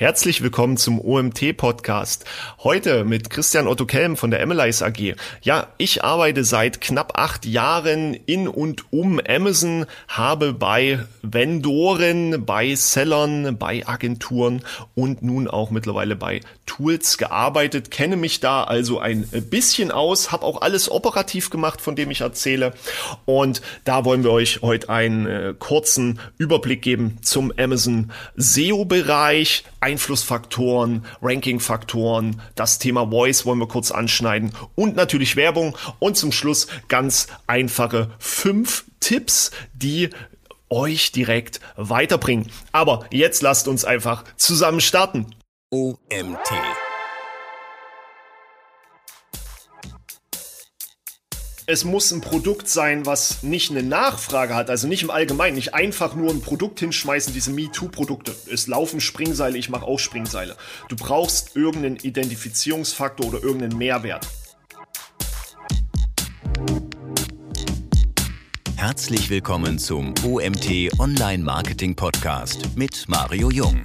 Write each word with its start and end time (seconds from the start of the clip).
Herzlich 0.00 0.40
willkommen 0.40 0.78
zum 0.78 0.98
OMT-Podcast. 0.98 2.24
Heute 2.60 3.04
mit 3.04 3.28
Christian 3.28 3.66
Otto 3.66 3.84
Kelm 3.84 4.16
von 4.16 4.30
der 4.30 4.42
Amelize 4.42 4.82
AG. 4.82 5.14
Ja, 5.42 5.66
ich 5.76 6.02
arbeite 6.02 6.42
seit 6.42 6.80
knapp 6.80 7.18
acht 7.18 7.44
Jahren 7.44 8.14
in 8.14 8.48
und 8.48 8.90
um 8.94 9.20
Amazon, 9.28 9.84
habe 10.08 10.54
bei 10.54 11.00
Vendoren, 11.20 12.46
bei 12.46 12.74
Sellern, 12.76 13.58
bei 13.58 13.86
Agenturen 13.86 14.62
und 14.94 15.20
nun 15.20 15.48
auch 15.48 15.70
mittlerweile 15.70 16.16
bei 16.16 16.40
Tools 16.70 17.18
gearbeitet, 17.18 17.90
kenne 17.90 18.14
mich 18.16 18.38
da 18.38 18.62
also 18.62 19.00
ein 19.00 19.26
bisschen 19.50 19.90
aus, 19.90 20.30
habe 20.30 20.46
auch 20.46 20.62
alles 20.62 20.88
operativ 20.88 21.50
gemacht, 21.50 21.80
von 21.80 21.96
dem 21.96 22.12
ich 22.12 22.20
erzähle. 22.20 22.74
Und 23.24 23.60
da 23.84 24.04
wollen 24.04 24.22
wir 24.22 24.30
euch 24.30 24.62
heute 24.62 24.88
einen 24.88 25.26
äh, 25.26 25.54
kurzen 25.58 26.20
Überblick 26.38 26.80
geben 26.80 27.18
zum 27.22 27.52
Amazon 27.58 28.12
SEO-Bereich 28.36 29.64
Einflussfaktoren, 29.80 31.06
Rankingfaktoren, 31.20 32.40
das 32.54 32.78
Thema 32.78 33.10
Voice 33.10 33.46
wollen 33.46 33.58
wir 33.58 33.66
kurz 33.66 33.90
anschneiden 33.90 34.52
und 34.76 34.94
natürlich 34.94 35.34
Werbung 35.34 35.76
und 35.98 36.16
zum 36.16 36.30
Schluss 36.30 36.68
ganz 36.86 37.26
einfache 37.48 38.10
fünf 38.20 38.84
Tipps, 39.00 39.50
die 39.72 40.10
euch 40.68 41.10
direkt 41.10 41.58
weiterbringen. 41.76 42.46
Aber 42.70 43.06
jetzt 43.10 43.42
lasst 43.42 43.66
uns 43.66 43.84
einfach 43.84 44.24
zusammen 44.36 44.80
starten. 44.80 45.26
OMT 45.72 46.50
es 51.66 51.84
muss 51.84 52.10
ein 52.10 52.20
Produkt 52.20 52.68
sein, 52.68 53.06
was 53.06 53.44
nicht 53.44 53.70
eine 53.70 53.84
Nachfrage 53.84 54.56
hat, 54.56 54.68
also 54.68 54.88
nicht 54.88 55.04
im 55.04 55.10
Allgemeinen, 55.10 55.54
nicht 55.54 55.72
einfach 55.72 56.16
nur 56.16 56.30
ein 56.30 56.40
Produkt 56.40 56.80
hinschmeißen, 56.80 57.32
diese 57.32 57.52
MeToo-Produkte. 57.52 58.34
Es 58.52 58.66
laufen 58.66 59.00
Springseile, 59.00 59.56
ich 59.56 59.70
mache 59.70 59.86
auch 59.86 60.00
Springseile. 60.00 60.56
Du 60.88 60.96
brauchst 60.96 61.54
irgendeinen 61.54 61.94
Identifizierungsfaktor 61.94 63.28
oder 63.28 63.40
irgendeinen 63.40 63.78
Mehrwert. 63.78 64.26
Herzlich 68.74 69.30
willkommen 69.30 69.78
zum 69.78 70.14
OMT 70.24 70.98
Online 70.98 71.44
Marketing 71.44 71.94
Podcast 71.94 72.70
mit 72.74 73.04
Mario 73.06 73.52
Jung. 73.52 73.84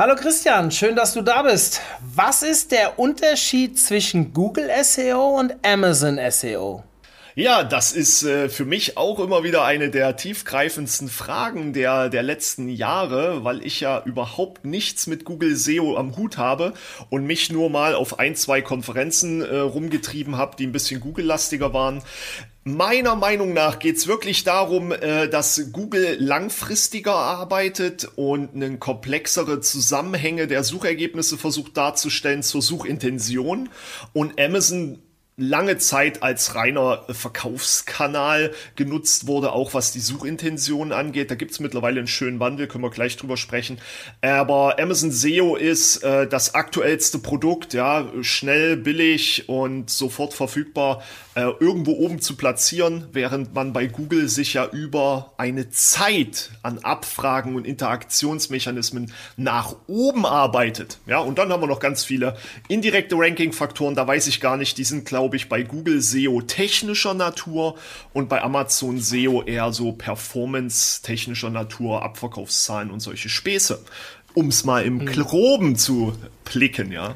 Hallo 0.00 0.14
Christian, 0.16 0.70
schön, 0.70 0.96
dass 0.96 1.12
du 1.12 1.20
da 1.20 1.42
bist. 1.42 1.82
Was 2.14 2.42
ist 2.42 2.72
der 2.72 2.98
Unterschied 2.98 3.78
zwischen 3.78 4.32
Google 4.32 4.70
SEO 4.82 5.38
und 5.38 5.54
Amazon 5.62 6.18
SEO? 6.30 6.82
Ja, 7.36 7.62
das 7.62 7.92
ist 7.92 8.24
äh, 8.24 8.48
für 8.48 8.64
mich 8.64 8.96
auch 8.96 9.20
immer 9.20 9.44
wieder 9.44 9.64
eine 9.64 9.88
der 9.90 10.16
tiefgreifendsten 10.16 11.08
Fragen 11.08 11.72
der, 11.72 12.08
der 12.08 12.24
letzten 12.24 12.68
Jahre, 12.68 13.44
weil 13.44 13.64
ich 13.64 13.80
ja 13.80 14.02
überhaupt 14.04 14.64
nichts 14.64 15.06
mit 15.06 15.24
Google 15.24 15.54
SEO 15.54 15.96
am 15.96 16.16
Hut 16.16 16.38
habe 16.38 16.74
und 17.08 17.26
mich 17.26 17.52
nur 17.52 17.70
mal 17.70 17.94
auf 17.94 18.18
ein, 18.18 18.34
zwei 18.34 18.62
Konferenzen 18.62 19.42
äh, 19.42 19.58
rumgetrieben 19.58 20.36
habe, 20.36 20.56
die 20.56 20.66
ein 20.66 20.72
bisschen 20.72 21.00
Google-lastiger 21.00 21.72
waren. 21.72 22.02
Meiner 22.64 23.14
Meinung 23.14 23.54
nach 23.54 23.78
geht 23.78 23.96
es 23.96 24.06
wirklich 24.08 24.42
darum, 24.42 24.90
äh, 24.90 25.28
dass 25.28 25.70
Google 25.72 26.16
langfristiger 26.18 27.14
arbeitet 27.14 28.08
und 28.16 28.54
einen 28.54 28.80
komplexere 28.80 29.60
Zusammenhänge 29.60 30.48
der 30.48 30.64
Suchergebnisse 30.64 31.38
versucht 31.38 31.76
darzustellen 31.76 32.42
zur 32.42 32.60
Suchintention 32.60 33.68
und 34.12 34.38
Amazon 34.40 34.98
lange 35.40 35.78
Zeit 35.78 36.22
als 36.22 36.54
reiner 36.54 37.04
Verkaufskanal 37.08 38.52
genutzt 38.76 39.26
wurde, 39.26 39.52
auch 39.52 39.74
was 39.74 39.90
die 39.90 40.00
Suchintention 40.00 40.92
angeht. 40.92 41.30
Da 41.30 41.34
gibt's 41.34 41.60
mittlerweile 41.60 41.98
einen 41.98 42.08
schönen 42.08 42.40
Wandel, 42.40 42.66
können 42.66 42.84
wir 42.84 42.90
gleich 42.90 43.16
drüber 43.16 43.36
sprechen. 43.36 43.78
Aber 44.20 44.78
Amazon 44.78 45.10
SEO 45.10 45.56
ist 45.56 46.04
äh, 46.04 46.28
das 46.28 46.54
aktuellste 46.54 47.18
Produkt, 47.18 47.72
ja, 47.72 48.06
schnell, 48.20 48.76
billig 48.76 49.48
und 49.48 49.90
sofort 49.90 50.34
verfügbar, 50.34 51.02
äh, 51.34 51.42
irgendwo 51.60 51.92
oben 51.92 52.20
zu 52.20 52.36
platzieren, 52.36 53.06
während 53.12 53.54
man 53.54 53.72
bei 53.72 53.86
Google 53.86 54.28
sich 54.28 54.54
ja 54.54 54.66
über 54.66 55.32
eine 55.36 55.70
Zeit 55.70 56.50
an 56.62 56.78
Abfragen 56.78 57.54
und 57.54 57.66
Interaktionsmechanismen 57.66 59.12
nach 59.36 59.76
oben 59.86 60.26
arbeitet. 60.26 60.98
Ja, 61.06 61.20
und 61.20 61.38
dann 61.38 61.52
haben 61.52 61.62
wir 61.62 61.66
noch 61.68 61.80
ganz 61.80 62.04
viele 62.04 62.36
indirekte 62.68 63.16
Ranking-Faktoren, 63.16 63.94
da 63.94 64.06
weiß 64.06 64.26
ich 64.26 64.40
gar 64.40 64.56
nicht, 64.56 64.76
die 64.76 64.84
sind, 64.84 65.04
glaube 65.04 65.29
glaube 65.30 65.36
ich, 65.36 65.48
bei 65.48 65.62
Google 65.62 66.00
SEO 66.00 66.40
technischer 66.40 67.14
Natur 67.14 67.76
und 68.12 68.28
bei 68.28 68.42
Amazon 68.42 68.98
SEO 68.98 69.44
eher 69.44 69.72
so 69.72 69.92
Performance-technischer 69.92 71.50
Natur, 71.50 72.02
Abverkaufszahlen 72.02 72.90
und 72.90 72.98
solche 72.98 73.28
Späße. 73.28 73.78
Um 74.34 74.48
es 74.48 74.64
mal 74.64 74.82
im 74.84 74.96
mhm. 74.96 75.06
Groben 75.06 75.76
zu 75.76 76.14
blicken, 76.44 76.90
ja. 76.90 77.14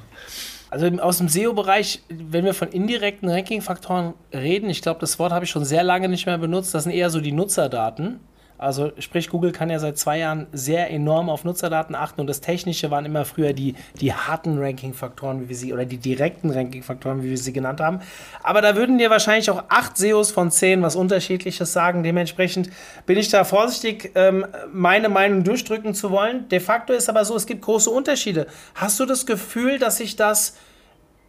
Also 0.70 0.86
aus 1.00 1.18
dem 1.18 1.28
SEO-Bereich, 1.28 2.02
wenn 2.08 2.44
wir 2.44 2.54
von 2.54 2.68
indirekten 2.68 3.28
Ranking-Faktoren 3.28 4.14
reden, 4.32 4.70
ich 4.70 4.80
glaube, 4.80 5.00
das 5.00 5.18
Wort 5.18 5.32
habe 5.32 5.44
ich 5.44 5.50
schon 5.50 5.64
sehr 5.64 5.82
lange 5.82 6.08
nicht 6.08 6.26
mehr 6.26 6.38
benutzt, 6.38 6.72
das 6.72 6.84
sind 6.84 6.92
eher 6.92 7.10
so 7.10 7.20
die 7.20 7.32
Nutzerdaten. 7.32 8.20
Also 8.56 8.92
sprich, 9.00 9.30
Google 9.30 9.50
kann 9.50 9.68
ja 9.68 9.80
seit 9.80 9.98
zwei 9.98 10.18
Jahren 10.18 10.46
sehr 10.52 10.90
enorm 10.90 11.28
auf 11.28 11.44
Nutzerdaten 11.44 11.96
achten 11.96 12.20
und 12.20 12.28
das 12.28 12.40
Technische 12.40 12.90
waren 12.90 13.04
immer 13.04 13.24
früher 13.24 13.52
die, 13.52 13.74
die 14.00 14.12
harten 14.12 14.58
Ranking-Faktoren, 14.58 15.42
wie 15.42 15.48
wir 15.48 15.56
sie, 15.56 15.72
oder 15.72 15.84
die 15.84 15.98
direkten 15.98 16.50
Ranking-Faktoren, 16.50 17.22
wie 17.24 17.30
wir 17.30 17.38
sie 17.38 17.52
genannt 17.52 17.80
haben. 17.80 18.00
Aber 18.44 18.62
da 18.62 18.76
würden 18.76 18.98
dir 18.98 19.10
wahrscheinlich 19.10 19.50
auch 19.50 19.64
acht 19.68 19.96
SEOs 19.96 20.30
von 20.30 20.52
zehn 20.52 20.82
was 20.82 20.94
Unterschiedliches 20.94 21.72
sagen. 21.72 22.04
Dementsprechend 22.04 22.70
bin 23.06 23.18
ich 23.18 23.28
da 23.28 23.42
vorsichtig, 23.42 24.12
ähm, 24.14 24.46
meine 24.72 25.08
Meinung 25.08 25.42
durchdrücken 25.42 25.92
zu 25.92 26.12
wollen. 26.12 26.48
De 26.48 26.60
facto 26.60 26.92
ist 26.92 27.08
aber 27.08 27.24
so, 27.24 27.34
es 27.34 27.46
gibt 27.46 27.62
große 27.62 27.90
Unterschiede. 27.90 28.46
Hast 28.76 29.00
du 29.00 29.04
das 29.04 29.26
Gefühl, 29.26 29.80
dass 29.80 29.96
sich 29.96 30.14
das 30.14 30.56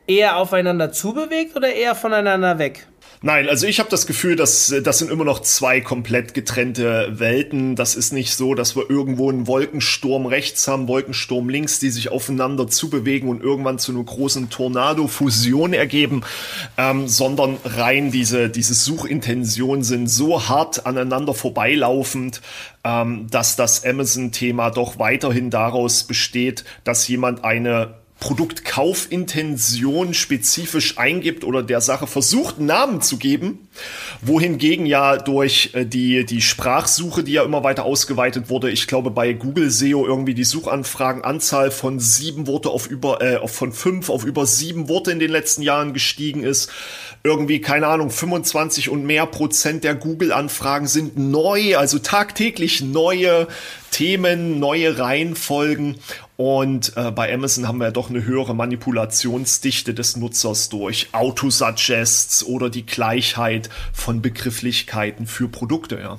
eher 0.07 0.38
aufeinander 0.38 0.92
zubewegt 0.92 1.56
oder 1.56 1.74
eher 1.74 1.96
voneinander 1.96 2.59
weg? 2.59 2.88
Nein, 3.21 3.47
also 3.47 3.65
ich 3.65 3.79
habe 3.79 3.89
das 3.89 4.07
Gefühl, 4.07 4.35
dass 4.35 4.73
das 4.83 4.99
sind 4.99 5.09
immer 5.09 5.23
noch 5.23 5.39
zwei 5.39 5.81
komplett 5.81 6.33
getrennte 6.33 7.19
Welten. 7.19 7.75
Das 7.75 7.95
ist 7.95 8.13
nicht 8.13 8.35
so, 8.35 8.55
dass 8.55 8.75
wir 8.75 8.89
irgendwo 8.89 9.29
einen 9.29 9.47
Wolkensturm 9.47 10.25
rechts 10.25 10.67
haben, 10.67 10.87
Wolkensturm 10.87 11.49
links, 11.49 11.79
die 11.79 11.89
sich 11.89 12.11
aufeinander 12.11 12.67
zubewegen 12.67 13.29
und 13.29 13.41
irgendwann 13.41 13.79
zu 13.79 13.93
einer 13.93 14.03
großen 14.03 14.49
Tornado-Fusion 14.49 15.73
ergeben, 15.73 16.21
ähm, 16.77 17.07
sondern 17.07 17.57
rein 17.63 18.11
diese, 18.11 18.49
diese 18.49 18.73
Suchintentionen 18.73 19.83
sind 19.83 20.07
so 20.07 20.47
hart 20.47 20.85
aneinander 20.85 21.33
vorbeilaufend, 21.33 22.41
ähm, 22.83 23.27
dass 23.31 23.55
das 23.55 23.85
Amazon-Thema 23.85 24.71
doch 24.71 24.99
weiterhin 24.99 25.49
daraus 25.49 26.03
besteht, 26.03 26.65
dass 26.83 27.07
jemand 27.07 27.43
eine 27.43 28.04
Produktkaufintention 28.19 30.13
spezifisch 30.13 30.97
eingibt 30.97 31.43
oder 31.43 31.61
der 31.61 31.81
Sache 31.81 32.07
versucht, 32.07 32.57
einen 32.57 32.67
Namen 32.67 33.01
zu 33.01 33.17
geben, 33.17 33.67
wohingegen 34.21 34.85
ja 34.85 35.17
durch 35.17 35.71
äh, 35.73 35.85
die, 35.85 36.25
die 36.25 36.41
Sprachsuche, 36.41 37.23
die 37.23 37.33
ja 37.33 37.43
immer 37.43 37.63
weiter 37.63 37.83
ausgeweitet 37.83 38.49
wurde, 38.49 38.71
ich 38.71 38.87
glaube 38.87 39.11
bei 39.11 39.33
Google 39.33 39.69
SEO 39.69 40.05
irgendwie 40.05 40.33
die 40.33 40.45
Suchanfragenanzahl 40.45 41.71
von 41.71 41.99
sieben 41.99 42.47
Worte 42.47 42.69
auf 42.69 42.87
über, 42.87 43.21
äh, 43.21 43.45
von 43.47 43.73
fünf 43.73 44.09
auf 44.09 44.23
über 44.23 44.45
sieben 44.45 44.87
Worte 44.87 45.11
in 45.11 45.19
den 45.19 45.31
letzten 45.31 45.61
Jahren 45.61 45.93
gestiegen 45.93 46.43
ist. 46.43 46.71
Irgendwie, 47.23 47.59
keine 47.59 47.87
Ahnung, 47.87 48.11
25 48.11 48.89
und 48.89 49.03
mehr 49.03 49.25
Prozent 49.25 49.83
der 49.83 49.95
Google-Anfragen 49.95 50.87
sind 50.87 51.17
neu, 51.17 51.75
also 51.75 51.99
tagtäglich 51.99 52.81
neue 52.81 53.47
Themen, 53.89 54.59
neue 54.59 54.99
Reihenfolgen. 54.99 55.95
Und 56.38 56.97
äh, 56.97 57.12
bei 57.12 57.34
Amazon 57.34 57.68
haben 57.68 57.78
wir 57.78 57.85
ja 57.85 57.91
doch 57.91 58.09
eine 58.09 58.25
höhere 58.25 58.53
Manipulationsdichte 58.53 59.94
des 59.94 60.18
Nutzers 60.18 60.69
durch 60.69 61.09
Autosuggests 61.13 62.44
oder 62.44 62.69
die 62.69 62.85
Gleichheit 62.85 63.69
von 63.94 64.22
Begrifflichkeiten 64.22 65.28
für 65.28 65.47
Produkte, 65.47 66.00
ja. 66.00 66.18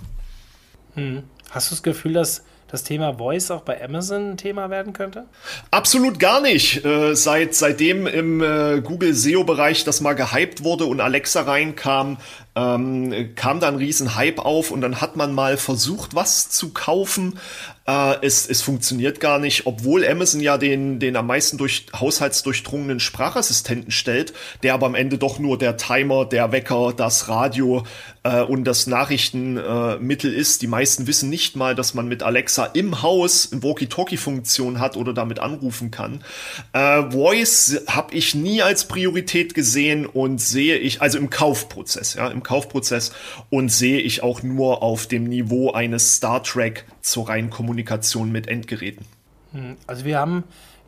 Hm. 0.94 1.25
Hast 1.50 1.70
du 1.70 1.75
das 1.75 1.82
Gefühl, 1.82 2.14
dass 2.14 2.43
das 2.69 2.82
Thema 2.82 3.14
Voice 3.14 3.50
auch 3.50 3.62
bei 3.62 3.82
Amazon 3.82 4.32
ein 4.32 4.37
Thema 4.37 4.70
werden 4.70 4.93
könnte? 4.93 5.26
Absolut 5.70 6.19
gar 6.19 6.40
nicht. 6.40 6.85
Äh, 6.85 7.14
seit, 7.14 7.55
seitdem 7.55 8.06
im 8.06 8.43
äh, 8.43 8.81
Google 8.81 9.14
SEO-Bereich 9.14 9.85
das 9.85 10.00
mal 10.00 10.14
gehypt 10.14 10.64
wurde 10.64 10.87
und 10.87 11.00
Alexa 11.00 11.43
reinkam, 11.43 12.17
ähm, 12.56 13.35
kam 13.37 13.61
da 13.61 13.69
ein 13.69 13.76
riesen 13.76 14.17
Hype 14.17 14.40
auf 14.40 14.70
und 14.70 14.81
dann 14.81 15.00
hat 15.00 15.17
man 15.17 15.32
mal 15.32 15.56
versucht, 15.56 16.14
was 16.14 16.50
zu 16.50 16.70
kaufen. 16.70 17.38
Äh, 17.87 18.17
es, 18.23 18.49
es 18.49 18.62
funktioniert 18.62 19.21
gar 19.21 19.38
nicht, 19.38 19.67
obwohl 19.67 20.06
Amazon 20.06 20.41
ja 20.41 20.59
den, 20.59 20.99
den 20.99 21.17
am 21.17 21.27
meisten 21.27 21.56
durch 21.56 21.87
haushaltsdurchdrungenen 21.94 23.00
Sprachassistenten 23.00 23.91
stellt, 23.91 24.33
der 24.62 24.75
aber 24.75 24.87
am 24.87 24.94
Ende 24.94 25.19
doch 25.19 25.38
nur 25.38 25.56
der 25.56 25.77
Timer, 25.77 26.25
der 26.25 26.50
Wecker, 26.53 26.93
das 26.97 27.29
Radio 27.29 27.85
äh, 28.25 28.43
und 28.43 28.65
das 28.65 28.87
Nachrichtenmittel 28.87 30.35
äh, 30.35 30.37
ist. 30.37 30.62
Die 30.62 30.67
meisten 30.67 31.06
wissen 31.06 31.31
nicht 31.31 31.55
mal, 31.55 31.75
dass 31.75 31.94
man 31.94 32.09
mit 32.09 32.23
Alexa 32.23 32.65
im 32.67 33.03
Haus 33.03 33.53
eine 33.53 33.62
Walkie-Talkie-Funktion 33.62 34.81
hat 34.81 34.97
oder 34.97 35.12
damit 35.12 35.38
anrufen 35.38 35.91
kann. 35.91 36.25
Äh, 36.73 37.11
Voice 37.11 37.83
habe 37.87 38.15
ich 38.15 38.35
nie 38.35 38.62
als 38.62 38.88
Priorität 38.88 39.55
gesehen 39.55 40.06
und 40.06 40.41
sehe 40.41 40.77
ich, 40.77 41.03
also 41.03 41.19
im 41.19 41.31
Kaufprozess, 41.31 42.15
ja, 42.15 42.29
im 42.29 42.43
Kaufprozess 42.43 43.12
und 43.50 43.69
sehe 43.69 44.00
ich 44.00 44.23
auch 44.23 44.43
nur 44.43 44.83
auf 44.83 45.06
dem 45.06 45.25
Niveau 45.25 45.73
eines 45.73 46.17
Star 46.17 46.43
Trek 46.43 46.85
zur 47.06 47.29
reinen 47.29 47.50
Kommunikation 47.50 48.32
mit 48.32 48.49
Endgeräten. 48.49 49.06
Hm, 49.53 49.76
also 49.87 50.05
wir 50.05 50.19
haben 50.19 50.44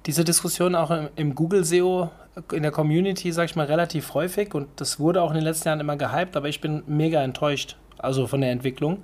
diese 0.07 0.25
Diskussion 0.25 0.75
auch 0.75 0.91
im, 0.91 1.09
im 1.15 1.35
Google 1.35 1.65
SEO 1.65 2.11
in 2.53 2.63
der 2.63 2.73
Community, 2.73 3.31
sag 3.31 3.47
ich 3.47 3.57
mal, 3.57 3.67
relativ 3.67 4.15
häufig 4.15 4.55
und 4.55 4.69
das 4.77 4.99
wurde 4.99 5.23
auch 5.23 5.31
in 5.31 5.37
den 5.37 5.45
letzten 5.45 5.69
Jahren 5.69 5.81
immer 5.81 5.97
gehypt, 5.97 6.37
aber 6.37 6.49
ich 6.49 6.61
bin 6.61 6.83
mega 6.87 7.23
enttäuscht, 7.23 7.77
also 7.99 8.27
von 8.27 8.41
der 8.41 8.51
Entwicklung, 8.51 8.99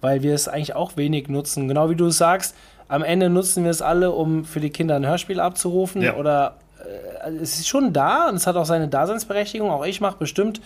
weil 0.00 0.22
wir 0.22 0.34
es 0.34 0.48
eigentlich 0.48 0.74
auch 0.74 0.96
wenig 0.96 1.28
nutzen. 1.28 1.68
Genau 1.68 1.88
wie 1.88 1.96
du 1.96 2.06
es 2.06 2.18
sagst, 2.18 2.56
am 2.88 3.02
Ende 3.02 3.30
nutzen 3.30 3.62
wir 3.62 3.70
es 3.70 3.82
alle, 3.82 4.10
um 4.10 4.44
für 4.44 4.60
die 4.60 4.70
Kinder 4.70 4.96
ein 4.96 5.06
Hörspiel 5.06 5.38
abzurufen 5.38 6.02
ja. 6.02 6.16
oder 6.16 6.56
äh, 7.24 7.30
es 7.30 7.60
ist 7.60 7.68
schon 7.68 7.92
da 7.92 8.28
und 8.28 8.36
es 8.36 8.46
hat 8.46 8.56
auch 8.56 8.66
seine 8.66 8.88
Daseinsberechtigung. 8.88 9.70
Auch 9.70 9.84
ich 9.84 10.00
mache 10.00 10.18
bestimmt 10.18 10.60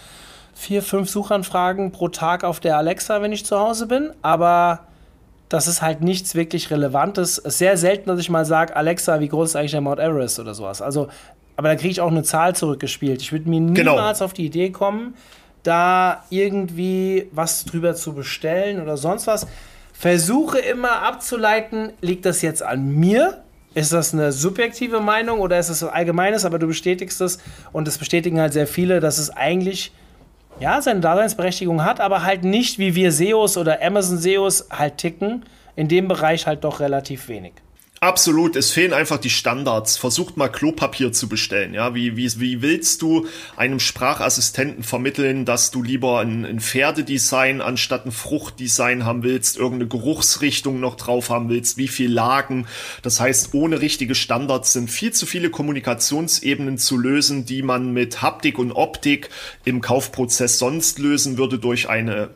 vier, 0.55 0.83
fünf 0.83 1.11
Suchanfragen 1.11 1.93
pro 1.93 2.09
Tag 2.09 2.45
auf 2.45 2.61
der 2.61 2.77
Alexa, 2.79 3.21
wenn 3.23 3.33
ich 3.33 3.45
zu 3.45 3.59
Hause 3.59 3.87
bin, 3.87 4.13
aber 4.23 4.81
das 5.51 5.69
ist 5.69 5.83
halt 5.83 6.01
nichts 6.01 6.35
wirklich 6.35 6.71
Relevantes. 6.71 7.37
Es 7.37 7.45
ist 7.45 7.59
sehr 7.59 7.77
selten, 7.77 8.09
dass 8.09 8.21
ich 8.21 8.31
mal 8.31 8.47
sage, 8.47 8.75
Alexa, 8.75 9.21
wie 9.21 9.29
groß 9.29 9.51
ist 9.51 9.57
eigentlich 9.57 9.73
der 9.73 9.83
Mount 9.83 10.01
Everest 10.01 10.41
oder 10.41 10.55
sowas. 10.55 10.81
Also 10.81 11.09
aber 11.61 11.69
da 11.69 11.77
kriege 11.77 11.91
ich 11.91 12.01
auch 12.01 12.11
eine 12.11 12.23
Zahl 12.23 12.57
zurückgespielt. 12.57 13.21
Ich 13.21 13.33
würde 13.33 13.47
mir 13.47 13.61
niemals 13.61 14.19
genau. 14.19 14.25
auf 14.25 14.33
die 14.33 14.47
Idee 14.47 14.71
kommen, 14.71 15.13
da 15.63 16.25
irgendwie 16.31 17.29
was 17.33 17.67
drüber 17.67 17.95
zu 17.95 18.15
bestellen 18.15 18.81
oder 18.81 18.97
sonst 18.97 19.27
was. 19.27 19.47
Versuche 19.93 20.59
immer 20.59 21.03
abzuleiten, 21.03 21.93
liegt 22.01 22.25
das 22.25 22.41
jetzt 22.41 22.63
an 22.63 22.95
mir? 22.95 23.43
Ist 23.75 23.93
das 23.93 24.15
eine 24.15 24.33
subjektive 24.33 25.01
Meinung 25.01 25.41
oder 25.41 25.59
ist 25.59 25.69
es 25.69 25.85
allgemeines? 25.85 26.47
Aber 26.47 26.59
du 26.59 26.67
bestätigst 26.67 27.21
es 27.21 27.39
und 27.73 27.87
es 27.87 27.99
bestätigen 27.99 28.41
halt 28.41 28.55
sehr 28.55 28.67
viele, 28.67 29.01
dass 29.01 29.19
es 29.19 29.29
eigentlich 29.29 29.93
ja 30.61 30.81
seine 30.81 31.01
Daseinsberechtigung 31.01 31.85
hat, 31.85 32.01
aber 32.01 32.23
halt 32.23 32.45
nicht 32.45 32.79
wie 32.79 32.95
wir 32.95 33.11
SEOs 33.11 33.57
oder 33.57 33.83
Amazon 33.83 34.19
SEOs 34.19 34.69
halt 34.71 34.99
ticken. 34.99 35.45
In 35.77 35.89
dem 35.89 36.09
Bereich 36.09 36.47
halt 36.47 36.65
doch 36.65 36.81
relativ 36.81 37.29
wenig. 37.29 37.55
Absolut, 38.03 38.57
es 38.57 38.71
fehlen 38.71 38.95
einfach 38.95 39.19
die 39.19 39.29
Standards. 39.29 39.99
Versucht 39.99 40.39
mal 40.39 40.49
Klopapier 40.49 41.13
zu 41.13 41.29
bestellen. 41.29 41.75
Ja, 41.75 41.95
wie, 41.95 42.17
wie, 42.17 42.41
wie 42.41 42.63
willst 42.63 43.03
du 43.03 43.27
einem 43.57 43.79
Sprachassistenten 43.79 44.83
vermitteln, 44.85 45.45
dass 45.45 45.71
du 45.71 45.83
lieber 45.83 46.21
ein, 46.21 46.47
ein 46.47 46.61
Pferdedesign 46.61 47.61
anstatt 47.61 48.07
ein 48.07 48.11
Fruchtdesign 48.11 49.05
haben 49.05 49.23
willst, 49.23 49.59
irgendeine 49.59 49.89
Geruchsrichtung 49.89 50.81
noch 50.81 50.95
drauf 50.95 51.29
haben 51.29 51.51
willst, 51.51 51.77
wie 51.77 51.89
viel 51.89 52.11
Lagen? 52.11 52.67
Das 53.03 53.21
heißt, 53.21 53.53
ohne 53.53 53.83
richtige 53.83 54.15
Standards 54.15 54.73
sind 54.73 54.91
viel 54.91 55.13
zu 55.13 55.27
viele 55.27 55.51
Kommunikationsebenen 55.51 56.79
zu 56.79 56.97
lösen, 56.97 57.45
die 57.45 57.61
man 57.61 57.93
mit 57.93 58.23
Haptik 58.23 58.59
und 58.59 58.73
Optik 58.73 59.29
im 59.67 59.83
Kaufprozess 59.83 60.59
sonst 60.59 60.99
lösen 60.99 61.37
würde 61.37 61.59
durch 61.59 61.91
eine 61.91 62.31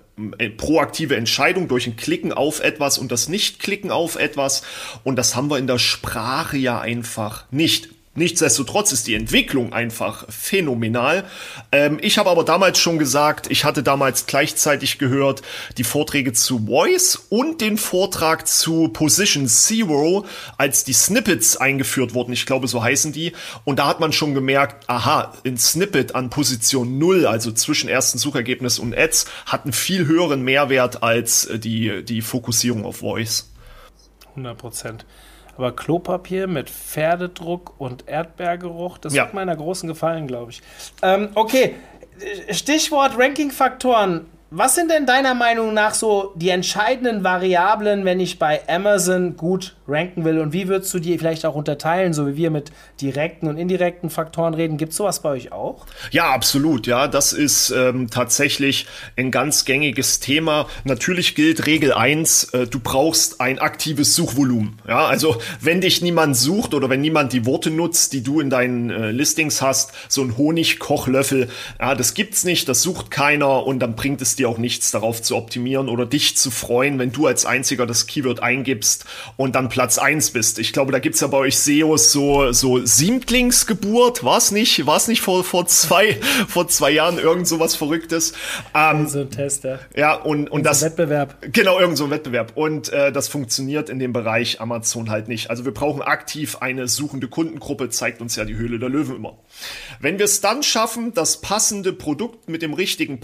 proaktive 0.56 1.16
Entscheidung 1.16 1.68
durch 1.68 1.86
ein 1.86 1.96
Klicken 1.96 2.32
auf 2.32 2.60
etwas 2.60 2.98
und 2.98 3.10
das 3.10 3.28
Nicht-Klicken 3.28 3.90
auf 3.90 4.16
etwas. 4.16 4.62
Und 5.02 5.16
das 5.16 5.34
haben 5.34 5.50
wir 5.50 5.58
in 5.58 5.66
der 5.66 5.78
Sprache 5.78 6.56
ja 6.56 6.80
einfach 6.80 7.46
nicht. 7.50 7.88
Nichtsdestotrotz 8.16 8.92
ist 8.92 9.08
die 9.08 9.14
Entwicklung 9.14 9.72
einfach 9.72 10.24
phänomenal. 10.28 11.24
Ähm, 11.72 11.98
ich 12.00 12.16
habe 12.16 12.30
aber 12.30 12.44
damals 12.44 12.78
schon 12.78 12.98
gesagt, 12.98 13.50
ich 13.50 13.64
hatte 13.64 13.82
damals 13.82 14.26
gleichzeitig 14.26 14.98
gehört 14.98 15.42
die 15.78 15.84
Vorträge 15.84 16.32
zu 16.32 16.66
Voice 16.66 17.16
und 17.28 17.60
den 17.60 17.76
Vortrag 17.76 18.46
zu 18.46 18.88
Position 18.88 19.48
Zero, 19.48 20.26
als 20.58 20.84
die 20.84 20.92
Snippets 20.92 21.56
eingeführt 21.56 22.14
wurden. 22.14 22.32
Ich 22.32 22.46
glaube, 22.46 22.68
so 22.68 22.84
heißen 22.84 23.12
die. 23.12 23.32
Und 23.64 23.80
da 23.80 23.88
hat 23.88 23.98
man 23.98 24.12
schon 24.12 24.34
gemerkt, 24.34 24.88
aha, 24.88 25.32
ein 25.44 25.58
Snippet 25.58 26.14
an 26.14 26.30
Position 26.30 26.98
0, 26.98 27.26
also 27.26 27.50
zwischen 27.50 27.88
ersten 27.88 28.18
Suchergebnis 28.18 28.78
und 28.78 28.96
Ads, 28.96 29.26
hat 29.46 29.64
einen 29.64 29.72
viel 29.72 30.06
höheren 30.06 30.42
Mehrwert 30.42 31.02
als 31.02 31.46
äh, 31.46 31.58
die, 31.58 32.04
die 32.04 32.22
Fokussierung 32.22 32.84
auf 32.84 32.98
Voice. 32.98 33.50
100 34.30 34.56
Prozent. 34.56 35.06
Aber 35.56 35.74
Klopapier 35.74 36.46
mit 36.46 36.70
Pferdedruck 36.70 37.74
und 37.78 38.08
Erdbeergeruch, 38.08 38.98
das 38.98 39.14
ja. 39.14 39.24
wird 39.24 39.34
meiner 39.34 39.56
großen 39.56 39.88
gefallen, 39.88 40.26
glaube 40.26 40.52
ich. 40.52 40.62
Ähm, 41.02 41.28
okay, 41.34 41.74
Stichwort 42.50 43.18
Ranking-Faktoren. 43.18 44.26
Was 44.50 44.76
sind 44.76 44.90
denn 44.90 45.04
deiner 45.04 45.34
Meinung 45.34 45.74
nach 45.74 45.94
so 45.94 46.32
die 46.36 46.50
entscheidenden 46.50 47.24
Variablen, 47.24 48.04
wenn 48.04 48.20
ich 48.20 48.38
bei 48.38 48.60
Amazon 48.68 49.36
gut 49.36 49.74
ranken 49.88 50.24
will? 50.24 50.38
Und 50.38 50.52
wie 50.52 50.68
würdest 50.68 50.92
du 50.94 50.98
die 51.00 51.18
vielleicht 51.18 51.44
auch 51.44 51.54
unterteilen, 51.54 52.12
so 52.12 52.28
wie 52.28 52.36
wir 52.36 52.50
mit 52.50 52.70
direkten 53.00 53.48
und 53.48 53.56
indirekten 53.56 54.10
Faktoren 54.10 54.54
reden? 54.54 54.76
Gibt 54.76 54.92
es 54.92 54.98
sowas 54.98 55.22
bei 55.22 55.30
euch 55.30 55.50
auch? 55.50 55.86
Ja, 56.10 56.30
absolut. 56.30 56.86
Ja, 56.86 57.08
das 57.08 57.32
ist 57.32 57.70
ähm, 57.70 58.10
tatsächlich 58.10 58.86
ein 59.16 59.30
ganz 59.30 59.64
gängiges 59.64 60.20
Thema. 60.20 60.68
Natürlich 60.84 61.34
gilt 61.34 61.66
Regel 61.66 61.92
1, 61.92 62.44
äh, 62.52 62.66
du 62.66 62.78
brauchst 62.78 63.40
ein 63.40 63.58
aktives 63.58 64.14
Suchvolumen. 64.14 64.78
Ja, 64.86 65.06
also 65.06 65.36
wenn 65.62 65.80
dich 65.80 66.02
niemand 66.02 66.36
sucht 66.36 66.74
oder 66.74 66.90
wenn 66.90 67.00
niemand 67.00 67.32
die 67.32 67.46
Worte 67.46 67.70
nutzt, 67.70 68.12
die 68.12 68.22
du 68.22 68.40
in 68.40 68.50
deinen 68.50 68.90
äh, 68.90 69.10
Listings 69.10 69.62
hast, 69.62 69.92
so 70.08 70.22
ein 70.22 70.36
Honigkochlöffel, 70.36 71.48
ja, 71.80 71.94
das 71.94 72.14
gibt's 72.14 72.44
nicht, 72.44 72.68
das 72.68 72.82
sucht 72.82 73.10
keiner 73.10 73.66
und 73.66 73.80
dann 73.80 73.96
bringt 73.96 74.22
es 74.22 74.33
dir 74.36 74.48
auch 74.48 74.58
nichts 74.58 74.90
darauf 74.90 75.22
zu 75.22 75.36
optimieren 75.36 75.88
oder 75.88 76.06
dich 76.06 76.36
zu 76.36 76.50
freuen, 76.50 76.98
wenn 76.98 77.12
du 77.12 77.26
als 77.26 77.46
einziger 77.46 77.86
das 77.86 78.06
Keyword 78.06 78.42
eingibst 78.42 79.04
und 79.36 79.54
dann 79.54 79.68
Platz 79.68 79.98
eins 79.98 80.30
bist. 80.30 80.58
Ich 80.58 80.72
glaube, 80.72 80.92
da 80.92 80.98
gibt's 80.98 81.20
ja 81.20 81.26
bei 81.26 81.38
euch 81.38 81.58
SEOs 81.58 82.12
so, 82.12 82.52
so 82.52 82.84
Siebtlingsgeburt, 82.84 84.24
war's 84.24 84.50
nicht? 84.50 84.86
War's 84.86 85.08
nicht 85.08 85.20
vor, 85.20 85.44
vor 85.44 85.66
zwei, 85.66 86.18
vor 86.48 86.68
zwei 86.68 86.90
Jahren 86.90 87.18
irgend 87.18 87.46
so 87.46 87.60
was 87.60 87.76
Verrücktes? 87.76 88.32
Ähm, 88.74 89.06
so 89.06 89.20
ein 89.20 89.30
Tester. 89.30 89.80
Ja, 89.96 90.14
und, 90.14 90.50
und 90.50 90.64
das. 90.64 90.82
Wettbewerb. 90.82 91.36
Genau, 91.52 91.78
irgend 91.78 91.98
so 91.98 92.04
ein 92.04 92.10
Wettbewerb. 92.10 92.52
Und 92.56 92.92
äh, 92.92 93.12
das 93.12 93.28
funktioniert 93.28 93.88
in 93.88 93.98
dem 93.98 94.12
Bereich 94.12 94.60
Amazon 94.60 95.10
halt 95.10 95.28
nicht. 95.28 95.50
Also 95.50 95.64
wir 95.64 95.72
brauchen 95.72 96.02
aktiv 96.02 96.56
eine 96.60 96.88
suchende 96.88 97.28
Kundengruppe, 97.28 97.90
zeigt 97.90 98.20
uns 98.20 98.36
ja 98.36 98.44
die 98.44 98.56
Höhle 98.56 98.78
der 98.78 98.88
Löwen 98.88 99.16
immer. 99.16 99.38
Wenn 100.00 100.18
wir 100.18 100.24
es 100.24 100.40
dann 100.40 100.62
schaffen, 100.62 101.14
das 101.14 101.40
passende 101.40 101.92
Produkt 101.92 102.48
mit 102.48 102.62
dem 102.62 102.74
richtigen 102.74 103.20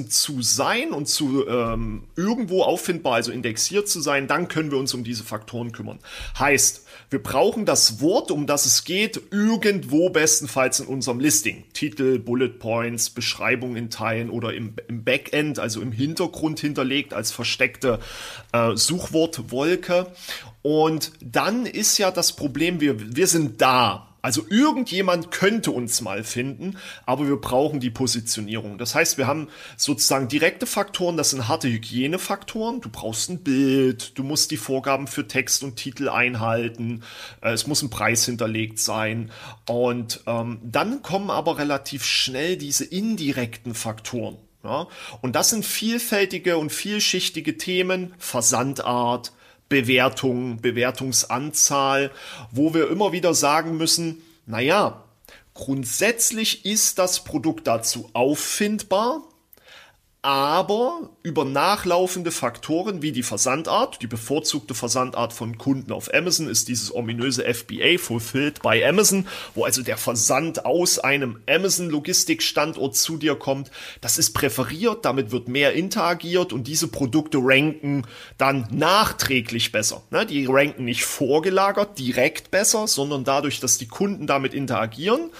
Preisverhältnissen 0.00 0.10
zu 0.10 0.42
sein 0.42 0.92
und 0.92 1.06
zu 1.06 1.46
ähm, 1.46 2.04
irgendwo 2.16 2.62
auffindbar, 2.62 3.14
also 3.14 3.32
indexiert 3.32 3.88
zu 3.88 4.00
sein, 4.00 4.26
dann 4.26 4.48
können 4.48 4.70
wir 4.70 4.78
uns 4.78 4.94
um 4.94 5.04
diese 5.04 5.24
Faktoren 5.24 5.72
kümmern. 5.72 5.98
Heißt, 6.38 6.86
wir 7.10 7.22
brauchen 7.22 7.64
das 7.64 8.00
Wort, 8.00 8.30
um 8.30 8.46
das 8.46 8.66
es 8.66 8.84
geht, 8.84 9.20
irgendwo 9.30 10.10
bestenfalls 10.10 10.80
in 10.80 10.86
unserem 10.86 11.20
Listing. 11.20 11.64
Titel, 11.72 12.18
Bullet 12.18 12.58
Points, 12.58 13.10
Beschreibung 13.10 13.76
in 13.76 13.90
Teilen 13.90 14.30
oder 14.30 14.54
im, 14.54 14.74
im 14.88 15.04
Backend, 15.04 15.58
also 15.58 15.80
im 15.80 15.92
Hintergrund 15.92 16.60
hinterlegt 16.60 17.12
als 17.14 17.32
versteckte 17.32 17.98
äh, 18.52 18.76
Suchwortwolke. 18.76 20.06
Und 20.62 21.12
dann 21.20 21.66
ist 21.66 21.98
ja 21.98 22.10
das 22.10 22.32
Problem, 22.32 22.80
wir, 22.80 23.16
wir 23.16 23.26
sind 23.26 23.60
da. 23.60 24.09
Also 24.22 24.44
irgendjemand 24.48 25.30
könnte 25.30 25.70
uns 25.70 26.00
mal 26.00 26.24
finden, 26.24 26.76
aber 27.06 27.26
wir 27.26 27.36
brauchen 27.36 27.80
die 27.80 27.90
Positionierung. 27.90 28.78
Das 28.78 28.94
heißt, 28.94 29.18
wir 29.18 29.26
haben 29.26 29.48
sozusagen 29.76 30.28
direkte 30.28 30.66
Faktoren, 30.66 31.16
das 31.16 31.30
sind 31.30 31.48
harte 31.48 31.68
Hygienefaktoren. 31.68 32.80
Du 32.80 32.90
brauchst 32.90 33.30
ein 33.30 33.42
Bild, 33.42 34.18
du 34.18 34.22
musst 34.22 34.50
die 34.50 34.56
Vorgaben 34.56 35.06
für 35.06 35.26
Text 35.26 35.64
und 35.64 35.76
Titel 35.76 36.08
einhalten, 36.08 37.02
äh, 37.40 37.52
es 37.52 37.66
muss 37.66 37.82
ein 37.82 37.90
Preis 37.90 38.24
hinterlegt 38.26 38.78
sein. 38.78 39.30
Und 39.66 40.20
ähm, 40.26 40.60
dann 40.62 41.02
kommen 41.02 41.30
aber 41.30 41.58
relativ 41.58 42.04
schnell 42.04 42.56
diese 42.56 42.84
indirekten 42.84 43.74
Faktoren. 43.74 44.36
Ja? 44.62 44.86
Und 45.20 45.36
das 45.36 45.50
sind 45.50 45.64
vielfältige 45.64 46.58
und 46.58 46.70
vielschichtige 46.70 47.56
Themen, 47.56 48.14
Versandart, 48.18 49.32
Bewertung, 49.70 50.60
Bewertungsanzahl, 50.60 52.10
wo 52.50 52.74
wir 52.74 52.90
immer 52.90 53.12
wieder 53.12 53.32
sagen 53.32 53.78
müssen, 53.78 54.20
naja, 54.44 55.04
grundsätzlich 55.54 56.66
ist 56.66 56.98
das 56.98 57.24
Produkt 57.24 57.66
dazu 57.66 58.10
auffindbar, 58.12 59.22
aber 60.22 61.08
über 61.22 61.46
nachlaufende 61.46 62.30
Faktoren 62.30 63.00
wie 63.00 63.12
die 63.12 63.22
Versandart, 63.22 64.02
die 64.02 64.06
bevorzugte 64.06 64.74
Versandart 64.74 65.32
von 65.32 65.56
Kunden 65.56 65.92
auf 65.92 66.12
Amazon 66.12 66.46
ist 66.46 66.68
dieses 66.68 66.94
ominöse 66.94 67.42
FBA, 67.42 67.96
Fulfilled 67.98 68.60
by 68.60 68.84
Amazon, 68.84 69.26
wo 69.54 69.64
also 69.64 69.82
der 69.82 69.96
Versand 69.96 70.66
aus 70.66 70.98
einem 70.98 71.40
Amazon-Logistikstandort 71.48 72.96
zu 72.96 73.16
dir 73.16 73.34
kommt. 73.34 73.70
Das 74.02 74.18
ist 74.18 74.32
präferiert, 74.34 75.06
damit 75.06 75.30
wird 75.30 75.48
mehr 75.48 75.72
interagiert 75.72 76.52
und 76.52 76.66
diese 76.66 76.88
Produkte 76.88 77.38
ranken 77.40 78.06
dann 78.36 78.68
nachträglich 78.70 79.72
besser. 79.72 80.02
Ne, 80.10 80.26
die 80.26 80.44
ranken 80.44 80.84
nicht 80.84 81.04
vorgelagert 81.04 81.98
direkt 81.98 82.50
besser, 82.50 82.86
sondern 82.86 83.24
dadurch, 83.24 83.58
dass 83.60 83.78
die 83.78 83.88
Kunden 83.88 84.26
damit 84.26 84.52
interagieren, 84.52 85.30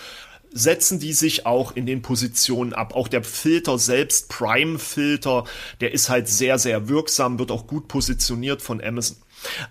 setzen 0.53 0.99
die 0.99 1.13
sich 1.13 1.47
auch 1.47 1.77
in 1.77 1.87
den 1.87 2.03
Positionen 2.03 2.73
ab. 2.73 2.95
Auch 2.95 3.09
der 3.09 3.23
Filter 3.23 3.79
selbst, 3.79 4.29
Prime-Filter, 4.29 5.45
der 5.81 5.93
ist 5.93 6.09
halt 6.09 6.29
sehr, 6.29 6.59
sehr 6.59 6.89
wirksam, 6.89 7.39
wird 7.39 7.51
auch 7.51 7.67
gut 7.67 7.89
positioniert 7.89 8.63
von 8.63 8.83
Amazon. 8.83 9.17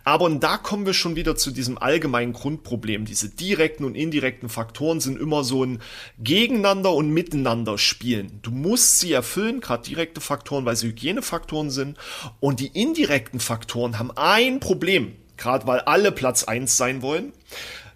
Aber 0.04 0.26
und 0.26 0.42
da 0.42 0.58
kommen 0.58 0.86
wir 0.86 0.94
schon 0.94 1.16
wieder 1.16 1.36
zu 1.36 1.52
diesem 1.52 1.78
allgemeinen 1.78 2.34
Grundproblem. 2.34 3.06
Diese 3.06 3.30
direkten 3.30 3.84
und 3.84 3.96
indirekten 3.96 4.50
Faktoren 4.50 5.00
sind 5.00 5.20
immer 5.20 5.44
so 5.44 5.64
ein 5.64 5.80
Gegeneinander 6.18 6.94
und 6.94 7.12
Miteinander 7.12 7.78
spielen. 7.78 8.40
Du 8.42 8.52
musst 8.52 9.00
sie 9.00 9.14
erfüllen, 9.14 9.62
gerade 9.62 9.84
direkte 9.84 10.22
Faktoren, 10.22 10.66
weil 10.66 10.76
sie 10.76 10.88
Hygienefaktoren 10.88 11.70
sind. 11.70 11.98
Und 12.40 12.60
die 12.60 12.68
indirekten 12.68 13.40
Faktoren 13.40 14.00
haben 14.00 14.12
ein 14.16 14.60
Problem, 14.60 15.16
gerade 15.38 15.68
weil 15.68 15.82
alle 15.82 16.12
Platz 16.12 16.44
eins 16.44 16.78
sein 16.78 17.02
wollen 17.02 17.34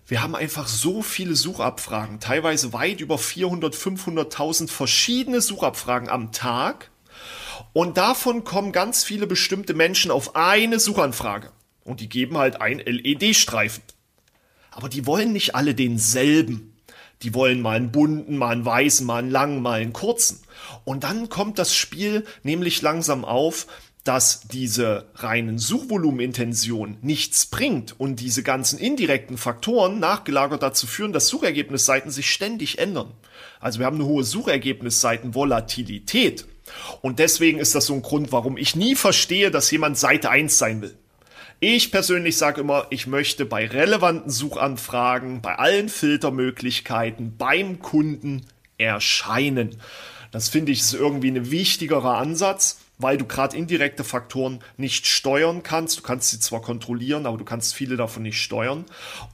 wir 0.05 0.21
haben 0.21 0.35
einfach 0.35 0.67
so 0.67 1.01
viele 1.01 1.35
Suchabfragen, 1.35 2.19
teilweise 2.19 2.73
weit 2.73 2.99
über 2.99 3.17
400, 3.17 3.75
500.000 3.75 4.69
verschiedene 4.69 5.41
Suchabfragen 5.41 6.09
am 6.09 6.31
Tag. 6.31 6.91
Und 7.71 7.97
davon 7.97 8.43
kommen 8.43 8.71
ganz 8.71 9.03
viele 9.03 9.27
bestimmte 9.27 9.73
Menschen 9.73 10.11
auf 10.11 10.35
eine 10.35 10.79
Suchanfrage. 10.79 11.51
Und 11.83 11.99
die 11.99 12.09
geben 12.09 12.37
halt 12.37 12.61
ein 12.61 12.79
LED-Streifen. 12.79 13.83
Aber 14.71 14.89
die 14.89 15.05
wollen 15.05 15.31
nicht 15.31 15.55
alle 15.55 15.75
denselben. 15.75 16.75
Die 17.21 17.33
wollen 17.33 17.61
mal 17.61 17.77
einen 17.77 17.91
bunten, 17.91 18.37
mal 18.37 18.49
einen 18.49 18.65
weißen, 18.65 19.05
mal 19.05 19.19
einen 19.19 19.31
langen, 19.31 19.61
mal 19.61 19.79
einen 19.79 19.93
kurzen. 19.93 20.41
Und 20.83 21.03
dann 21.03 21.29
kommt 21.29 21.59
das 21.59 21.73
Spiel 21.73 22.25
nämlich 22.43 22.81
langsam 22.81 23.23
auf, 23.23 23.67
dass 24.03 24.41
diese 24.41 25.05
reinen 25.15 25.57
Suchvolumenintentionen 25.57 26.97
nichts 27.01 27.45
bringt 27.45 27.97
und 27.99 28.19
diese 28.19 28.43
ganzen 28.43 28.77
indirekten 28.77 29.37
Faktoren 29.37 29.99
nachgelagert 29.99 30.61
dazu 30.61 30.87
führen, 30.87 31.13
dass 31.13 31.29
Suchergebnisseiten 31.29 32.11
sich 32.11 32.29
ständig 32.29 32.79
ändern. 32.79 33.13
Also 33.61 33.79
wir 33.79 33.85
haben 33.85 33.95
eine 33.95 34.03
hohe 34.05 34.25
Suchergebnisseiten-Volatilität. 34.25 36.45
Und 37.01 37.19
deswegen 37.19 37.59
ist 37.59 37.75
das 37.75 37.85
so 37.85 37.93
ein 37.93 38.01
Grund, 38.01 38.33
warum 38.33 38.57
ich 38.57 38.75
nie 38.75 38.95
verstehe, 38.95 39.51
dass 39.51 39.71
jemand 39.71 39.97
Seite 39.97 40.29
1 40.29 40.57
sein 40.57 40.81
will. 40.81 40.97
Ich 41.61 41.91
persönlich 41.91 42.35
sage 42.35 42.59
immer, 42.59 42.87
ich 42.89 43.07
möchte 43.07 43.45
bei 43.45 43.65
relevanten 43.65 44.29
Suchanfragen, 44.29 45.41
bei 45.41 45.55
allen 45.55 45.87
Filtermöglichkeiten, 45.87 47.37
beim 47.37 47.79
Kunden 47.79 48.41
erscheinen. 48.77 49.77
Das 50.31 50.49
finde 50.49 50.73
ich 50.73 50.81
ist 50.81 50.93
irgendwie 50.93 51.31
ein 51.31 51.51
wichtigerer 51.51 52.17
Ansatz 52.17 52.82
weil 52.97 53.17
du 53.17 53.25
gerade 53.25 53.57
indirekte 53.57 54.03
Faktoren 54.03 54.59
nicht 54.77 55.07
steuern 55.07 55.63
kannst. 55.63 55.97
Du 55.99 56.03
kannst 56.03 56.29
sie 56.29 56.39
zwar 56.39 56.61
kontrollieren, 56.61 57.25
aber 57.25 57.37
du 57.37 57.45
kannst 57.45 57.73
viele 57.73 57.97
davon 57.97 58.23
nicht 58.23 58.41
steuern. 58.41 58.85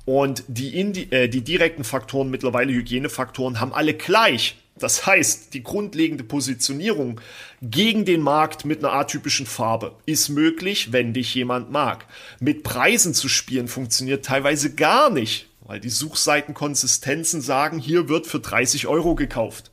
Und 0.06 0.44
die, 0.48 0.80
Indi 0.80 1.08
äh, 1.12 1.28
die 1.28 1.42
direkten 1.42 1.84
Faktoren, 1.84 2.30
mittlerweile 2.30 2.74
Hygienefaktoren, 2.74 3.60
haben 3.60 3.74
alle 3.74 3.94
gleich. 3.94 4.58
Das 4.80 5.06
heißt, 5.06 5.54
die 5.54 5.62
grundlegende 5.62 6.24
Positionierung 6.24 7.20
gegen 7.62 8.06
den 8.06 8.22
Markt 8.22 8.64
mit 8.64 8.80
einer 8.80 8.94
atypischen 8.94 9.46
Farbe 9.46 9.96
ist 10.06 10.30
möglich, 10.30 10.94
wenn 10.94 11.14
dich 11.14 11.36
jemand 11.36 11.70
mag. 11.70 12.06
Mit 12.40 12.64
Preisen 12.64 13.14
zu 13.14 13.28
spielen 13.28 13.68
funktioniert 13.68 14.26
teilweise 14.26 14.74
gar 14.74 15.10
nicht, 15.10 15.50
weil 15.62 15.82
die 15.82 15.90
Suchseitenkonsistenzen 15.90 17.42
sagen, 17.42 17.78
hier 17.78 18.08
wird 18.08 18.26
für 18.26 18.40
30 18.40 18.88
Euro 18.88 19.16
gekauft. 19.16 19.72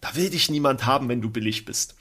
Da 0.00 0.14
will 0.14 0.30
dich 0.30 0.48
niemand 0.48 0.86
haben, 0.86 1.08
wenn 1.08 1.20
du 1.20 1.30
billig 1.30 1.64
bist. 1.64 1.95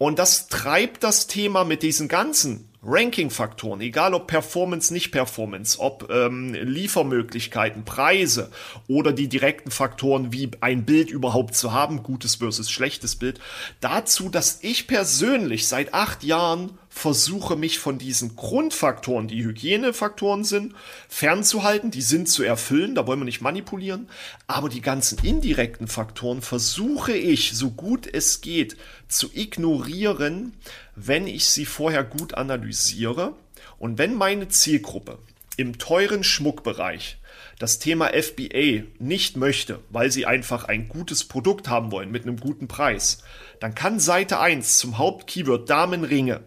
Und 0.00 0.18
das 0.18 0.48
treibt 0.48 1.04
das 1.04 1.26
Thema 1.26 1.64
mit 1.64 1.82
diesen 1.82 2.08
ganzen 2.08 2.70
Ranking-Faktoren, 2.82 3.82
egal 3.82 4.14
ob 4.14 4.28
Performance, 4.28 4.94
nicht 4.94 5.10
Performance, 5.10 5.78
ob 5.78 6.08
ähm, 6.10 6.54
Liefermöglichkeiten, 6.54 7.84
Preise 7.84 8.50
oder 8.88 9.12
die 9.12 9.28
direkten 9.28 9.70
Faktoren, 9.70 10.32
wie 10.32 10.52
ein 10.62 10.86
Bild 10.86 11.10
überhaupt 11.10 11.54
zu 11.54 11.72
haben, 11.74 12.02
gutes 12.02 12.36
versus 12.36 12.70
schlechtes 12.70 13.16
Bild, 13.16 13.40
dazu, 13.80 14.30
dass 14.30 14.60
ich 14.62 14.86
persönlich 14.86 15.68
seit 15.68 15.92
acht 15.92 16.24
Jahren 16.24 16.78
versuche, 16.90 17.56
mich 17.56 17.78
von 17.78 17.98
diesen 17.98 18.36
Grundfaktoren, 18.36 19.28
die 19.28 19.44
Hygienefaktoren 19.44 20.44
sind, 20.44 20.74
fernzuhalten. 21.08 21.90
Die 21.92 22.02
sind 22.02 22.28
zu 22.28 22.42
erfüllen, 22.42 22.96
da 22.96 23.06
wollen 23.06 23.20
wir 23.20 23.24
nicht 23.24 23.40
manipulieren. 23.40 24.08
Aber 24.48 24.68
die 24.68 24.82
ganzen 24.82 25.18
indirekten 25.24 25.86
Faktoren 25.86 26.42
versuche 26.42 27.12
ich, 27.12 27.52
so 27.54 27.70
gut 27.70 28.06
es 28.12 28.40
geht, 28.40 28.76
zu 29.08 29.30
ignorieren, 29.32 30.52
wenn 30.96 31.26
ich 31.26 31.46
sie 31.46 31.64
vorher 31.64 32.04
gut 32.04 32.34
analysiere 32.34 33.34
und 33.78 33.96
wenn 33.96 34.14
meine 34.14 34.48
Zielgruppe 34.48 35.18
im 35.56 35.78
teuren 35.78 36.24
Schmuckbereich 36.24 37.18
das 37.58 37.78
Thema 37.78 38.08
FBA 38.08 38.84
nicht 38.98 39.36
möchte, 39.36 39.80
weil 39.90 40.10
sie 40.10 40.26
einfach 40.26 40.64
ein 40.64 40.88
gutes 40.88 41.24
Produkt 41.24 41.68
haben 41.68 41.92
wollen 41.92 42.10
mit 42.10 42.22
einem 42.24 42.38
guten 42.38 42.68
Preis, 42.68 43.22
dann 43.60 43.74
kann 43.74 44.00
Seite 44.00 44.40
1 44.40 44.78
zum 44.78 44.98
Hauptkeyword 44.98 45.68
Damenringe 45.68 46.40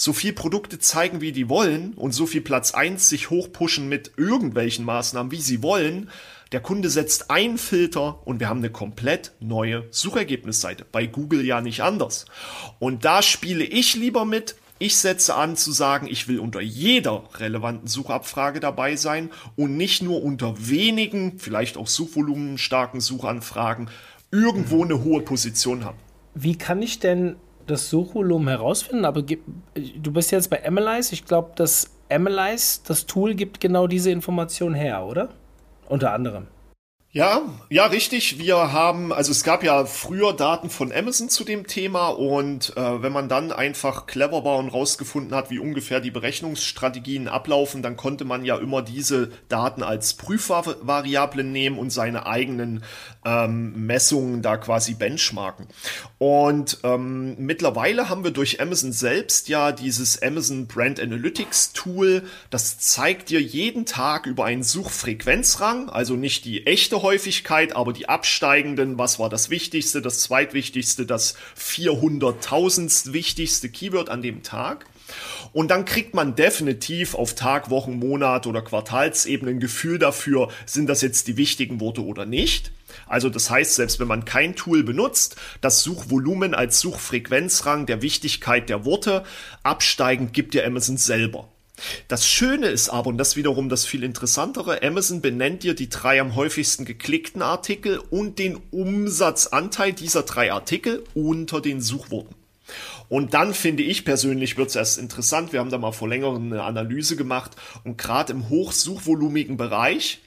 so 0.00 0.12
viel 0.12 0.32
Produkte 0.32 0.78
zeigen, 0.78 1.20
wie 1.20 1.32
die 1.32 1.48
wollen 1.48 1.92
und 1.94 2.12
so 2.12 2.24
viel 2.24 2.40
Platz 2.40 2.72
1 2.72 3.08
sich 3.08 3.30
hochpushen 3.30 3.88
mit 3.88 4.12
irgendwelchen 4.16 4.84
Maßnahmen, 4.84 5.32
wie 5.32 5.40
sie 5.40 5.60
wollen. 5.60 6.08
Der 6.52 6.60
Kunde 6.60 6.88
setzt 6.88 7.32
einen 7.32 7.58
Filter 7.58 8.24
und 8.24 8.38
wir 8.38 8.48
haben 8.48 8.60
eine 8.60 8.70
komplett 8.70 9.32
neue 9.40 9.88
Suchergebnisseite. 9.90 10.86
Bei 10.92 11.06
Google 11.06 11.44
ja 11.44 11.60
nicht 11.60 11.82
anders. 11.82 12.26
Und 12.78 13.04
da 13.04 13.22
spiele 13.22 13.64
ich 13.64 13.96
lieber 13.96 14.24
mit. 14.24 14.54
Ich 14.78 14.96
setze 14.98 15.34
an 15.34 15.56
zu 15.56 15.72
sagen, 15.72 16.06
ich 16.06 16.28
will 16.28 16.38
unter 16.38 16.60
jeder 16.60 17.24
relevanten 17.34 17.88
Suchabfrage 17.88 18.60
dabei 18.60 18.94
sein 18.94 19.30
und 19.56 19.76
nicht 19.76 20.00
nur 20.00 20.22
unter 20.22 20.54
wenigen, 20.68 21.40
vielleicht 21.40 21.76
auch 21.76 21.88
suchvolumenstarken 21.88 23.00
Suchanfragen 23.00 23.90
irgendwo 24.30 24.84
eine 24.84 25.02
hohe 25.02 25.22
Position 25.22 25.84
haben. 25.84 25.98
Wie 26.34 26.56
kann 26.56 26.82
ich 26.82 27.00
denn 27.00 27.34
das 27.70 27.88
Suchvolumen 27.90 28.48
herausfinden, 28.48 29.04
aber 29.04 29.22
du 29.22 30.12
bist 30.12 30.30
jetzt 30.32 30.50
bei 30.50 30.64
Analyze. 30.66 31.12
Ich 31.12 31.24
glaube, 31.24 31.52
das 31.56 31.90
Analyze, 32.08 32.80
das 32.86 33.06
Tool, 33.06 33.34
gibt 33.34 33.60
genau 33.60 33.86
diese 33.86 34.10
Information 34.10 34.74
her, 34.74 35.04
oder? 35.04 35.28
Unter 35.88 36.12
anderem. 36.12 36.46
Ja, 37.10 37.40
ja, 37.70 37.86
richtig. 37.86 38.38
Wir 38.38 38.70
haben, 38.70 39.14
also 39.14 39.32
es 39.32 39.42
gab 39.42 39.64
ja 39.64 39.86
früher 39.86 40.34
Daten 40.34 40.68
von 40.68 40.92
Amazon 40.92 41.30
zu 41.30 41.42
dem 41.42 41.66
Thema 41.66 42.08
und 42.08 42.76
äh, 42.76 43.02
wenn 43.02 43.14
man 43.14 43.30
dann 43.30 43.50
einfach 43.50 44.04
clever 44.04 44.44
war 44.44 44.58
und 44.58 44.68
rausgefunden 44.68 45.34
hat, 45.34 45.48
wie 45.48 45.58
ungefähr 45.58 46.00
die 46.00 46.10
Berechnungsstrategien 46.10 47.26
ablaufen, 47.26 47.82
dann 47.82 47.96
konnte 47.96 48.26
man 48.26 48.44
ja 48.44 48.58
immer 48.58 48.82
diese 48.82 49.30
Daten 49.48 49.82
als 49.82 50.14
Prüfvariable 50.14 51.44
nehmen 51.44 51.78
und 51.78 51.88
seine 51.88 52.26
eigenen 52.26 52.84
ähm, 53.24 53.86
Messungen 53.86 54.42
da 54.42 54.58
quasi 54.58 54.92
benchmarken. 54.92 55.66
Und 56.18 56.80
ähm, 56.82 57.36
mittlerweile 57.38 58.10
haben 58.10 58.22
wir 58.22 58.32
durch 58.32 58.60
Amazon 58.60 58.92
selbst 58.92 59.48
ja 59.48 59.72
dieses 59.72 60.20
Amazon 60.20 60.66
Brand 60.66 61.00
Analytics 61.00 61.72
Tool, 61.72 62.22
das 62.50 62.78
zeigt 62.78 63.30
dir 63.30 63.40
jeden 63.40 63.86
Tag 63.86 64.26
über 64.26 64.44
einen 64.44 64.62
Suchfrequenzrang, 64.62 65.88
also 65.88 66.12
nicht 66.12 66.44
die 66.44 66.66
echte 66.66 66.97
Häufigkeit, 67.02 67.74
aber 67.74 67.92
die 67.92 68.08
absteigenden, 68.08 68.98
was 68.98 69.18
war 69.18 69.28
das 69.28 69.50
wichtigste, 69.50 70.02
das 70.02 70.20
zweitwichtigste, 70.20 71.06
das 71.06 71.34
400.000 71.58 73.12
wichtigste 73.12 73.68
Keyword 73.68 74.08
an 74.08 74.22
dem 74.22 74.42
Tag. 74.42 74.86
Und 75.52 75.70
dann 75.70 75.84
kriegt 75.84 76.14
man 76.14 76.34
definitiv 76.34 77.14
auf 77.14 77.34
Tag, 77.34 77.70
Wochen, 77.70 77.98
Monat 77.98 78.46
oder 78.46 78.62
Quartalsebene 78.62 79.52
ein 79.52 79.60
Gefühl 79.60 79.98
dafür, 79.98 80.50
sind 80.66 80.88
das 80.88 81.00
jetzt 81.00 81.28
die 81.28 81.36
wichtigen 81.36 81.80
Worte 81.80 82.04
oder 82.04 82.26
nicht. 82.26 82.72
Also 83.06 83.28
das 83.28 83.50
heißt, 83.50 83.74
selbst 83.74 84.00
wenn 84.00 84.08
man 84.08 84.24
kein 84.24 84.54
Tool 84.54 84.82
benutzt, 84.82 85.36
das 85.60 85.82
Suchvolumen 85.82 86.54
als 86.54 86.80
Suchfrequenzrang 86.80 87.86
der 87.86 88.02
Wichtigkeit 88.02 88.68
der 88.68 88.84
Worte 88.84 89.24
absteigend 89.62 90.32
gibt 90.32 90.54
dir 90.54 90.66
Amazon 90.66 90.96
selber. 90.96 91.48
Das 92.08 92.26
Schöne 92.26 92.68
ist 92.68 92.88
aber, 92.88 93.08
und 93.08 93.18
das 93.18 93.36
wiederum 93.36 93.68
das 93.68 93.86
viel 93.86 94.02
interessantere, 94.02 94.82
Amazon 94.82 95.20
benennt 95.20 95.62
dir 95.62 95.74
die 95.74 95.88
drei 95.88 96.20
am 96.20 96.34
häufigsten 96.34 96.84
geklickten 96.84 97.42
Artikel 97.42 97.98
und 97.98 98.38
den 98.38 98.58
Umsatzanteil 98.70 99.92
dieser 99.92 100.22
drei 100.22 100.52
Artikel 100.52 101.04
unter 101.14 101.60
den 101.60 101.80
Suchworten. 101.80 102.34
Und 103.08 103.32
dann 103.32 103.54
finde 103.54 103.82
ich 103.82 104.04
persönlich 104.04 104.58
wird 104.58 104.68
es 104.68 104.76
erst 104.76 104.98
interessant. 104.98 105.52
Wir 105.52 105.60
haben 105.60 105.70
da 105.70 105.78
mal 105.78 105.92
vor 105.92 106.08
längerem 106.08 106.52
eine 106.52 106.62
Analyse 106.62 107.16
gemacht 107.16 107.52
und 107.84 107.96
gerade 107.96 108.32
im 108.34 108.50
hochsuchvolumigen 108.50 109.56
Bereich 109.56 110.20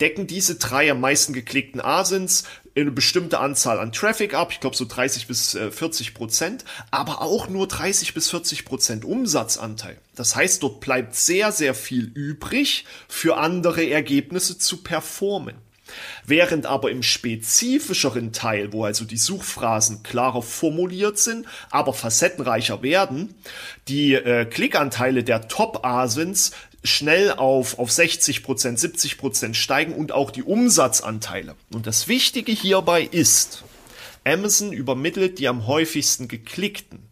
decken 0.00 0.26
diese 0.26 0.56
drei 0.56 0.90
am 0.90 1.00
meisten 1.00 1.32
geklickten 1.32 1.80
Asins 1.80 2.44
eine 2.82 2.90
bestimmte 2.90 3.38
Anzahl 3.38 3.78
an 3.78 3.92
Traffic 3.92 4.34
ab, 4.34 4.50
ich 4.50 4.60
glaube 4.60 4.76
so 4.76 4.84
30 4.84 5.26
bis 5.26 5.52
40 5.52 6.08
äh, 6.08 6.10
Prozent, 6.12 6.64
aber 6.90 7.22
auch 7.22 7.48
nur 7.48 7.68
30 7.68 8.14
bis 8.14 8.30
40 8.30 8.64
Prozent 8.64 9.04
Umsatzanteil. 9.04 9.98
Das 10.14 10.34
heißt, 10.34 10.62
dort 10.62 10.80
bleibt 10.80 11.14
sehr, 11.14 11.52
sehr 11.52 11.74
viel 11.74 12.04
übrig 12.14 12.84
für 13.08 13.36
andere 13.36 13.88
Ergebnisse 13.88 14.58
zu 14.58 14.78
performen. 14.82 15.56
Während 16.26 16.66
aber 16.66 16.90
im 16.90 17.02
spezifischeren 17.02 18.32
Teil, 18.32 18.72
wo 18.72 18.84
also 18.84 19.04
die 19.04 19.18
Suchphrasen 19.18 20.02
klarer 20.02 20.42
formuliert 20.42 21.18
sind, 21.18 21.46
aber 21.70 21.92
facettenreicher 21.92 22.82
werden, 22.82 23.34
die 23.88 24.14
äh, 24.14 24.46
Klickanteile 24.46 25.22
der 25.22 25.46
Top-Asins 25.46 26.52
schnell 26.84 27.32
auf, 27.32 27.78
auf 27.78 27.90
60 27.90 28.42
Prozent, 28.42 28.78
70 28.78 29.18
Prozent 29.18 29.56
steigen 29.56 29.94
und 29.94 30.12
auch 30.12 30.30
die 30.30 30.42
Umsatzanteile. 30.42 31.56
Und 31.72 31.86
das 31.86 32.08
Wichtige 32.08 32.52
hierbei 32.52 33.02
ist, 33.02 33.64
Amazon 34.24 34.72
übermittelt 34.72 35.38
die 35.38 35.48
am 35.48 35.66
häufigsten 35.66 36.28
geklickten. 36.28 37.08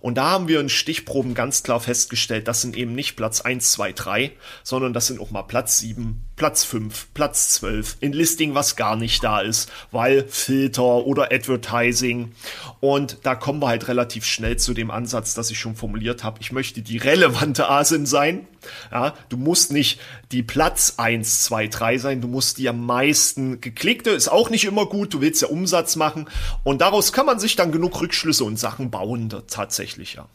Und 0.00 0.16
da 0.16 0.30
haben 0.30 0.48
wir 0.48 0.60
in 0.60 0.68
Stichproben 0.68 1.34
ganz 1.34 1.62
klar 1.62 1.80
festgestellt, 1.80 2.46
das 2.48 2.60
sind 2.60 2.76
eben 2.76 2.94
nicht 2.94 3.16
Platz 3.16 3.40
1, 3.40 3.70
2, 3.72 3.92
3, 3.92 4.32
sondern 4.62 4.92
das 4.92 5.06
sind 5.06 5.20
auch 5.20 5.30
mal 5.30 5.42
Platz 5.42 5.78
7, 5.78 6.22
Platz 6.36 6.64
5, 6.64 7.08
Platz 7.14 7.48
12 7.54 7.96
in 8.00 8.12
Listing, 8.12 8.54
was 8.54 8.76
gar 8.76 8.94
nicht 8.94 9.24
da 9.24 9.40
ist, 9.40 9.72
weil 9.90 10.26
Filter 10.28 11.06
oder 11.06 11.32
Advertising. 11.32 12.32
Und 12.80 13.18
da 13.22 13.34
kommen 13.34 13.60
wir 13.62 13.68
halt 13.68 13.88
relativ 13.88 14.26
schnell 14.26 14.58
zu 14.58 14.74
dem 14.74 14.90
Ansatz, 14.90 15.32
das 15.32 15.50
ich 15.50 15.58
schon 15.58 15.76
formuliert 15.76 16.24
habe. 16.24 16.40
Ich 16.42 16.52
möchte 16.52 16.82
die 16.82 16.98
relevante 16.98 17.70
ASIN 17.70 18.04
sein. 18.04 18.46
Ja, 18.90 19.14
du 19.30 19.38
musst 19.38 19.72
nicht 19.72 19.98
die 20.30 20.42
Platz 20.42 20.94
1, 20.98 21.44
2, 21.44 21.68
3 21.68 21.98
sein, 21.98 22.20
du 22.20 22.28
musst 22.28 22.58
die 22.58 22.68
am 22.68 22.84
meisten 22.84 23.60
geklickte, 23.60 24.10
ist 24.10 24.28
auch 24.28 24.50
nicht 24.50 24.64
immer 24.64 24.86
gut, 24.86 25.14
du 25.14 25.20
willst 25.22 25.40
ja 25.40 25.48
Umsatz 25.48 25.96
machen. 25.96 26.28
Und 26.64 26.82
daraus 26.82 27.12
kann 27.12 27.26
man 27.26 27.38
sich 27.38 27.56
dann 27.56 27.72
genug 27.72 28.00
Rückschlüsse 28.00 28.44
und 28.44 28.58
Sachen 28.58 28.90
bauen, 28.90 29.32
tatsächlich, 29.48 30.14
ja. 30.14 30.28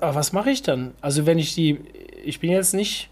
Was 0.00 0.32
mache 0.32 0.50
ich 0.50 0.62
dann? 0.62 0.94
Also 1.02 1.26
wenn 1.26 1.38
ich 1.38 1.54
die, 1.54 1.78
ich 2.24 2.40
bin 2.40 2.50
jetzt 2.50 2.72
nicht 2.72 3.10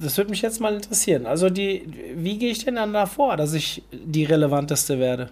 das 0.00 0.16
würde 0.16 0.30
mich 0.30 0.42
jetzt 0.42 0.60
mal 0.60 0.74
interessieren. 0.74 1.26
Also 1.26 1.50
die, 1.50 1.86
wie 2.14 2.38
gehe 2.38 2.50
ich 2.50 2.64
denn 2.64 2.76
dann 2.76 2.92
da 2.92 3.06
vor, 3.06 3.36
dass 3.36 3.52
ich 3.52 3.82
die 3.92 4.24
relevanteste 4.24 4.98
werde? 4.98 5.30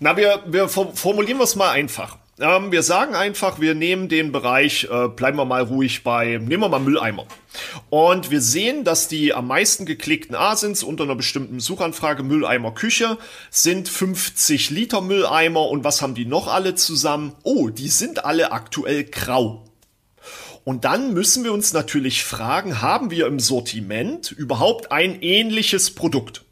Na, 0.00 0.16
wir, 0.16 0.40
wir 0.46 0.68
formulieren 0.68 1.38
wir 1.38 1.44
es 1.44 1.56
mal 1.56 1.70
einfach. 1.70 2.18
Ähm, 2.40 2.72
wir 2.72 2.82
sagen 2.82 3.14
einfach, 3.14 3.60
wir 3.60 3.74
nehmen 3.74 4.08
den 4.08 4.32
Bereich, 4.32 4.88
äh, 4.90 5.08
bleiben 5.08 5.36
wir 5.36 5.44
mal 5.44 5.62
ruhig 5.62 6.02
bei, 6.02 6.38
nehmen 6.38 6.62
wir 6.62 6.68
mal 6.68 6.80
Mülleimer. 6.80 7.26
Und 7.90 8.30
wir 8.30 8.40
sehen, 8.40 8.84
dass 8.84 9.06
die 9.06 9.34
am 9.34 9.46
meisten 9.46 9.86
geklickten 9.86 10.34
Asins 10.34 10.82
unter 10.82 11.04
einer 11.04 11.14
bestimmten 11.14 11.60
Suchanfrage 11.60 12.22
Mülleimer 12.22 12.72
Küche 12.72 13.18
sind 13.50 13.88
50 13.88 14.70
Liter 14.70 15.02
Mülleimer 15.02 15.68
und 15.68 15.84
was 15.84 16.00
haben 16.02 16.14
die 16.14 16.24
noch 16.24 16.48
alle 16.48 16.74
zusammen? 16.74 17.34
Oh, 17.44 17.68
die 17.68 17.88
sind 17.88 18.24
alle 18.24 18.50
aktuell 18.50 19.04
grau. 19.04 19.64
Und 20.64 20.84
dann 20.84 21.12
müssen 21.12 21.44
wir 21.44 21.52
uns 21.52 21.72
natürlich 21.72 22.24
fragen, 22.24 22.80
haben 22.80 23.10
wir 23.10 23.26
im 23.26 23.40
Sortiment 23.40 24.30
überhaupt 24.30 24.92
ein 24.92 25.20
ähnliches 25.20 25.94
Produkt? 25.94 26.44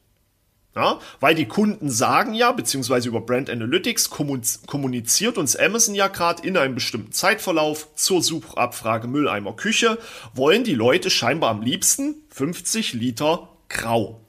Ja, 0.76 1.00
weil 1.18 1.34
die 1.34 1.46
Kunden 1.46 1.90
sagen 1.90 2.32
ja, 2.32 2.52
beziehungsweise 2.52 3.08
über 3.08 3.20
Brand 3.20 3.50
Analytics 3.50 4.08
kommuniziert 4.08 5.36
uns 5.36 5.56
Amazon 5.56 5.96
ja 5.96 6.06
gerade 6.06 6.46
in 6.46 6.56
einem 6.56 6.76
bestimmten 6.76 7.10
Zeitverlauf 7.10 7.88
zur 7.96 8.22
Suchabfrage 8.22 9.08
Mülleimer 9.08 9.54
Küche, 9.54 9.98
wollen 10.32 10.62
die 10.62 10.76
Leute 10.76 11.10
scheinbar 11.10 11.50
am 11.50 11.62
liebsten 11.62 12.14
50 12.30 12.92
Liter 12.92 13.48
grau. 13.68 14.20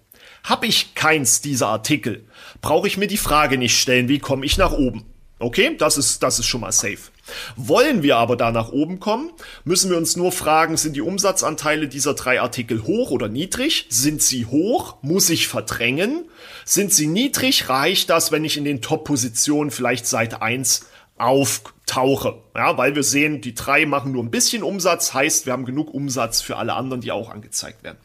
Hab 0.44 0.64
ich 0.64 0.96
keins 0.96 1.42
dieser 1.42 1.68
Artikel, 1.68 2.26
brauche 2.62 2.88
ich 2.88 2.98
mir 2.98 3.08
die 3.08 3.18
Frage 3.18 3.60
nicht 3.60 3.80
stellen, 3.80 4.08
wie 4.08 4.18
komme 4.18 4.44
ich 4.46 4.58
nach 4.58 4.72
oben. 4.72 5.06
Okay, 5.38 5.76
das 5.78 5.98
ist, 5.98 6.24
das 6.24 6.40
ist 6.40 6.48
schon 6.48 6.62
mal 6.62 6.72
safe. 6.72 7.11
Wollen 7.56 8.04
wir 8.04 8.18
aber 8.18 8.36
da 8.36 8.52
nach 8.52 8.70
oben 8.72 9.00
kommen, 9.00 9.32
müssen 9.64 9.90
wir 9.90 9.98
uns 9.98 10.16
nur 10.16 10.32
fragen, 10.32 10.78
sind 10.78 10.96
die 10.96 11.02
Umsatzanteile 11.02 11.88
dieser 11.88 12.14
drei 12.14 12.42
Artikel 12.42 12.84
hoch 12.84 13.12
oder 13.12 13.28
niedrig? 13.28 13.88
Sind 13.90 14.22
sie 14.22 14.46
hoch? 14.46 14.96
Muss 15.02 15.30
ich 15.30 15.48
verdrängen? 15.48 16.26
Sind 16.66 16.94
sie 16.94 17.08
niedrig? 17.08 17.70
Reicht 17.70 18.10
das, 18.10 18.32
wenn 18.32 18.46
ich 18.46 18.58
in 18.58 18.66
den 18.66 18.82
Top-Positionen 18.82 19.72
vielleicht 19.72 20.08
Seite 20.08 20.42
1 20.42 20.86
auftauche? 21.18 22.40
Ja, 22.56 22.78
weil 22.78 22.96
wir 22.96 23.04
sehen, 23.04 23.42
die 23.42 23.54
drei 23.54 23.86
machen 23.86 24.12
nur 24.12 24.24
ein 24.24 24.32
bisschen 24.32 24.64
Umsatz, 24.64 25.14
heißt, 25.14 25.46
wir 25.46 25.54
haben 25.54 25.66
genug 25.66 25.94
Umsatz 25.94 26.42
für 26.42 26.58
alle 26.58 26.74
anderen, 26.74 27.02
die 27.02 27.12
auch 27.12 27.30
angezeigt 27.30 27.84
werden. 27.84 27.98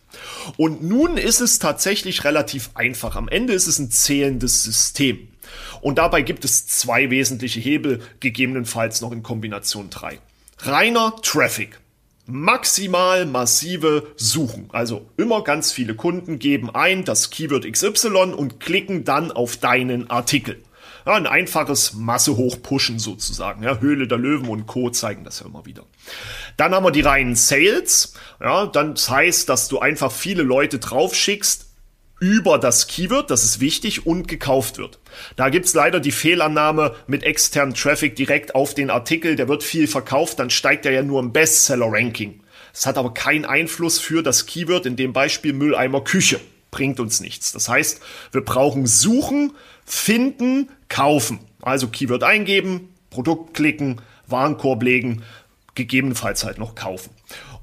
Und 0.56 0.83
nun 0.83 1.16
ist 1.16 1.40
es 1.40 1.59
tatsächlich 1.59 2.25
relativ 2.25 2.71
einfach. 2.75 3.16
Am 3.16 3.28
Ende 3.28 3.52
ist 3.52 3.66
es 3.66 3.78
ein 3.78 3.90
zählendes 3.90 4.62
System. 4.62 5.28
Und 5.87 5.99
dabei 5.99 6.23
gibt 6.23 6.45
es 6.45 6.66
zwei 6.66 7.11
wesentliche 7.11 7.61
Hebel, 7.61 8.00
gegebenenfalls 8.19 9.02
noch 9.02 9.12
in 9.12 9.23
Kombination 9.23 9.88
drei. 9.88 10.19
Reiner 10.59 11.14
Traffic. 11.23 11.78
Maximal 12.26 13.25
massive 13.25 14.09
Suchen. 14.16 14.69
Also 14.73 15.09
immer 15.16 15.45
ganz 15.45 15.71
viele 15.71 15.95
Kunden 15.95 16.40
geben 16.40 16.75
ein 16.75 17.05
das 17.05 17.31
Keyword 17.31 17.71
XY 17.71 18.33
und 18.37 18.59
klicken 18.59 19.05
dann 19.05 19.31
auf 19.31 19.59
deinen 19.59 20.11
Artikel. 20.11 20.61
Ja, 21.07 21.14
ein 21.14 21.28
einfaches 21.28 21.93
Masse 21.95 22.37
hochpushen 22.37 22.99
sozusagen. 22.99 23.62
Ja, 23.62 23.78
Höhle 23.78 24.09
der 24.09 24.19
Löwen 24.19 24.49
und 24.49 24.66
Co. 24.66 24.90
zeigen 24.90 25.23
das 25.23 25.38
ja 25.38 25.47
immer 25.47 25.66
wieder. 25.66 25.85
Dann 26.57 26.75
haben 26.75 26.85
wir 26.85 26.90
die 26.90 27.02
reinen 27.02 27.37
Sales. 27.37 28.14
Ja, 28.40 28.66
dann 28.66 28.95
das 28.95 29.08
heißt, 29.08 29.49
dass 29.49 29.69
du 29.69 29.78
einfach 29.78 30.10
viele 30.10 30.43
Leute 30.43 30.80
draufschickst, 30.80 31.66
über 32.19 32.59
das 32.59 32.87
Keyword, 32.87 33.31
das 33.31 33.45
ist 33.45 33.61
wichtig, 33.61 34.07
und 34.07 34.26
gekauft 34.26 34.79
wird. 34.79 34.99
Da 35.37 35.50
gibt's 35.50 35.75
leider 35.75 36.00
die 36.00 36.13
Fehlannahme 36.13 36.95
mit 37.07 37.23
externem 37.23 37.75
Traffic 37.75 38.17
direkt 38.17 38.55
auf 38.55 38.75
den 38.75 38.91
Artikel, 38.91 39.37
der 39.37 39.49
wird 39.49 39.63
viel 39.63 39.87
verkauft, 39.87 40.39
dann 40.39 40.50
steigt 40.50 40.87
er 40.87 40.93
ja 40.93 41.02
nur 41.02 41.21
im 41.21 41.33
Bestseller-Ranking. 41.33 42.41
Das 42.73 42.87
hat 42.87 42.99
aber 42.99 43.15
keinen 43.15 43.45
Einfluss 43.45 43.99
für 43.99 44.23
das 44.23 44.47
Keyword, 44.47 44.87
in 44.87 44.97
dem 44.97 45.13
Beispiel 45.13 45.52
Mülleimer 45.52 46.02
Küche. 46.02 46.41
Bringt 46.71 47.00
uns 47.00 47.21
nichts. 47.21 47.52
Das 47.52 47.69
heißt, 47.69 48.00
wir 48.33 48.43
brauchen 48.43 48.87
suchen, 48.87 49.52
finden, 49.85 50.69
kaufen. 50.89 51.39
Also 51.63 51.89
Keyword 51.89 52.23
eingeben, 52.23 52.93
Produkt 53.11 53.55
klicken, 53.55 54.02
Warenkorb 54.26 54.83
legen, 54.83 55.23
gegebenenfalls 55.75 56.45
halt 56.45 56.59
noch 56.59 56.75
kaufen. 56.75 57.11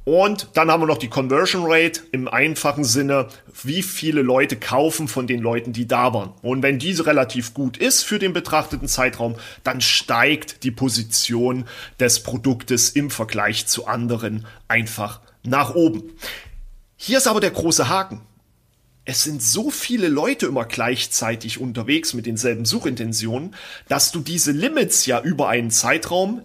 Und 0.06 0.50
dann 0.54 0.70
haben 0.70 0.82
wir 0.82 0.88
noch 0.88 0.98
die 0.98 1.10
Conversion 1.10 1.64
Rate 1.66 2.02
im 2.12 2.28
einfachen 2.28 2.84
Sinne, 2.84 3.30
wie 3.64 3.82
viele 3.82 4.22
Leute 4.22 4.58
kaufen 4.58 5.08
von 5.08 5.28
den 5.28 5.40
Leuten, 5.40 5.72
die 5.72 5.88
da 5.88 6.14
waren. 6.14 6.34
Und 6.42 6.62
wenn 6.62 6.78
diese 6.78 7.06
relativ 7.06 7.54
gut 7.54 7.78
ist 7.78 8.04
für 8.04 8.20
den 8.20 8.34
betrachteten 8.34 8.90
Zeitraum, 8.90 9.36
dann 9.64 9.80
steigt 9.80 10.64
die 10.64 10.72
Position 10.72 11.66
des 12.00 12.22
Produktes 12.22 12.90
im 12.90 13.10
Vergleich 13.10 13.66
zu 13.68 13.88
anderen 13.88 14.46
einfach 14.68 15.22
nach 15.44 15.74
oben. 15.74 16.04
Hier 16.98 17.18
ist 17.18 17.28
aber 17.28 17.40
der 17.40 17.52
große 17.52 17.88
Haken. 17.88 18.22
Es 19.06 19.24
sind 19.24 19.42
so 19.42 19.70
viele 19.70 20.08
Leute 20.08 20.46
immer 20.46 20.66
gleichzeitig 20.66 21.60
unterwegs 21.60 22.14
mit 22.14 22.26
denselben 22.26 22.66
Suchintentionen, 22.66 23.56
dass 23.90 24.12
du 24.12 24.20
diese 24.20 24.52
Limits 24.52 25.06
ja 25.06 25.22
über 25.22 25.50
einen 25.50 25.72
Zeitraum 25.72 26.42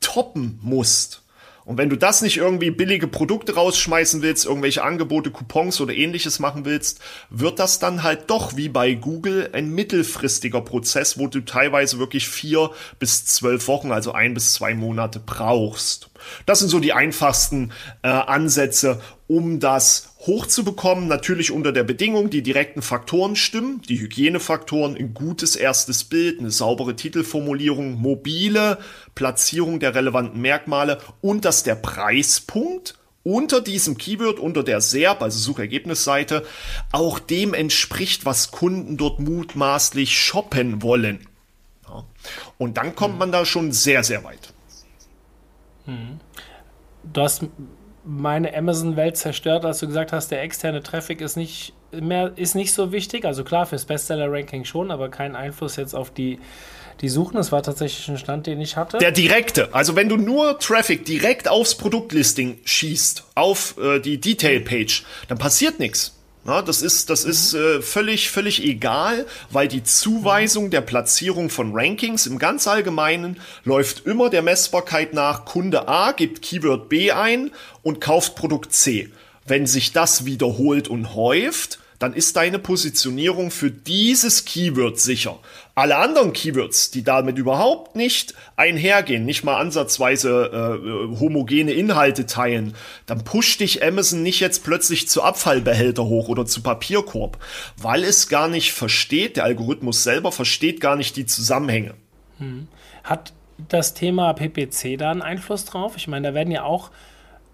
toppen 0.00 0.58
musst. 0.62 1.22
Und 1.66 1.78
wenn 1.78 1.90
du 1.90 1.96
das 1.96 2.22
nicht 2.22 2.36
irgendwie 2.36 2.70
billige 2.70 3.08
Produkte 3.08 3.56
rausschmeißen 3.56 4.22
willst, 4.22 4.46
irgendwelche 4.46 4.84
Angebote, 4.84 5.32
Coupons 5.32 5.80
oder 5.80 5.92
ähnliches 5.92 6.38
machen 6.38 6.64
willst, 6.64 7.00
wird 7.28 7.58
das 7.58 7.80
dann 7.80 8.04
halt 8.04 8.30
doch 8.30 8.56
wie 8.56 8.68
bei 8.68 8.94
Google 8.94 9.50
ein 9.52 9.70
mittelfristiger 9.70 10.60
Prozess, 10.60 11.18
wo 11.18 11.26
du 11.26 11.40
teilweise 11.40 11.98
wirklich 11.98 12.28
vier 12.28 12.70
bis 13.00 13.24
zwölf 13.26 13.66
Wochen, 13.66 13.90
also 13.90 14.12
ein 14.12 14.32
bis 14.32 14.54
zwei 14.54 14.74
Monate 14.74 15.18
brauchst. 15.18 16.08
Das 16.46 16.60
sind 16.60 16.68
so 16.68 16.78
die 16.78 16.92
einfachsten 16.92 17.72
äh, 18.02 18.10
Ansätze, 18.10 19.00
um 19.26 19.58
das 19.58 20.14
hochzubekommen. 20.26 21.08
Natürlich 21.08 21.50
unter 21.50 21.72
der 21.72 21.84
Bedingung, 21.84 22.30
die 22.30 22.42
direkten 22.42 22.82
Faktoren 22.82 23.36
stimmen, 23.36 23.82
die 23.88 24.00
Hygienefaktoren, 24.00 24.96
ein 24.96 25.14
gutes 25.14 25.56
erstes 25.56 26.04
Bild, 26.04 26.40
eine 26.40 26.50
saubere 26.50 26.96
Titelformulierung, 26.96 28.00
mobile 28.00 28.78
Platzierung 29.14 29.80
der 29.80 29.94
relevanten 29.94 30.40
Merkmale 30.40 31.00
und 31.20 31.44
dass 31.44 31.62
der 31.62 31.76
Preispunkt 31.76 32.98
unter 33.22 33.60
diesem 33.60 33.98
Keyword, 33.98 34.38
unter 34.38 34.62
der 34.62 34.80
SERP, 34.80 35.20
also 35.20 35.38
Suchergebnisseite, 35.38 36.46
auch 36.92 37.18
dem 37.18 37.54
entspricht, 37.54 38.24
was 38.24 38.52
Kunden 38.52 38.96
dort 38.96 39.18
mutmaßlich 39.18 40.16
shoppen 40.16 40.80
wollen. 40.80 41.26
Ja. 41.88 42.04
Und 42.56 42.76
dann 42.76 42.94
kommt 42.94 43.18
man 43.18 43.32
da 43.32 43.44
schon 43.44 43.72
sehr, 43.72 44.04
sehr 44.04 44.22
weit. 44.22 44.52
Hm. 45.86 46.20
Du 47.02 47.20
hast 47.20 47.46
meine 48.06 48.56
Amazon-Welt 48.56 49.16
zerstört, 49.16 49.64
als 49.64 49.80
du 49.80 49.88
gesagt 49.88 50.12
hast, 50.12 50.30
der 50.30 50.42
externe 50.42 50.82
Traffic 50.82 51.20
ist 51.20 51.36
nicht 51.36 51.74
mehr, 51.92 52.32
ist 52.36 52.54
nicht 52.54 52.72
so 52.72 52.92
wichtig. 52.92 53.24
Also 53.24 53.42
klar, 53.42 53.66
fürs 53.66 53.84
Bestseller-Ranking 53.84 54.64
schon, 54.64 54.90
aber 54.90 55.08
kein 55.08 55.34
Einfluss 55.34 55.76
jetzt 55.76 55.94
auf 55.94 56.10
die, 56.10 56.38
die 57.00 57.08
Suchen. 57.08 57.36
Das 57.36 57.50
war 57.50 57.62
tatsächlich 57.62 58.08
ein 58.08 58.18
Stand, 58.18 58.46
den 58.46 58.60
ich 58.60 58.76
hatte. 58.76 58.98
Der 58.98 59.10
direkte. 59.10 59.74
Also 59.74 59.96
wenn 59.96 60.08
du 60.08 60.16
nur 60.16 60.58
Traffic 60.58 61.04
direkt 61.04 61.48
aufs 61.48 61.74
Produktlisting 61.74 62.58
schießt, 62.64 63.24
auf 63.34 63.76
äh, 63.78 63.98
die 63.98 64.20
Detail-Page, 64.20 65.04
dann 65.28 65.38
passiert 65.38 65.80
nichts. 65.80 66.15
Ja, 66.46 66.62
das 66.62 66.80
ist, 66.80 67.10
das 67.10 67.24
ist 67.24 67.54
äh, 67.54 67.82
völlig, 67.82 68.30
völlig 68.30 68.62
egal, 68.62 69.26
weil 69.50 69.66
die 69.66 69.82
Zuweisung 69.82 70.70
der 70.70 70.80
Platzierung 70.80 71.50
von 71.50 71.72
Rankings 71.74 72.26
im 72.26 72.38
ganz 72.38 72.68
Allgemeinen 72.68 73.40
läuft 73.64 74.06
immer 74.06 74.30
der 74.30 74.42
Messbarkeit 74.42 75.12
nach. 75.12 75.44
Kunde 75.44 75.88
A 75.88 76.12
gibt 76.12 76.42
Keyword 76.42 76.88
B 76.88 77.10
ein 77.10 77.50
und 77.82 78.00
kauft 78.00 78.36
Produkt 78.36 78.72
C. 78.72 79.10
Wenn 79.44 79.66
sich 79.66 79.92
das 79.92 80.24
wiederholt 80.24 80.86
und 80.86 81.16
häuft, 81.16 81.80
dann 81.98 82.14
ist 82.14 82.36
deine 82.36 82.60
Positionierung 82.60 83.50
für 83.50 83.70
dieses 83.70 84.44
Keyword 84.44 85.00
sicher. 85.00 85.40
Alle 85.78 85.98
anderen 85.98 86.32
Keywords, 86.32 86.90
die 86.90 87.04
damit 87.04 87.36
überhaupt 87.36 87.96
nicht 87.96 88.32
einhergehen, 88.56 89.26
nicht 89.26 89.44
mal 89.44 89.58
ansatzweise 89.60 90.50
äh, 90.50 90.88
äh, 90.88 91.20
homogene 91.20 91.72
Inhalte 91.72 92.24
teilen, 92.24 92.72
dann 93.04 93.24
pusht 93.24 93.60
dich 93.60 93.84
Amazon 93.84 94.22
nicht 94.22 94.40
jetzt 94.40 94.64
plötzlich 94.64 95.06
zu 95.06 95.22
Abfallbehälter 95.22 96.06
hoch 96.06 96.30
oder 96.30 96.46
zu 96.46 96.62
Papierkorb, 96.62 97.36
weil 97.76 98.04
es 98.04 98.30
gar 98.30 98.48
nicht 98.48 98.72
versteht, 98.72 99.36
der 99.36 99.44
Algorithmus 99.44 100.02
selber 100.02 100.32
versteht 100.32 100.80
gar 100.80 100.96
nicht 100.96 101.14
die 101.14 101.26
Zusammenhänge. 101.26 101.92
Hm. 102.38 102.68
Hat 103.04 103.34
das 103.68 103.92
Thema 103.92 104.32
PPC 104.32 104.96
da 104.96 105.10
einen 105.10 105.20
Einfluss 105.20 105.66
drauf? 105.66 105.98
Ich 105.98 106.08
meine, 106.08 106.28
da 106.28 106.34
werden 106.34 106.52
ja 106.52 106.62
auch 106.62 106.90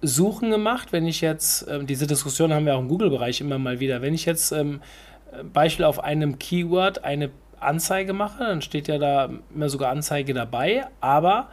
Suchen 0.01 0.53
gemacht. 0.53 0.93
Wenn 0.93 1.09
ich 1.09 1.23
jetzt, 1.23 1.67
äh, 1.67 1.83
diese 1.83 2.07
Diskussion 2.07 2.55
haben 2.55 2.67
wir 2.67 2.77
auch 2.77 2.81
im 2.83 2.89
Google-Bereich 2.89 3.41
immer 3.41 3.59
mal 3.59 3.81
wieder, 3.81 4.01
wenn 4.01 4.15
ich 4.15 4.27
jetzt 4.27 4.53
ähm, 4.53 4.81
Beispiel 5.53 5.85
auf 5.85 5.99
einem 6.05 6.39
Keyword 6.39 7.03
eine 7.03 7.31
Anzeige 7.65 8.13
mache, 8.13 8.45
dann 8.45 8.63
steht 8.63 8.89
ja 8.89 8.99
da 8.99 9.31
immer 9.55 9.69
sogar 9.69 9.91
Anzeige 9.91 10.35
dabei, 10.35 10.87
aber 11.01 11.49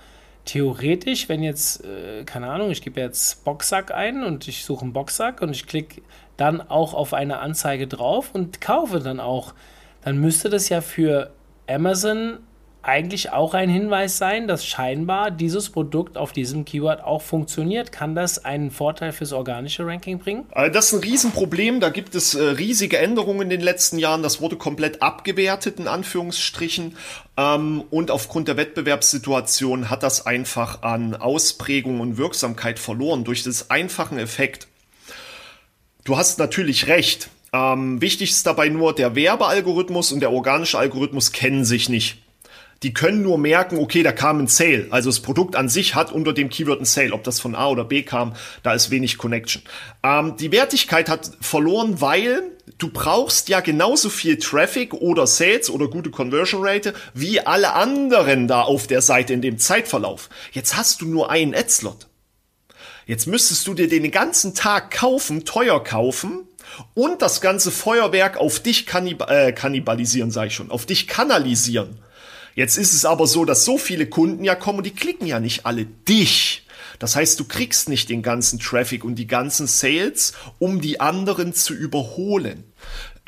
theoretisch, 0.46 1.30
wenn 1.30 1.44
jetzt, 1.44 1.84
äh, 1.86 2.24
keine 2.24 2.50
Ahnung, 2.50 2.72
ich 2.72 2.82
gebe 2.82 3.00
jetzt 3.00 3.44
Boxsack 3.44 3.92
ein 3.92 4.24
und 4.24 4.48
ich 4.48 4.66
suche 4.66 4.84
einen 4.84 4.94
Boxsack 4.94 5.42
und 5.42 5.52
ich 5.52 5.68
klicke 5.68 6.02
dann 6.38 6.62
auch 6.62 6.94
auf 6.94 7.14
eine 7.14 7.40
Anzeige 7.40 7.88
drauf 7.88 8.32
und 8.34 8.62
kaufe 8.62 9.00
dann 9.00 9.20
auch, 9.20 9.54
dann 10.02 10.18
müsste 10.18 10.50
das 10.50 10.70
ja 10.70 10.82
für 10.82 11.32
Amazon 11.68 12.40
eigentlich 12.82 13.32
auch 13.32 13.54
ein 13.54 13.70
Hinweis 13.70 14.18
sein, 14.18 14.48
dass 14.48 14.66
scheinbar 14.66 15.32
dieses 15.32 15.70
Produkt 15.70 16.18
auf 16.18 16.32
diesem 16.32 16.64
Keyword 16.64 17.04
auch 17.04 17.22
funktioniert. 17.22 17.92
Kann 17.92 18.16
das 18.16 18.46
einen 18.46 18.72
Vorteil 18.72 19.12
fürs 19.12 19.34
organische 19.34 19.86
Ranking 19.86 20.20
bringen? 20.20 20.46
Äh, 20.54 20.72
das 20.72 20.88
ist 20.88 20.94
ein 20.94 21.00
Riesenproblem. 21.02 21.82
Da 21.82 21.90
gibt 21.90 22.16
es 22.16 22.36
äh, 22.36 22.42
riesige 22.42 22.98
Änderungen 22.98 23.42
in 23.42 23.50
den 23.50 23.62
letzten 23.62 24.00
Jahren. 24.00 24.24
Das 24.24 24.40
wurde 24.40 24.56
komplett 24.56 25.02
abgewertet, 25.02 25.78
in 25.80 25.88
Anführungsstrichen. 25.90 26.96
Ähm, 27.38 27.84
und 27.90 28.12
aufgrund 28.12 28.48
der 28.48 28.56
Wettbewerbssituation 28.56 29.90
hat 29.90 30.02
das 30.02 30.26
einfach 30.26 30.82
an 30.82 31.16
Ausprägung 31.16 32.00
und 32.00 32.18
Wirksamkeit 32.18 32.80
verloren 32.80 33.26
durch 33.26 33.44
das 33.44 33.70
einfachen 33.70 34.18
Effekt. 34.18 34.68
Du 36.06 36.18
hast 36.18 36.40
natürlich 36.40 36.88
recht. 36.88 37.30
Ähm, 37.52 38.00
wichtig 38.00 38.30
ist 38.30 38.46
dabei 38.46 38.70
nur, 38.70 38.96
der 38.96 39.16
Werbealgorithmus 39.16 40.14
und 40.14 40.22
der 40.22 40.32
organische 40.32 40.78
Algorithmus 40.80 41.34
kennen 41.34 41.66
sich 41.66 41.90
nicht 41.90 42.20
die 42.84 42.94
können 42.94 43.22
nur 43.22 43.38
merken, 43.38 43.78
okay, 43.78 44.04
da 44.04 44.12
kam 44.12 44.40
ein 44.40 44.48
Sale. 44.48 44.88
Also 44.90 45.10
das 45.10 45.20
Produkt 45.20 45.56
an 45.56 45.68
sich 45.68 45.96
hat 45.96 46.12
unter 46.12 46.34
dem 46.34 46.50
Keyword 46.50 46.82
ein 46.82 46.86
Sale. 46.86 47.14
Ob 47.14 47.24
das 47.24 47.40
von 47.40 47.56
A 47.56 47.68
oder 47.68 47.84
B 47.84 48.04
kam, 48.04 48.34
da 48.64 48.74
ist 48.74 48.90
wenig 48.90 49.18
Connection. 49.18 49.62
Ähm, 50.04 50.38
die 50.38 50.52
Wertigkeit 50.52 51.10
hat 51.10 51.32
verloren, 51.42 52.00
weil 52.00 52.44
du 52.78 52.90
brauchst 52.90 53.50
ja 53.50 53.60
genauso 53.60 54.10
viel 54.10 54.38
Traffic 54.38 54.94
oder 54.94 55.28
Sales 55.28 55.70
oder 55.70 55.90
gute 55.90 56.10
Conversion 56.10 56.66
Rate 56.66 56.94
wie 57.14 57.42
alle 57.42 57.74
anderen 57.74 58.48
da 58.48 58.62
auf 58.62 58.88
der 58.88 59.02
Seite 59.02 59.34
in 59.34 59.42
dem 59.42 59.58
Zeitverlauf. 59.58 60.30
Jetzt 60.54 60.78
hast 60.78 61.02
du 61.02 61.06
nur 61.06 61.30
einen 61.30 61.54
Adslot. 61.54 62.08
Jetzt 63.06 63.26
müsstest 63.26 63.68
du 63.68 63.74
dir 63.74 63.90
den 63.90 64.10
ganzen 64.12 64.54
Tag 64.54 64.92
kaufen, 64.92 65.44
teuer 65.44 65.84
kaufen 65.84 66.48
und 66.94 67.22
das 67.22 67.42
ganze 67.42 67.72
Feuerwerk 67.72 68.38
auf 68.38 68.60
dich 68.60 68.86
kannib 68.86 69.30
äh, 69.30 69.52
kannibalisieren, 69.52 70.32
sag 70.32 70.48
ich 70.48 70.56
schon, 70.56 70.72
auf 70.72 70.86
dich 70.86 71.08
kanalisieren. 71.08 72.00
Jetzt 72.60 72.78
ist 72.78 72.94
es 72.94 73.06
aber 73.06 73.26
so, 73.26 73.46
dass 73.46 73.64
so 73.64 73.78
viele 73.78 74.06
Kunden 74.06 74.44
ja 74.44 74.54
kommen 74.54 74.80
und 74.80 74.84
die 74.84 74.94
klicken 74.94 75.26
ja 75.26 75.40
nicht 75.40 75.66
alle 75.66 75.86
dich. 75.86 76.66
Das 77.00 77.16
heißt, 77.16 77.40
du 77.40 77.46
kriegst 77.46 77.88
nicht 77.88 78.10
den 78.10 78.22
ganzen 78.22 78.60
Traffic 78.60 79.06
und 79.06 79.16
die 79.16 79.28
ganzen 79.28 79.66
Sales, 79.66 80.34
um 80.60 80.82
die 80.82 81.00
anderen 81.00 81.54
zu 81.54 81.74
überholen. 81.74 82.66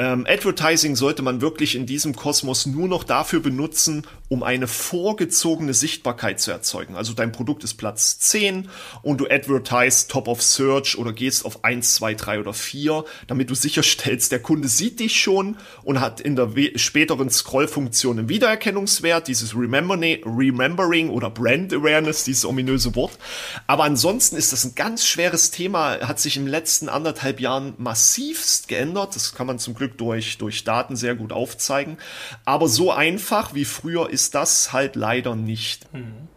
Ähm, 0.02 0.26
Advertising 0.28 0.96
sollte 0.96 1.22
man 1.22 1.42
wirklich 1.42 1.76
in 1.76 1.86
diesem 1.86 2.16
Kosmos 2.16 2.66
nur 2.66 2.88
noch 2.88 3.04
dafür 3.04 3.40
benutzen, 3.40 4.08
um 4.30 4.42
eine 4.42 4.66
vorgezogene 4.66 5.76
Sichtbarkeit 5.76 6.40
zu 6.40 6.50
erzeugen. 6.50 6.96
Also 6.96 7.14
dein 7.14 7.32
Produkt 7.32 7.64
ist 7.64 7.76
Platz 7.76 8.18
10 8.18 8.68
und 9.04 9.20
du 9.20 9.28
advertise 9.30 10.08
Top 10.08 10.28
of 10.28 10.42
Search 10.42 10.98
oder 10.98 11.14
gehst 11.14 11.46
auf 11.46 11.64
1, 11.64 11.94
2, 11.94 12.16
3 12.16 12.40
oder 12.40 12.54
4, 12.54 13.06
damit 13.28 13.52
du 13.52 13.54
sicherstellst, 13.54 14.32
der 14.32 14.42
Kunde 14.42 14.70
sieht 14.70 15.00
dich 15.00 15.22
schon 15.22 15.58
und 15.84 16.00
hat 16.00 16.20
in 16.20 16.36
der 16.36 16.50
späteren 16.78 17.30
Scrollfunktion 17.30 18.18
einen 18.18 18.30
Wiedererkennungswert, 18.30 19.28
dieses 19.28 19.56
Remembering 19.56 21.10
oder 21.12 21.30
Brand 21.30 21.74
Awareness, 21.74 22.24
dieses 22.24 22.46
ominöse 22.46 22.96
Wort. 22.96 23.20
Aber 23.68 23.84
ansonsten 23.84 24.36
ist 24.36 24.52
das 24.52 24.66
ein 24.66 24.74
ganz 24.74 25.06
schweres 25.06 25.52
Thema, 25.52 26.00
hat 26.08 26.20
sich 26.20 26.38
im 26.38 26.48
letzten 26.48 26.90
anderthalb 26.90 27.40
Jahren 27.40 27.76
massivst 27.78 28.68
geändert. 28.68 29.16
Das 29.16 29.36
kann 29.36 29.46
man 29.46 29.60
zum 29.60 29.76
Glück 29.76 29.90
durch, 29.97 30.38
durch 30.38 30.63
Daten 30.63 30.95
sehr 30.95 31.15
gut 31.15 31.32
aufzeigen. 31.32 31.97
Aber 32.45 32.67
so 32.67 32.91
einfach 32.91 33.54
wie 33.54 33.65
früher 33.65 34.10
ist 34.10 34.36
das 34.36 34.73
halt 34.73 34.95
leider 34.95 35.36
nicht. 35.36 35.91
Mhm. 35.93 36.27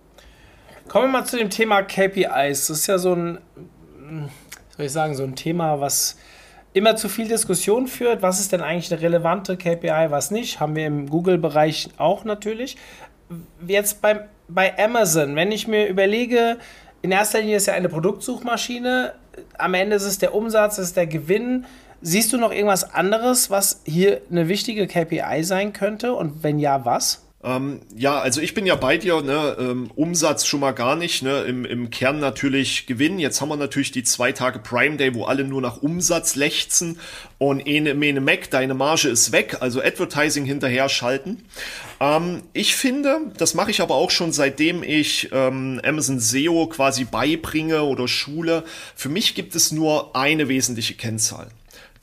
Kommen 0.88 1.06
wir 1.06 1.20
mal 1.20 1.24
zu 1.24 1.38
dem 1.38 1.50
Thema 1.50 1.82
KPIs. 1.82 2.66
Das 2.66 2.70
ist 2.70 2.86
ja 2.86 2.98
so 2.98 3.14
ein, 3.14 3.38
soll 4.76 4.86
ich 4.86 4.92
sagen, 4.92 5.14
so 5.14 5.24
ein 5.24 5.34
Thema, 5.34 5.80
was 5.80 6.16
immer 6.74 6.96
zu 6.96 7.08
viel 7.08 7.26
Diskussion 7.26 7.86
führt. 7.86 8.20
Was 8.20 8.40
ist 8.40 8.52
denn 8.52 8.60
eigentlich 8.60 8.92
eine 8.92 9.00
relevante 9.00 9.56
KPI, 9.56 10.10
was 10.10 10.30
nicht? 10.30 10.60
Haben 10.60 10.76
wir 10.76 10.86
im 10.86 11.08
Google-Bereich 11.08 11.90
auch 11.96 12.24
natürlich. 12.24 12.76
Jetzt 13.66 14.02
beim, 14.02 14.20
bei 14.48 14.76
Amazon, 14.78 15.36
wenn 15.36 15.50
ich 15.52 15.66
mir 15.66 15.86
überlege, 15.86 16.58
in 17.00 17.12
erster 17.12 17.40
Linie 17.40 17.56
ist 17.56 17.66
ja 17.66 17.74
eine 17.74 17.88
Produktsuchmaschine, 17.88 19.14
am 19.58 19.74
Ende 19.74 19.96
ist 19.96 20.04
es 20.04 20.18
der 20.18 20.34
Umsatz, 20.34 20.78
ist 20.78 20.96
der 20.96 21.06
Gewinn. 21.06 21.64
Siehst 22.06 22.34
du 22.34 22.36
noch 22.36 22.52
irgendwas 22.52 22.84
anderes, 22.84 23.48
was 23.48 23.80
hier 23.86 24.20
eine 24.30 24.46
wichtige 24.46 24.86
KPI 24.86 25.42
sein 25.42 25.72
könnte? 25.72 26.12
Und 26.12 26.42
wenn 26.42 26.58
ja, 26.58 26.84
was? 26.84 27.22
Ähm, 27.42 27.80
ja, 27.96 28.18
also 28.18 28.42
ich 28.42 28.52
bin 28.52 28.66
ja 28.66 28.74
bei 28.74 28.98
dir, 28.98 29.22
ne, 29.22 29.56
ähm, 29.58 29.90
Umsatz 29.94 30.44
schon 30.44 30.60
mal 30.60 30.72
gar 30.72 30.96
nicht, 30.96 31.22
ne, 31.22 31.44
im, 31.44 31.64
im 31.64 31.88
Kern 31.88 32.18
natürlich 32.18 32.86
Gewinn. 32.86 33.18
Jetzt 33.18 33.40
haben 33.40 33.48
wir 33.48 33.56
natürlich 33.56 33.90
die 33.90 34.02
zwei 34.02 34.32
Tage 34.32 34.58
Prime 34.58 34.98
Day, 34.98 35.14
wo 35.14 35.24
alle 35.24 35.44
nur 35.44 35.62
nach 35.62 35.78
Umsatz 35.78 36.36
lechzen 36.36 36.98
und 37.38 37.66
ene 37.66 37.94
mene 37.94 38.20
Mac, 38.20 38.50
deine 38.50 38.74
Marge 38.74 39.08
ist 39.08 39.32
weg, 39.32 39.56
also 39.60 39.80
Advertising 39.80 40.44
hinterher 40.44 40.90
schalten. 40.90 41.42
Ähm, 42.00 42.42
ich 42.52 42.76
finde, 42.76 43.32
das 43.38 43.54
mache 43.54 43.70
ich 43.70 43.80
aber 43.80 43.94
auch 43.94 44.10
schon 44.10 44.30
seitdem 44.30 44.82
ich 44.82 45.30
ähm, 45.32 45.80
Amazon 45.82 46.20
SEO 46.20 46.66
quasi 46.66 47.04
beibringe 47.04 47.82
oder 47.84 48.08
schule. 48.08 48.64
Für 48.94 49.08
mich 49.08 49.34
gibt 49.34 49.54
es 49.54 49.72
nur 49.72 50.14
eine 50.14 50.48
wesentliche 50.48 50.96
Kennzahl 50.96 51.48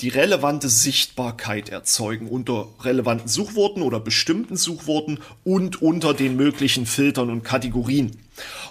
die 0.02 0.10
relevante 0.10 0.68
Sichtbarkeit 0.68 1.70
erzeugen 1.70 2.28
unter 2.28 2.68
relevanten 2.82 3.28
Suchworten 3.28 3.84
oder 3.84 4.00
bestimmten 4.00 4.58
Suchworten 4.58 5.20
und 5.44 5.82
unter 5.82 6.14
den 6.16 6.36
möglichen 6.36 6.88
Filtern 6.88 7.30
und 7.30 7.44
Kategorien. 7.44 8.18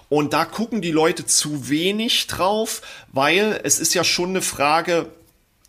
Und 0.09 0.33
da 0.33 0.45
gucken 0.45 0.83
die 0.83 0.91
Leute 0.91 1.27
zu 1.27 1.69
wenig 1.69 2.27
drauf, 2.27 2.83
weil 3.13 3.61
es 3.63 3.79
ist 3.79 3.95
ja 3.95 4.03
schon 4.03 4.31
eine 4.31 4.43
Frage, 4.43 5.07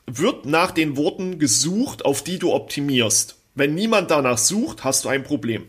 wird 0.07 0.45
nach 0.45 0.71
den 0.71 0.97
Worten 0.97 1.37
gesucht, 1.37 2.05
auf 2.05 2.23
die 2.23 2.39
du 2.39 2.51
optimierst. 2.51 3.35
Wenn 3.53 3.75
niemand 3.75 4.09
danach 4.09 4.39
sucht, 4.39 4.83
hast 4.83 5.05
du 5.05 5.09
ein 5.09 5.23
Problem. 5.23 5.67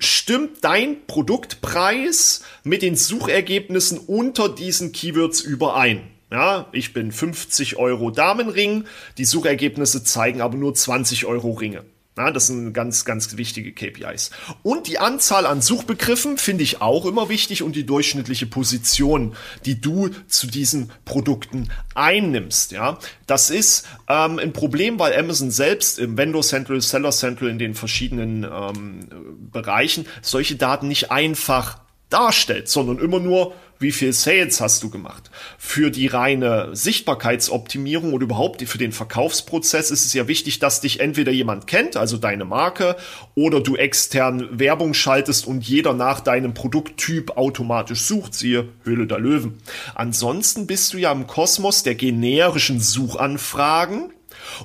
Stimmt 0.00 0.64
dein 0.64 1.06
Produktpreis 1.06 2.42
mit 2.64 2.82
den 2.82 2.96
Suchergebnissen 2.96 3.98
unter 3.98 4.48
diesen 4.48 4.92
Keywords 4.92 5.40
überein? 5.40 6.17
Ja, 6.30 6.66
ich 6.72 6.92
bin 6.92 7.10
50 7.10 7.76
Euro 7.76 8.10
Damenring, 8.10 8.84
die 9.16 9.24
Suchergebnisse 9.24 10.04
zeigen 10.04 10.40
aber 10.42 10.58
nur 10.58 10.74
20 10.74 11.24
Euro 11.24 11.52
Ringe. 11.52 11.84
Ja, 12.18 12.32
das 12.32 12.48
sind 12.48 12.72
ganz, 12.72 13.04
ganz 13.04 13.36
wichtige 13.36 13.72
KPIs. 13.72 14.32
Und 14.64 14.88
die 14.88 14.98
Anzahl 14.98 15.46
an 15.46 15.62
Suchbegriffen 15.62 16.36
finde 16.36 16.64
ich 16.64 16.82
auch 16.82 17.06
immer 17.06 17.28
wichtig 17.28 17.62
und 17.62 17.76
die 17.76 17.86
durchschnittliche 17.86 18.46
Position, 18.46 19.36
die 19.64 19.80
du 19.80 20.10
zu 20.26 20.48
diesen 20.48 20.90
Produkten 21.04 21.70
einnimmst. 21.94 22.72
Ja, 22.72 22.98
das 23.28 23.50
ist 23.50 23.86
ähm, 24.08 24.40
ein 24.40 24.52
Problem, 24.52 24.98
weil 24.98 25.16
Amazon 25.16 25.52
selbst 25.52 26.00
im 26.00 26.18
Vendor 26.18 26.42
Central, 26.42 26.80
Seller 26.80 27.12
Central 27.12 27.50
in 27.50 27.60
den 27.60 27.74
verschiedenen 27.74 28.42
ähm, 28.42 29.08
Bereichen 29.52 30.04
solche 30.20 30.56
Daten 30.56 30.88
nicht 30.88 31.12
einfach 31.12 31.78
darstellt, 32.10 32.68
sondern 32.68 32.98
immer 32.98 33.20
nur, 33.20 33.54
wie 33.78 33.92
viel 33.92 34.12
Sales 34.12 34.60
hast 34.60 34.82
du 34.82 34.90
gemacht. 34.90 35.30
Für 35.56 35.90
die 35.90 36.06
reine 36.06 36.70
Sichtbarkeitsoptimierung 36.74 38.12
oder 38.12 38.24
überhaupt 38.24 38.62
für 38.62 38.78
den 38.78 38.92
Verkaufsprozess 38.92 39.90
ist 39.90 40.04
es 40.04 40.12
ja 40.14 40.28
wichtig, 40.28 40.58
dass 40.58 40.80
dich 40.80 41.00
entweder 41.00 41.32
jemand 41.32 41.66
kennt, 41.66 41.96
also 41.96 42.16
deine 42.16 42.44
Marke, 42.44 42.96
oder 43.34 43.60
du 43.60 43.76
extern 43.76 44.58
Werbung 44.58 44.94
schaltest 44.94 45.46
und 45.46 45.66
jeder 45.66 45.94
nach 45.94 46.20
deinem 46.20 46.54
Produkttyp 46.54 47.36
automatisch 47.36 48.02
sucht, 48.02 48.34
siehe 48.34 48.68
Höhle 48.84 49.06
der 49.06 49.18
Löwen. 49.18 49.58
Ansonsten 49.94 50.66
bist 50.66 50.92
du 50.92 50.98
ja 50.98 51.12
im 51.12 51.26
Kosmos 51.26 51.82
der 51.82 51.94
generischen 51.94 52.80
Suchanfragen 52.80 54.12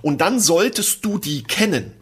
und 0.01 0.21
dann 0.21 0.39
solltest 0.39 1.05
du 1.05 1.17
die 1.17 1.43
kennen 1.43 1.93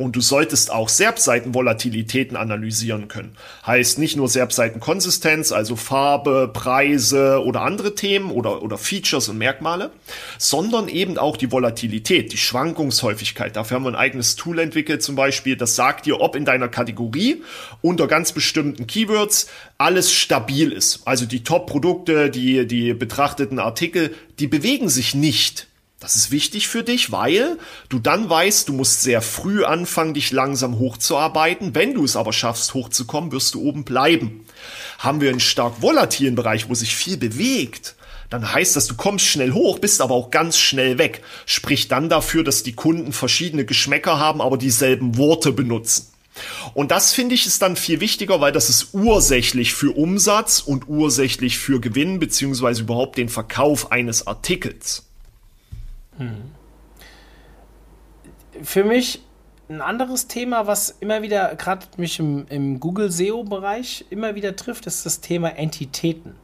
Und 0.00 0.16
du 0.16 0.22
solltest 0.22 0.72
auch 0.72 0.88
SERP-Seitenvolatilitäten 0.88 2.34
analysieren 2.34 3.08
können. 3.08 3.36
Heißt 3.66 3.98
nicht 3.98 4.16
nur 4.16 4.30
SERP-Seitenkonsistenz, 4.30 5.52
also 5.52 5.76
Farbe, 5.76 6.48
Preise 6.50 7.44
oder 7.44 7.60
andere 7.60 7.94
Themen 7.94 8.30
oder, 8.30 8.62
oder 8.62 8.78
Features 8.78 9.28
und 9.28 9.36
Merkmale, 9.36 9.90
sondern 10.38 10.88
eben 10.88 11.18
auch 11.18 11.36
die 11.36 11.52
Volatilität, 11.52 12.32
die 12.32 12.38
Schwankungshäufigkeit. 12.38 13.56
Dafür 13.56 13.74
haben 13.74 13.84
wir 13.84 13.90
ein 13.90 13.94
eigenes 13.94 14.36
Tool 14.36 14.60
entwickelt 14.60 15.02
zum 15.02 15.16
Beispiel, 15.16 15.56
das 15.56 15.76
sagt 15.76 16.06
dir, 16.06 16.22
ob 16.22 16.34
in 16.34 16.46
deiner 16.46 16.68
Kategorie 16.68 17.42
unter 17.82 18.08
ganz 18.08 18.32
bestimmten 18.32 18.86
Keywords 18.86 19.48
alles 19.76 20.14
stabil 20.14 20.72
ist. 20.72 21.02
Also 21.04 21.26
die 21.26 21.44
Top-Produkte, 21.44 22.30
die, 22.30 22.66
die 22.66 22.94
betrachteten 22.94 23.58
Artikel, 23.58 24.14
die 24.38 24.46
bewegen 24.46 24.88
sich 24.88 25.14
nicht 25.14 25.66
das 26.00 26.16
ist 26.16 26.30
wichtig 26.30 26.66
für 26.66 26.82
dich, 26.82 27.12
weil 27.12 27.58
du 27.90 27.98
dann 27.98 28.28
weißt, 28.30 28.68
du 28.68 28.72
musst 28.72 29.02
sehr 29.02 29.20
früh 29.20 29.64
anfangen, 29.64 30.14
dich 30.14 30.32
langsam 30.32 30.78
hochzuarbeiten. 30.78 31.74
Wenn 31.74 31.94
du 31.94 32.04
es 32.04 32.16
aber 32.16 32.32
schaffst, 32.32 32.72
hochzukommen, 32.72 33.32
wirst 33.32 33.54
du 33.54 33.60
oben 33.62 33.84
bleiben. 33.84 34.46
Haben 34.98 35.20
wir 35.20 35.28
einen 35.28 35.40
stark 35.40 35.82
volatilen 35.82 36.34
Bereich, 36.34 36.70
wo 36.70 36.74
sich 36.74 36.96
viel 36.96 37.18
bewegt, 37.18 37.96
dann 38.30 38.54
heißt 38.54 38.76
das, 38.76 38.86
du 38.86 38.94
kommst 38.94 39.26
schnell 39.26 39.52
hoch, 39.52 39.80
bist 39.80 40.00
aber 40.00 40.14
auch 40.14 40.30
ganz 40.30 40.56
schnell 40.56 40.98
weg. 40.98 41.22
Sprich 41.46 41.88
dann 41.88 42.08
dafür, 42.08 42.44
dass 42.44 42.62
die 42.62 42.74
Kunden 42.74 43.12
verschiedene 43.12 43.64
Geschmäcker 43.64 44.18
haben, 44.20 44.40
aber 44.40 44.56
dieselben 44.56 45.16
Worte 45.16 45.52
benutzen. 45.52 46.06
Und 46.72 46.92
das 46.92 47.12
finde 47.12 47.34
ich 47.34 47.46
ist 47.46 47.60
dann 47.60 47.74
viel 47.76 48.00
wichtiger, 48.00 48.40
weil 48.40 48.52
das 48.52 48.70
ist 48.70 48.94
ursächlich 48.94 49.74
für 49.74 49.90
Umsatz 49.90 50.60
und 50.60 50.88
ursächlich 50.88 51.58
für 51.58 51.80
Gewinn 51.80 52.20
beziehungsweise 52.20 52.82
überhaupt 52.82 53.18
den 53.18 53.28
Verkauf 53.28 53.90
eines 53.90 54.28
Artikels. 54.28 55.09
Für 58.62 58.84
mich 58.84 59.22
ein 59.68 59.80
anderes 59.80 60.26
Thema, 60.26 60.66
was 60.66 60.96
immer 61.00 61.22
wieder, 61.22 61.54
gerade 61.54 61.86
mich 61.96 62.18
im, 62.18 62.46
im 62.48 62.80
Google 62.80 63.10
SEO-Bereich 63.10 64.04
immer 64.10 64.34
wieder 64.34 64.56
trifft, 64.56 64.86
ist 64.86 65.06
das 65.06 65.20
Thema 65.20 65.50
Entitäten. 65.56 66.34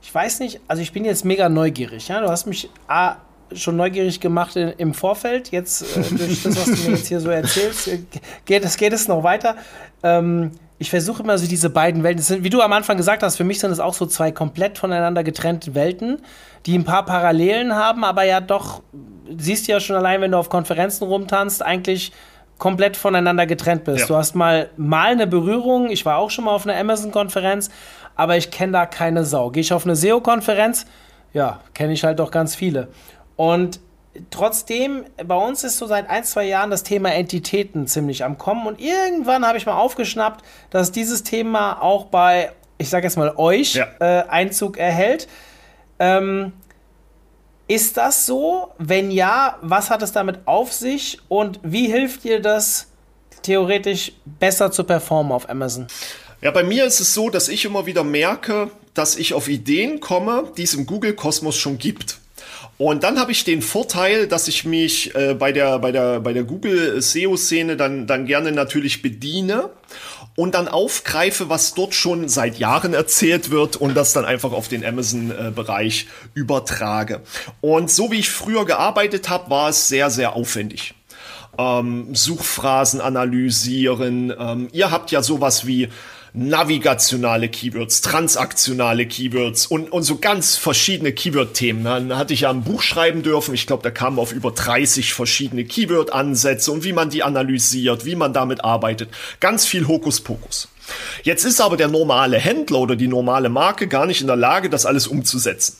Ich 0.00 0.14
weiß 0.14 0.40
nicht, 0.40 0.60
also 0.68 0.82
ich 0.82 0.92
bin 0.92 1.04
jetzt 1.04 1.24
mega 1.24 1.48
neugierig. 1.48 2.08
Ja? 2.08 2.20
Du 2.20 2.28
hast 2.28 2.46
mich 2.46 2.70
A, 2.86 3.16
schon 3.54 3.76
neugierig 3.76 4.20
gemacht 4.20 4.56
in, 4.56 4.68
im 4.78 4.94
Vorfeld. 4.94 5.50
Jetzt 5.50 5.82
äh, 5.96 6.02
durch 6.14 6.42
das, 6.42 6.56
was 6.56 6.64
du 6.64 6.90
mir 6.90 6.96
jetzt 6.96 7.08
hier 7.08 7.20
so 7.20 7.30
erzählst, 7.30 7.88
äh, 7.88 7.98
geht 8.44 8.76
geht 8.76 8.92
es 8.92 9.08
noch 9.08 9.22
weiter. 9.22 9.56
Ähm, 10.02 10.52
ich 10.82 10.90
versuche 10.90 11.22
immer 11.22 11.38
so 11.38 11.46
diese 11.46 11.70
beiden 11.70 12.02
Welten, 12.02 12.20
sind, 12.20 12.42
wie 12.42 12.50
du 12.50 12.60
am 12.60 12.72
Anfang 12.72 12.96
gesagt 12.96 13.22
hast, 13.22 13.36
für 13.36 13.44
mich 13.44 13.60
sind 13.60 13.70
es 13.70 13.78
auch 13.78 13.94
so 13.94 14.04
zwei 14.04 14.32
komplett 14.32 14.78
voneinander 14.78 15.22
getrennte 15.22 15.76
Welten, 15.76 16.20
die 16.66 16.76
ein 16.76 16.82
paar 16.84 17.06
Parallelen 17.06 17.76
haben, 17.76 18.02
aber 18.02 18.24
ja 18.24 18.40
doch, 18.40 18.82
siehst 19.38 19.68
du 19.68 19.72
ja 19.72 19.78
schon 19.78 19.94
allein, 19.94 20.20
wenn 20.20 20.32
du 20.32 20.38
auf 20.38 20.48
Konferenzen 20.48 21.04
rumtanzt, 21.04 21.62
eigentlich 21.62 22.12
komplett 22.58 22.96
voneinander 22.96 23.46
getrennt 23.46 23.84
bist. 23.84 24.00
Ja. 24.00 24.06
Du 24.06 24.16
hast 24.16 24.34
mal, 24.34 24.70
mal 24.76 25.12
eine 25.12 25.28
Berührung, 25.28 25.88
ich 25.88 26.04
war 26.04 26.18
auch 26.18 26.30
schon 26.30 26.46
mal 26.46 26.50
auf 26.50 26.66
einer 26.66 26.76
Amazon-Konferenz, 26.76 27.70
aber 28.16 28.36
ich 28.36 28.50
kenne 28.50 28.72
da 28.72 28.86
keine 28.86 29.24
Sau. 29.24 29.50
Gehe 29.50 29.60
ich 29.60 29.72
auf 29.72 29.84
eine 29.84 29.94
SEO-Konferenz, 29.94 30.86
ja, 31.32 31.60
kenne 31.74 31.92
ich 31.92 32.02
halt 32.02 32.18
doch 32.18 32.32
ganz 32.32 32.56
viele. 32.56 32.88
Und 33.36 33.78
trotzdem, 34.30 35.04
bei 35.24 35.34
uns 35.34 35.64
ist 35.64 35.78
so 35.78 35.86
seit 35.86 36.08
ein, 36.10 36.24
zwei 36.24 36.44
Jahren 36.44 36.70
das 36.70 36.82
Thema 36.82 37.12
Entitäten 37.12 37.86
ziemlich 37.86 38.24
am 38.24 38.38
Kommen. 38.38 38.66
Und 38.66 38.80
irgendwann 38.80 39.46
habe 39.46 39.58
ich 39.58 39.66
mal 39.66 39.76
aufgeschnappt, 39.76 40.44
dass 40.70 40.92
dieses 40.92 41.22
Thema 41.22 41.80
auch 41.80 42.06
bei, 42.06 42.52
ich 42.78 42.88
sage 42.88 43.06
jetzt 43.06 43.16
mal, 43.16 43.34
euch 43.36 43.74
ja. 43.74 43.86
äh, 44.00 44.24
Einzug 44.28 44.78
erhält. 44.78 45.28
Ähm, 45.98 46.52
ist 47.68 47.96
das 47.96 48.26
so? 48.26 48.72
Wenn 48.78 49.10
ja, 49.10 49.58
was 49.62 49.88
hat 49.88 50.02
es 50.02 50.12
damit 50.12 50.40
auf 50.46 50.72
sich 50.72 51.18
und 51.28 51.60
wie 51.62 51.86
hilft 51.86 52.24
dir 52.24 52.40
das 52.40 52.88
theoretisch 53.42 54.12
besser 54.24 54.70
zu 54.70 54.84
performen 54.84 55.32
auf 55.32 55.48
Amazon? 55.48 55.86
Ja, 56.42 56.50
bei 56.50 56.64
mir 56.64 56.84
ist 56.84 57.00
es 57.00 57.14
so, 57.14 57.30
dass 57.30 57.48
ich 57.48 57.64
immer 57.64 57.86
wieder 57.86 58.04
merke, 58.04 58.70
dass 58.94 59.16
ich 59.16 59.32
auf 59.32 59.48
Ideen 59.48 60.00
komme, 60.00 60.50
die 60.56 60.64
es 60.64 60.74
im 60.74 60.86
Google-Kosmos 60.86 61.56
schon 61.56 61.78
gibt. 61.78 62.18
Und 62.78 63.04
dann 63.04 63.18
habe 63.18 63.32
ich 63.32 63.44
den 63.44 63.62
Vorteil, 63.62 64.26
dass 64.26 64.48
ich 64.48 64.64
mich 64.64 65.14
äh, 65.14 65.34
bei 65.34 65.52
der, 65.52 65.78
bei 65.78 65.92
der, 65.92 66.20
bei 66.20 66.32
der 66.32 66.44
Google 66.44 67.00
SEO-Szene 67.00 67.76
dann, 67.76 68.06
dann 68.06 68.26
gerne 68.26 68.52
natürlich 68.52 69.02
bediene 69.02 69.70
und 70.34 70.54
dann 70.54 70.68
aufgreife, 70.68 71.48
was 71.48 71.74
dort 71.74 71.94
schon 71.94 72.28
seit 72.28 72.58
Jahren 72.58 72.94
erzählt 72.94 73.50
wird 73.50 73.76
und 73.76 73.94
das 73.94 74.12
dann 74.12 74.24
einfach 74.24 74.52
auf 74.52 74.68
den 74.68 74.84
Amazon-Bereich 74.84 76.06
übertrage. 76.34 77.20
Und 77.60 77.90
so 77.90 78.10
wie 78.10 78.20
ich 78.20 78.30
früher 78.30 78.64
gearbeitet 78.64 79.28
habe, 79.28 79.50
war 79.50 79.68
es 79.68 79.88
sehr, 79.88 80.10
sehr 80.10 80.34
aufwendig. 80.34 80.94
Ähm, 81.58 82.14
Suchphrasen 82.14 83.02
analysieren. 83.02 84.32
Ähm, 84.38 84.68
ihr 84.72 84.90
habt 84.90 85.10
ja 85.10 85.22
sowas 85.22 85.66
wie 85.66 85.90
navigationale 86.34 87.48
Keywords, 87.48 88.00
transaktionale 88.00 89.06
Keywords 89.06 89.66
und, 89.66 89.92
und 89.92 90.02
so 90.02 90.16
ganz 90.16 90.56
verschiedene 90.56 91.12
Keyword-Themen. 91.12 91.84
Dann 91.84 92.16
hatte 92.16 92.32
ich 92.32 92.42
ja 92.42 92.50
ein 92.50 92.62
Buch 92.62 92.82
schreiben 92.82 93.22
dürfen. 93.22 93.54
Ich 93.54 93.66
glaube, 93.66 93.82
da 93.82 93.90
kamen 93.90 94.18
auf 94.18 94.32
über 94.32 94.50
30 94.50 95.12
verschiedene 95.12 95.64
Keyword-Ansätze 95.64 96.72
und 96.72 96.84
wie 96.84 96.92
man 96.92 97.10
die 97.10 97.22
analysiert, 97.22 98.06
wie 98.06 98.16
man 98.16 98.32
damit 98.32 98.64
arbeitet. 98.64 99.10
Ganz 99.40 99.66
viel 99.66 99.86
Hokuspokus. 99.86 100.68
Jetzt 101.22 101.44
ist 101.44 101.60
aber 101.60 101.76
der 101.76 101.88
normale 101.88 102.38
Händler 102.38 102.78
oder 102.78 102.96
die 102.96 103.08
normale 103.08 103.48
Marke 103.48 103.86
gar 103.86 104.06
nicht 104.06 104.22
in 104.22 104.26
der 104.26 104.36
Lage, 104.36 104.70
das 104.70 104.86
alles 104.86 105.06
umzusetzen. 105.06 105.76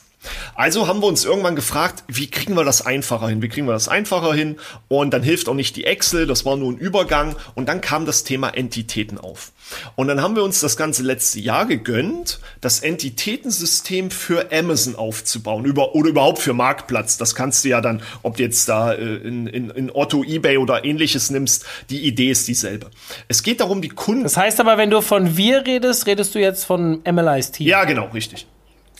Also 0.55 0.87
haben 0.87 1.01
wir 1.01 1.07
uns 1.07 1.25
irgendwann 1.25 1.55
gefragt, 1.55 2.03
wie 2.07 2.27
kriegen 2.27 2.55
wir 2.55 2.63
das 2.63 2.85
einfacher 2.85 3.27
hin? 3.27 3.41
Wie 3.41 3.49
kriegen 3.49 3.67
wir 3.67 3.73
das 3.73 3.87
einfacher 3.87 4.33
hin? 4.33 4.57
Und 4.87 5.11
dann 5.13 5.23
hilft 5.23 5.49
auch 5.49 5.53
nicht 5.53 5.75
die 5.75 5.85
Excel, 5.85 6.27
das 6.27 6.45
war 6.45 6.55
nur 6.55 6.71
ein 6.71 6.77
Übergang. 6.77 7.35
Und 7.55 7.69
dann 7.69 7.81
kam 7.81 8.05
das 8.05 8.23
Thema 8.23 8.49
Entitäten 8.49 9.17
auf. 9.17 9.51
Und 9.95 10.07
dann 10.07 10.21
haben 10.21 10.35
wir 10.35 10.43
uns 10.43 10.59
das 10.59 10.77
ganze 10.77 11.03
letzte 11.03 11.39
Jahr 11.39 11.65
gegönnt, 11.65 12.39
das 12.61 12.79
Entitätensystem 12.79 14.11
für 14.11 14.51
Amazon 14.51 14.95
aufzubauen 14.95 15.65
über, 15.65 15.95
oder 15.95 16.09
überhaupt 16.09 16.39
für 16.39 16.53
Marktplatz. 16.53 17.17
Das 17.17 17.35
kannst 17.35 17.63
du 17.63 17.69
ja 17.69 17.81
dann, 17.81 18.01
ob 18.21 18.37
du 18.37 18.43
jetzt 18.43 18.67
da 18.69 18.93
äh, 18.93 19.15
in, 19.17 19.47
in, 19.47 19.69
in 19.69 19.91
Otto, 19.91 20.23
Ebay 20.23 20.57
oder 20.57 20.85
ähnliches 20.85 21.29
nimmst, 21.29 21.65
die 21.89 22.05
Idee 22.05 22.31
ist 22.31 22.47
dieselbe. 22.47 22.89
Es 23.27 23.43
geht 23.43 23.59
darum, 23.59 23.81
die 23.81 23.89
Kunden. 23.89 24.23
Das 24.23 24.37
heißt 24.37 24.59
aber, 24.59 24.77
wenn 24.77 24.89
du 24.89 25.01
von 25.01 25.37
wir 25.37 25.65
redest, 25.65 26.05
redest 26.07 26.35
du 26.35 26.39
jetzt 26.39 26.65
von 26.65 27.01
MLI's 27.09 27.51
Team. 27.51 27.67
Ja, 27.67 27.85
genau, 27.85 28.07
richtig. 28.13 28.47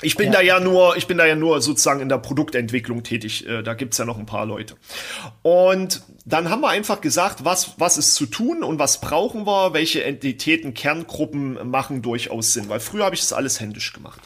Ich 0.04 0.16
bin 0.16 0.28
ja. 0.28 0.34
da 0.34 0.42
ja 0.42 0.60
nur, 0.60 0.98
ich 0.98 1.08
bin 1.08 1.18
da 1.18 1.26
ja 1.26 1.36
nur 1.36 1.62
sozusagen 1.62 2.00
in 2.00 2.10
der 2.10 2.18
Produktentwicklung 2.18 3.04
tätig. 3.04 3.48
Äh, 3.48 3.64
da 3.64 3.74
gibt's 3.74 3.98
ja 3.98 4.06
noch 4.06 4.18
ein 4.18 4.26
paar 4.26 4.46
Leute. 4.46 4.76
Und 5.42 6.04
dann 6.26 6.50
haben 6.50 6.62
wir 6.62 6.70
einfach 6.70 7.02
gesagt, 7.02 7.46
was, 7.46 7.74
was 7.78 7.98
ist 7.98 8.16
zu 8.16 8.26
tun 8.26 8.64
und 8.64 8.80
was 8.80 9.02
brauchen 9.02 9.46
wir, 9.46 9.74
welche 9.74 10.04
Entitäten, 10.04 10.74
Kerngruppen 10.74 11.70
machen 11.70 12.02
durchaus 12.02 12.54
Sinn. 12.54 12.70
Weil 12.70 12.80
früher 12.80 13.06
habe 13.06 13.16
ich 13.16 13.22
das 13.22 13.34
alles 13.34 13.60
händisch 13.60 13.94
gemacht. 13.94 14.22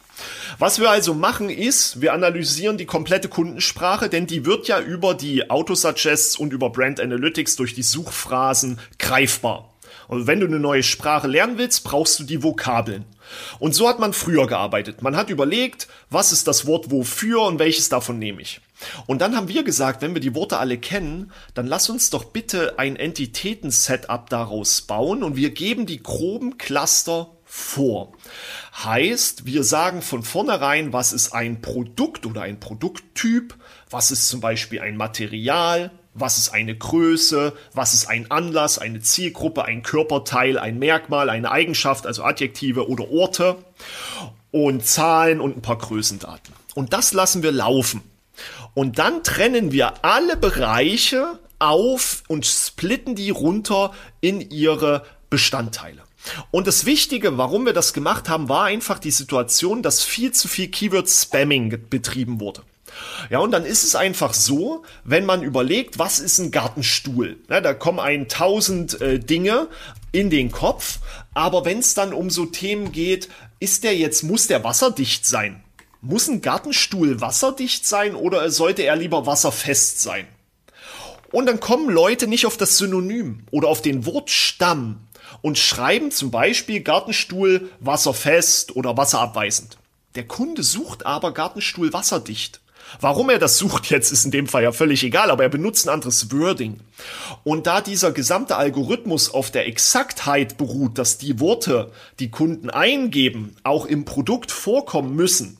Was 0.59 0.79
wir 0.79 0.89
also 0.89 1.13
machen 1.13 1.49
ist, 1.49 2.01
wir 2.01 2.13
analysieren 2.13 2.77
die 2.77 2.85
komplette 2.85 3.29
Kundensprache, 3.29 4.09
denn 4.09 4.27
die 4.27 4.45
wird 4.45 4.67
ja 4.67 4.79
über 4.79 5.13
die 5.13 5.49
Autosuggests 5.49 6.37
und 6.37 6.53
über 6.53 6.71
Brand 6.71 6.99
Analytics 6.99 7.55
durch 7.55 7.75
die 7.75 7.83
Suchphrasen 7.83 8.79
greifbar. 8.97 9.73
Und 10.07 10.25
wenn 10.25 10.39
du 10.39 10.47
eine 10.47 10.59
neue 10.59 10.83
Sprache 10.83 11.27
lernen 11.27 11.57
willst, 11.57 11.83
brauchst 11.83 12.19
du 12.19 12.23
die 12.23 12.41
Vokabeln. 12.41 13.05
Und 13.59 13.75
so 13.75 13.87
hat 13.87 13.99
man 13.99 14.13
früher 14.13 14.47
gearbeitet. 14.47 15.01
Man 15.01 15.15
hat 15.15 15.29
überlegt, 15.29 15.87
was 16.09 16.31
ist 16.31 16.47
das 16.47 16.65
Wort 16.65 16.91
wofür 16.91 17.41
und 17.43 17.59
welches 17.59 17.89
davon 17.89 18.19
nehme 18.19 18.41
ich. 18.41 18.61
Und 19.07 19.21
dann 19.21 19.35
haben 19.35 19.47
wir 19.47 19.63
gesagt, 19.63 20.01
wenn 20.01 20.13
wir 20.13 20.21
die 20.21 20.35
Worte 20.35 20.59
alle 20.59 20.77
kennen, 20.77 21.31
dann 21.53 21.67
lass 21.67 21.89
uns 21.89 22.09
doch 22.09 22.25
bitte 22.25 22.77
ein 22.77 22.95
Entitäten-Setup 22.95 24.29
daraus 24.29 24.81
bauen 24.81 25.23
und 25.23 25.35
wir 25.35 25.49
geben 25.49 25.85
die 25.85 26.01
groben 26.01 26.57
Cluster 26.57 27.31
vor. 27.43 28.11
Heißt, 28.83 29.45
wir 29.45 29.63
sagen 29.63 30.01
von 30.01 30.21
vornherein, 30.21 30.93
was 30.93 31.13
ist 31.13 31.33
ein 31.33 31.61
Produkt 31.61 32.25
oder 32.25 32.41
ein 32.41 32.59
Produkttyp, 32.59 33.55
was 33.89 34.11
ist 34.11 34.27
zum 34.27 34.41
Beispiel 34.41 34.81
ein 34.81 34.97
Material, 34.97 35.91
was 36.19 36.37
ist 36.37 36.49
eine 36.49 36.75
Größe, 36.75 37.53
was 37.73 37.93
ist 37.93 38.07
ein 38.07 38.31
Anlass, 38.31 38.79
eine 38.79 39.01
Zielgruppe, 39.01 39.65
ein 39.65 39.83
Körperteil, 39.83 40.57
ein 40.57 40.79
Merkmal, 40.79 41.29
eine 41.29 41.51
Eigenschaft, 41.51 42.05
also 42.05 42.23
Adjektive 42.23 42.89
oder 42.89 43.09
Orte 43.11 43.57
und 44.51 44.85
Zahlen 44.85 45.39
und 45.39 45.57
ein 45.57 45.61
paar 45.61 45.77
Größendaten. 45.77 46.53
Und 46.75 46.93
das 46.93 47.13
lassen 47.13 47.43
wir 47.43 47.51
laufen. 47.51 48.01
Und 48.73 48.99
dann 48.99 49.23
trennen 49.23 49.71
wir 49.71 50.03
alle 50.05 50.37
Bereiche 50.37 51.39
auf 51.59 52.23
und 52.27 52.45
splitten 52.45 53.15
die 53.15 53.31
runter 53.31 53.93
in 54.21 54.41
ihre 54.41 55.03
Bestandteile. 55.29 56.03
Und 56.51 56.67
das 56.67 56.85
Wichtige, 56.85 57.37
warum 57.37 57.65
wir 57.65 57.73
das 57.73 57.93
gemacht 57.93 58.29
haben, 58.29 58.49
war 58.49 58.65
einfach 58.65 58.99
die 58.99 59.11
Situation, 59.11 59.81
dass 59.81 60.03
viel 60.03 60.31
zu 60.31 60.47
viel 60.47 60.67
Keyword-Spamming 60.67 61.89
betrieben 61.89 62.39
wurde. 62.39 62.63
Ja, 63.29 63.39
und 63.39 63.51
dann 63.51 63.65
ist 63.65 63.83
es 63.83 63.95
einfach 63.95 64.33
so, 64.33 64.83
wenn 65.03 65.25
man 65.25 65.43
überlegt, 65.43 65.99
was 65.99 66.19
ist 66.19 66.39
ein 66.39 66.51
Gartenstuhl? 66.51 67.37
Ja, 67.49 67.61
da 67.61 67.73
kommen 67.73 67.99
ein 67.99 68.27
tausend 68.27 69.01
äh, 69.01 69.19
Dinge 69.19 69.67
in 70.11 70.29
den 70.29 70.51
Kopf, 70.51 70.99
aber 71.33 71.65
wenn 71.65 71.79
es 71.79 71.93
dann 71.93 72.13
um 72.13 72.29
so 72.29 72.45
Themen 72.45 72.91
geht, 72.91 73.29
ist 73.59 73.83
der 73.83 73.95
jetzt, 73.95 74.23
muss 74.23 74.47
der 74.47 74.63
wasserdicht 74.63 75.25
sein? 75.25 75.63
Muss 76.01 76.27
ein 76.27 76.41
Gartenstuhl 76.41 77.21
wasserdicht 77.21 77.85
sein 77.85 78.15
oder 78.15 78.49
sollte 78.51 78.83
er 78.83 78.95
lieber 78.95 79.25
wasserfest 79.25 79.99
sein? 79.99 80.27
Und 81.31 81.47
dann 81.47 81.59
kommen 81.59 81.89
Leute 81.89 82.27
nicht 82.27 82.45
auf 82.45 82.57
das 82.57 82.77
Synonym 82.77 83.43
oder 83.51 83.67
auf 83.67 83.81
den 83.81 84.05
Wortstamm 84.05 85.07
und 85.41 85.57
schreiben 85.57 86.11
zum 86.11 86.31
Beispiel 86.31 86.81
Gartenstuhl 86.81 87.69
wasserfest 87.79 88.75
oder 88.75 88.95
wasserabweisend. 88.95 89.77
Der 90.15 90.25
Kunde 90.25 90.63
sucht 90.63 91.05
aber 91.05 91.33
Gartenstuhl 91.33 91.93
wasserdicht. 91.93 92.61
Warum 92.99 93.29
er 93.29 93.39
das 93.39 93.57
sucht 93.57 93.89
jetzt, 93.89 94.11
ist 94.11 94.25
in 94.25 94.31
dem 94.31 94.47
Fall 94.47 94.63
ja 94.63 94.71
völlig 94.71 95.03
egal, 95.03 95.29
aber 95.29 95.43
er 95.43 95.49
benutzt 95.49 95.87
ein 95.87 95.93
anderes 95.93 96.31
Wording. 96.31 96.79
Und 97.43 97.67
da 97.67 97.81
dieser 97.81 98.11
gesamte 98.11 98.55
Algorithmus 98.55 99.33
auf 99.33 99.51
der 99.51 99.67
Exaktheit 99.67 100.57
beruht, 100.57 100.97
dass 100.97 101.17
die 101.17 101.39
Worte, 101.39 101.91
die 102.19 102.31
Kunden 102.31 102.69
eingeben, 102.69 103.55
auch 103.63 103.85
im 103.85 104.05
Produkt 104.05 104.51
vorkommen 104.51 105.15
müssen, 105.15 105.57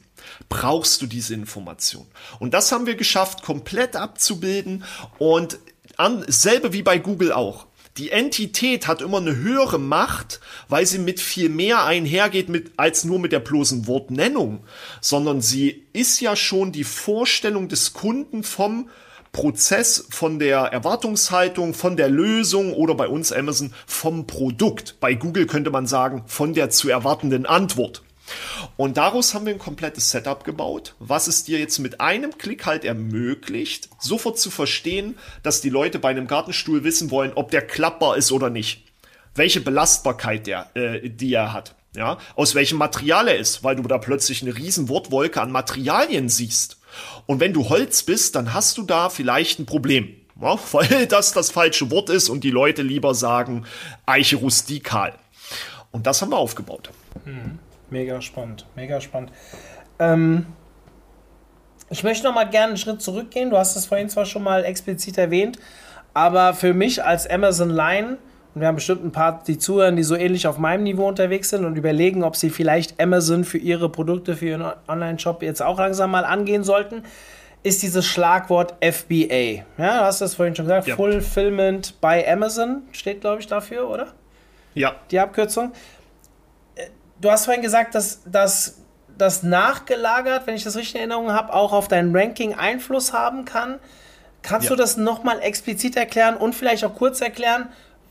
brauchst 0.49 1.01
du 1.01 1.05
diese 1.05 1.33
Information. 1.33 2.07
Und 2.39 2.53
das 2.53 2.71
haben 2.71 2.85
wir 2.85 2.95
geschafft, 2.95 3.43
komplett 3.43 3.95
abzubilden 3.95 4.83
und 5.19 5.59
an, 5.97 6.25
selbe 6.27 6.73
wie 6.73 6.83
bei 6.83 6.97
Google 6.97 7.31
auch. 7.31 7.66
Die 7.97 8.12
Entität 8.12 8.88
hat 8.88 9.01
immer 9.01 9.17
eine 9.17 9.36
höhere 9.36 9.79
Macht, 9.79 10.39
weil 10.69 10.86
sie 10.86 10.99
mit 10.99 11.19
viel 11.19 11.49
mehr 11.49 11.83
einhergeht 11.83 12.47
mit, 12.47 12.71
als 12.77 13.03
nur 13.03 13.17
mit 13.17 13.31
der 13.31 13.39
bloßen 13.39 13.88
Wortnennung, 13.88 14.63
sondern 15.01 15.41
sie 15.41 15.88
ist 15.93 16.19
ja 16.19 16.36
schon 16.36 16.71
die 16.71 16.83
Vorstellung 16.83 17.69
des 17.69 17.93
Kunden 17.93 18.43
vom 18.43 18.89
Prozess, 19.31 20.07
von 20.10 20.39
der 20.39 20.60
Erwartungshaltung, 20.60 21.73
von 21.73 21.97
der 21.97 22.10
Lösung 22.10 22.73
oder 22.73 22.95
bei 22.95 23.07
uns 23.07 23.31
Amazon 23.31 23.73
vom 23.86 24.27
Produkt. 24.27 24.97
Bei 24.99 25.15
Google 25.15 25.47
könnte 25.47 25.69
man 25.69 25.88
sagen, 25.88 26.23
von 26.27 26.53
der 26.53 26.69
zu 26.69 26.89
erwartenden 26.89 27.45
Antwort. 27.45 28.03
Und 28.75 28.97
daraus 28.97 29.33
haben 29.33 29.45
wir 29.45 29.53
ein 29.53 29.59
komplettes 29.59 30.11
Setup 30.11 30.43
gebaut, 30.43 30.95
was 30.99 31.27
es 31.27 31.43
dir 31.43 31.59
jetzt 31.59 31.79
mit 31.79 32.01
einem 32.01 32.37
Klick 32.37 32.65
halt 32.65 32.85
ermöglicht, 32.85 33.89
sofort 33.99 34.39
zu 34.39 34.49
verstehen, 34.49 35.17
dass 35.43 35.61
die 35.61 35.69
Leute 35.69 35.99
bei 35.99 36.09
einem 36.09 36.27
Gartenstuhl 36.27 36.83
wissen 36.83 37.11
wollen, 37.11 37.33
ob 37.35 37.51
der 37.51 37.61
klappbar 37.61 38.17
ist 38.17 38.31
oder 38.31 38.49
nicht. 38.49 38.83
Welche 39.35 39.61
Belastbarkeit 39.61 40.47
der, 40.47 40.75
äh, 40.75 41.09
die 41.09 41.33
er 41.33 41.53
hat. 41.53 41.75
Ja, 41.95 42.19
aus 42.35 42.53
welchem 42.53 42.77
Material 42.77 43.27
er 43.27 43.37
ist, 43.37 43.63
weil 43.63 43.75
du 43.75 43.81
da 43.83 43.97
plötzlich 43.97 44.43
eine 44.43 44.55
riesen 44.55 44.87
Wortwolke 44.87 45.41
an 45.41 45.51
Materialien 45.51 46.29
siehst. 46.29 46.77
Und 47.25 47.39
wenn 47.39 47.53
du 47.53 47.69
Holz 47.69 48.03
bist, 48.03 48.35
dann 48.35 48.53
hast 48.53 48.77
du 48.77 48.83
da 48.83 49.09
vielleicht 49.09 49.59
ein 49.59 49.65
Problem. 49.65 50.15
Ja, 50.39 50.59
weil 50.71 51.07
das 51.07 51.33
das 51.33 51.49
falsche 51.49 51.89
Wort 51.89 52.09
ist 52.09 52.29
und 52.29 52.43
die 52.43 52.51
Leute 52.51 52.83
lieber 52.83 53.15
sagen 53.15 53.65
Eiche 54.05 54.35
rustikal. 54.35 55.15
Und 55.91 56.05
das 56.05 56.21
haben 56.21 56.29
wir 56.29 56.37
aufgebaut. 56.37 56.91
Mhm. 57.25 57.57
Mega 57.89 58.21
spannend, 58.21 58.65
mega 58.76 59.00
spannend. 59.00 59.32
Ähm, 60.00 60.45
ich 61.89 62.04
möchte 62.04 62.26
noch 62.26 62.34
mal 62.34 62.43
gerne 62.43 62.69
einen 62.69 62.78
Schritt 62.78 63.02
zurückgehen. 63.02 63.50
Du 63.50 63.58
hast 63.58 63.76
es 63.76 63.86
vorhin 63.86 64.10
zwar 64.10 64.26
schon 64.26 64.43
mal 64.43 64.65
explizit 64.65 65.17
erwähnt, 65.17 65.58
aber 66.13 66.54
für 66.54 66.73
mich 66.73 67.04
als 67.04 67.30
Amazon 67.30 67.69
Line, 67.69 68.17
und 68.54 68.62
wir 68.62 68.67
haben 68.67 68.76
bestimmt 68.76 69.06
ein 69.06 69.12
paar, 69.12 69.43
die 69.45 69.58
zuhören, 69.58 69.95
die 69.95 70.04
so 70.04 70.15
ähnlich 70.15 70.47
auf 70.47 70.58
meinem 70.58 70.84
Niveau 70.84 71.08
unterwegs 71.08 71.50
sind 71.50 71.63
und 71.63 71.78
überlegen, 71.78 72.23
ob 72.23 72.36
sie 72.36 72.50
vielleicht 72.50 73.00
Amazon 73.00 73.43
für 73.45 73.58
ihre 73.58 73.89
Produkte, 73.89 74.36
für 74.36 74.47
ihren 74.47 74.65
Online-Shop 74.88 75.43
jetzt 75.43 75.62
auch 75.62 75.78
langsam 75.78 76.12
mal 76.12 76.26
angehen 76.26 76.63
sollten, 76.63 77.04
ist 77.63 77.84
dieses 77.84 78.06
Schlagwort 78.06 78.73
FBA. 78.82 79.63
Ja, 79.78 80.00
du 80.00 80.06
hast 80.06 80.21
das 80.21 80.36
vorhin 80.36 80.56
schon 80.56 80.65
gesagt. 80.65 80.88
Ja. 80.88 80.95
Fulfillment 80.95 82.02
by 82.02 82.23
Amazon 82.28 82.84
steht, 82.91 83.21
glaube 83.21 83.41
ich, 83.41 83.47
dafür, 83.47 83.89
oder? 83.89 84.08
Ja. 84.73 84.95
Die 85.12 85.19
Abkürzung 85.19 85.71
du 87.21 87.32
hast 87.32 87.45
vorhin 87.45 87.63
gesagt, 87.63 87.95
dass, 87.95 88.21
dass 88.25 88.77
das 89.17 89.43
nachgelagert, 89.43 90.47
wenn 90.47 90.56
ich 90.56 90.63
das 90.63 90.75
richtig 90.75 90.95
in 90.95 91.01
Erinnerung 91.01 91.32
habe, 91.32 91.53
auch 91.53 91.73
auf 91.73 91.88
dein 91.88 92.15
Ranking 92.15 92.53
Einfluss 92.53 93.13
haben 93.13 93.45
kann. 93.45 93.80
Kannst 94.41 94.69
ja. 94.69 94.75
du 94.75 94.82
das 94.82 94.97
nochmal 94.97 95.39
explizit 95.41 95.95
erklären 95.95 96.38
und 96.38 96.53
vielleicht 96.53 96.86
auch 96.86 96.95
kurz 96.95 97.21
erklären, 97.21 97.69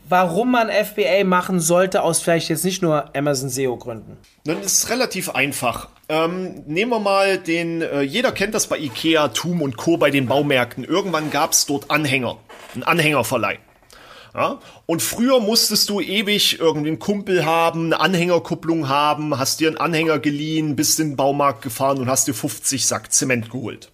warum 0.09 0.51
man 0.51 0.69
FBA 0.69 1.23
machen 1.23 1.59
sollte, 1.59 2.03
aus 2.03 2.21
vielleicht 2.21 2.49
jetzt 2.49 2.63
nicht 2.65 2.81
nur 2.81 3.15
Amazon 3.15 3.49
SEO-Gründen? 3.49 4.17
Das 4.43 4.65
ist 4.65 4.89
relativ 4.89 5.29
einfach. 5.29 5.89
Ähm, 6.09 6.63
nehmen 6.67 6.91
wir 6.91 6.99
mal 6.99 7.37
den, 7.37 7.81
äh, 7.81 8.01
jeder 8.01 8.31
kennt 8.31 8.53
das 8.53 8.67
bei 8.67 8.77
Ikea, 8.77 9.29
Tum 9.29 9.61
und 9.61 9.77
Co. 9.77 9.97
bei 9.97 10.09
den 10.09 10.27
Baumärkten. 10.27 10.83
Irgendwann 10.83 11.31
gab 11.31 11.51
es 11.51 11.65
dort 11.65 11.91
Anhänger, 11.91 12.37
einen 12.73 12.83
Anhängerverleih. 12.83 13.59
Ja? 14.33 14.59
Und 14.85 15.01
früher 15.01 15.39
musstest 15.39 15.89
du 15.89 15.99
ewig 15.99 16.59
irgendwie 16.59 16.89
einen 16.89 16.99
Kumpel 16.99 17.45
haben, 17.45 17.85
eine 17.85 17.99
Anhängerkupplung 17.99 18.89
haben, 18.89 19.37
hast 19.37 19.59
dir 19.59 19.67
einen 19.67 19.77
Anhänger 19.77 20.19
geliehen, 20.19 20.75
bist 20.75 20.99
in 20.99 21.11
den 21.11 21.15
Baumarkt 21.15 21.61
gefahren 21.61 21.99
und 21.99 22.07
hast 22.07 22.27
dir 22.27 22.33
50 22.33 22.85
Sack 22.85 23.11
Zement 23.11 23.49
geholt. 23.49 23.91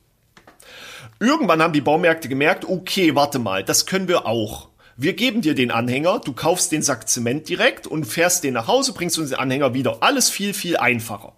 Irgendwann 1.19 1.61
haben 1.61 1.73
die 1.73 1.81
Baumärkte 1.81 2.27
gemerkt, 2.27 2.65
okay, 2.67 3.15
warte 3.15 3.39
mal, 3.39 3.63
das 3.63 3.85
können 3.85 4.07
wir 4.07 4.25
auch. 4.25 4.69
Wir 4.95 5.13
geben 5.13 5.41
dir 5.41 5.55
den 5.55 5.71
Anhänger, 5.71 6.19
du 6.19 6.33
kaufst 6.33 6.71
den 6.71 6.83
Sack 6.83 7.09
Zement 7.09 7.49
direkt 7.49 7.87
und 7.87 8.05
fährst 8.05 8.43
den 8.43 8.53
nach 8.53 8.67
Hause, 8.67 8.93
bringst 8.93 9.17
uns 9.17 9.29
den 9.29 9.39
Anhänger 9.39 9.73
wieder. 9.73 9.97
Alles 10.01 10.29
viel, 10.29 10.53
viel 10.53 10.77
einfacher. 10.77 11.33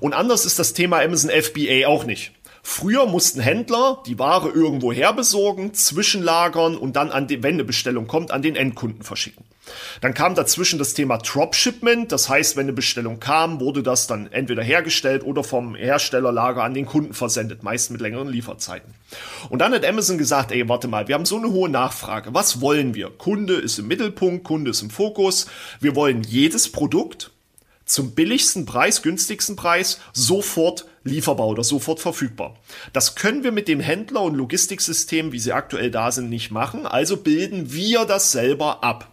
Und 0.00 0.12
anders 0.12 0.44
ist 0.44 0.58
das 0.58 0.72
Thema 0.72 1.00
Amazon 1.00 1.30
FBA 1.30 1.86
auch 1.86 2.04
nicht. 2.04 2.32
Früher 2.64 3.06
mussten 3.06 3.40
Händler 3.40 4.02
die 4.06 4.20
Ware 4.20 4.48
irgendwo 4.48 4.92
her 4.92 5.12
besorgen, 5.12 5.74
zwischenlagern 5.74 6.76
und 6.76 6.94
dann 6.94 7.10
an 7.10 7.26
die, 7.26 7.42
wenn 7.42 7.54
eine 7.54 7.64
Bestellung 7.64 8.06
kommt, 8.06 8.30
an 8.30 8.40
den 8.40 8.54
Endkunden 8.54 9.02
verschicken. 9.02 9.44
Dann 10.00 10.14
kam 10.14 10.34
dazwischen 10.34 10.78
das 10.78 10.94
Thema 10.94 11.18
Dropshipment, 11.18 12.12
das 12.12 12.28
heißt, 12.28 12.56
wenn 12.56 12.66
eine 12.66 12.72
Bestellung 12.72 13.20
kam, 13.20 13.60
wurde 13.60 13.82
das 13.82 14.06
dann 14.06 14.30
entweder 14.30 14.62
hergestellt 14.62 15.24
oder 15.24 15.42
vom 15.42 15.74
Herstellerlager 15.74 16.62
an 16.62 16.74
den 16.74 16.86
Kunden 16.86 17.14
versendet, 17.14 17.62
meist 17.62 17.90
mit 17.90 18.00
längeren 18.00 18.28
Lieferzeiten. 18.28 18.94
Und 19.48 19.58
dann 19.58 19.72
hat 19.72 19.84
Amazon 19.84 20.18
gesagt, 20.18 20.52
ey, 20.52 20.68
warte 20.68 20.88
mal, 20.88 21.08
wir 21.08 21.16
haben 21.16 21.26
so 21.26 21.38
eine 21.38 21.50
hohe 21.50 21.68
Nachfrage. 21.68 22.32
Was 22.32 22.60
wollen 22.60 22.94
wir? 22.94 23.10
Kunde 23.10 23.54
ist 23.54 23.78
im 23.78 23.88
Mittelpunkt, 23.88 24.44
Kunde 24.44 24.70
ist 24.70 24.82
im 24.82 24.90
Fokus. 24.90 25.46
Wir 25.80 25.96
wollen 25.96 26.22
jedes 26.22 26.70
Produkt 26.70 27.30
zum 27.84 28.12
billigsten 28.12 28.66
Preis, 28.66 29.02
günstigsten 29.02 29.56
Preis 29.56 30.00
sofort 30.12 30.86
lieferbar 31.04 31.46
oder 31.48 31.64
sofort 31.64 32.00
verfügbar. 32.00 32.56
Das 32.92 33.14
können 33.14 33.44
wir 33.44 33.52
mit 33.52 33.68
dem 33.68 33.80
Händler- 33.80 34.22
und 34.22 34.34
Logistiksystem, 34.34 35.32
wie 35.32 35.38
sie 35.38 35.52
aktuell 35.52 35.90
da 35.90 36.10
sind, 36.12 36.28
nicht 36.28 36.50
machen. 36.50 36.86
Also 36.86 37.16
bilden 37.16 37.72
wir 37.72 38.04
das 38.04 38.32
selber 38.32 38.84
ab. 38.84 39.08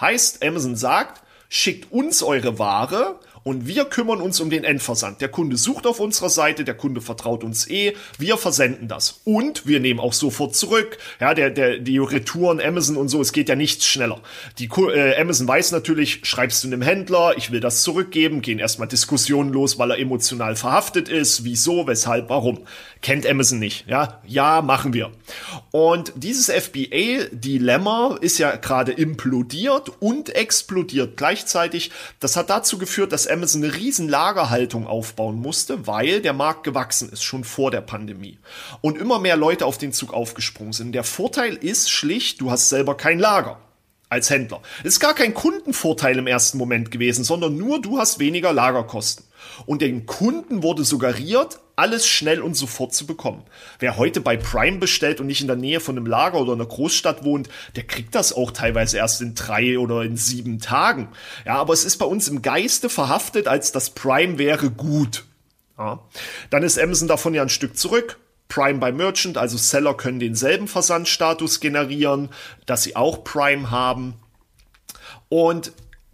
Heißt, 0.00 0.44
Amazon 0.44 0.76
sagt, 0.76 1.22
schickt 1.48 1.92
uns 1.92 2.22
eure 2.22 2.58
Ware 2.58 3.20
und 3.42 3.66
wir 3.66 3.84
kümmern 3.86 4.20
uns 4.20 4.40
um 4.40 4.50
den 4.50 4.64
Endversand. 4.64 5.20
Der 5.20 5.28
Kunde 5.28 5.56
sucht 5.56 5.86
auf 5.86 6.00
unserer 6.00 6.30
Seite, 6.30 6.64
der 6.64 6.74
Kunde 6.74 7.00
vertraut 7.00 7.44
uns 7.44 7.68
eh, 7.68 7.94
wir 8.18 8.36
versenden 8.36 8.88
das. 8.88 9.20
Und 9.24 9.66
wir 9.66 9.80
nehmen 9.80 10.00
auch 10.00 10.12
sofort 10.12 10.54
zurück. 10.54 10.98
Ja, 11.20 11.34
der, 11.34 11.50
der, 11.50 11.78
die 11.78 11.98
Retouren, 11.98 12.60
Amazon 12.60 12.96
und 12.96 13.08
so, 13.08 13.20
es 13.20 13.32
geht 13.32 13.48
ja 13.48 13.56
nichts 13.56 13.86
schneller. 13.86 14.20
Die 14.58 14.66
äh, 14.66 15.20
Amazon 15.20 15.48
weiß 15.48 15.72
natürlich, 15.72 16.20
schreibst 16.24 16.62
du 16.62 16.68
einem 16.68 16.82
Händler, 16.82 17.34
ich 17.36 17.50
will 17.50 17.60
das 17.60 17.82
zurückgeben, 17.82 18.42
gehen 18.42 18.58
erstmal 18.58 18.88
Diskussionen 18.88 19.52
los, 19.52 19.78
weil 19.78 19.90
er 19.90 19.98
emotional 19.98 20.56
verhaftet 20.56 21.08
ist. 21.08 21.44
Wieso, 21.44 21.86
weshalb, 21.86 22.28
warum? 22.28 22.60
Kennt 23.02 23.26
Amazon 23.26 23.58
nicht. 23.58 23.86
Ja, 23.88 24.20
ja, 24.26 24.60
machen 24.60 24.92
wir. 24.92 25.10
Und 25.70 26.12
dieses 26.16 26.50
FBA-Dilemma 26.50 28.18
ist 28.20 28.38
ja 28.38 28.56
gerade 28.56 28.92
implodiert 28.92 29.90
und 30.00 30.34
explodiert 30.34 31.16
gleichzeitig. 31.16 31.90
Das 32.18 32.36
hat 32.36 32.50
dazu 32.50 32.76
geführt, 32.76 33.12
dass 33.12 33.29
Amazon 33.30 33.62
eine 33.62 33.74
riesen 33.74 34.08
Lagerhaltung 34.08 34.86
aufbauen 34.86 35.40
musste, 35.40 35.86
weil 35.86 36.20
der 36.20 36.32
Markt 36.32 36.64
gewachsen 36.64 37.10
ist, 37.10 37.22
schon 37.22 37.44
vor 37.44 37.70
der 37.70 37.80
Pandemie. 37.80 38.38
Und 38.80 38.98
immer 38.98 39.18
mehr 39.18 39.36
Leute 39.36 39.66
auf 39.66 39.78
den 39.78 39.92
Zug 39.92 40.12
aufgesprungen 40.12 40.72
sind. 40.72 40.92
Der 40.92 41.04
Vorteil 41.04 41.54
ist 41.54 41.90
schlicht, 41.90 42.40
du 42.40 42.50
hast 42.50 42.68
selber 42.68 42.96
kein 42.96 43.18
Lager 43.18 43.60
als 44.08 44.28
Händler. 44.28 44.60
Es 44.80 44.94
ist 44.94 45.00
gar 45.00 45.14
kein 45.14 45.34
Kundenvorteil 45.34 46.18
im 46.18 46.26
ersten 46.26 46.58
Moment 46.58 46.90
gewesen, 46.90 47.24
sondern 47.24 47.56
nur 47.56 47.80
du 47.80 47.98
hast 47.98 48.18
weniger 48.18 48.52
Lagerkosten. 48.52 49.24
Und 49.66 49.82
den 49.82 50.04
Kunden 50.06 50.62
wurde 50.62 50.84
suggeriert, 50.84 51.60
alles 51.80 52.06
schnell 52.06 52.42
und 52.42 52.54
sofort 52.54 52.92
zu 52.92 53.06
bekommen. 53.06 53.42
Wer 53.78 53.96
heute 53.96 54.20
bei 54.20 54.36
Prime 54.36 54.78
bestellt 54.78 55.18
und 55.18 55.26
nicht 55.26 55.40
in 55.40 55.46
der 55.46 55.56
Nähe 55.56 55.80
von 55.80 55.96
einem 55.96 56.06
Lager 56.06 56.38
oder 56.38 56.52
einer 56.52 56.66
Großstadt 56.66 57.24
wohnt, 57.24 57.48
der 57.74 57.84
kriegt 57.84 58.14
das 58.14 58.34
auch 58.34 58.50
teilweise 58.50 58.98
erst 58.98 59.22
in 59.22 59.34
drei 59.34 59.78
oder 59.78 60.02
in 60.02 60.18
sieben 60.18 60.60
Tagen. 60.60 61.08
Ja, 61.46 61.54
aber 61.54 61.72
es 61.72 61.84
ist 61.84 61.96
bei 61.96 62.04
uns 62.04 62.28
im 62.28 62.42
Geiste 62.42 62.90
verhaftet, 62.90 63.48
als 63.48 63.72
das 63.72 63.90
Prime 63.90 64.38
wäre 64.38 64.70
gut. 64.70 65.24
Ja. 65.78 66.00
Dann 66.50 66.62
ist 66.62 66.78
Amazon 66.78 67.08
davon 67.08 67.32
ja 67.32 67.40
ein 67.40 67.48
Stück 67.48 67.78
zurück. 67.78 68.18
Prime 68.48 68.78
by 68.78 68.92
Merchant, 68.92 69.38
also 69.38 69.56
Seller 69.56 69.94
können 69.94 70.20
denselben 70.20 70.68
Versandstatus 70.68 71.60
generieren, 71.60 72.28
dass 72.66 72.82
sie 72.82 72.96
auch 72.96 73.24
Prime 73.24 73.70
haben. 73.70 74.14
Und 75.30 75.72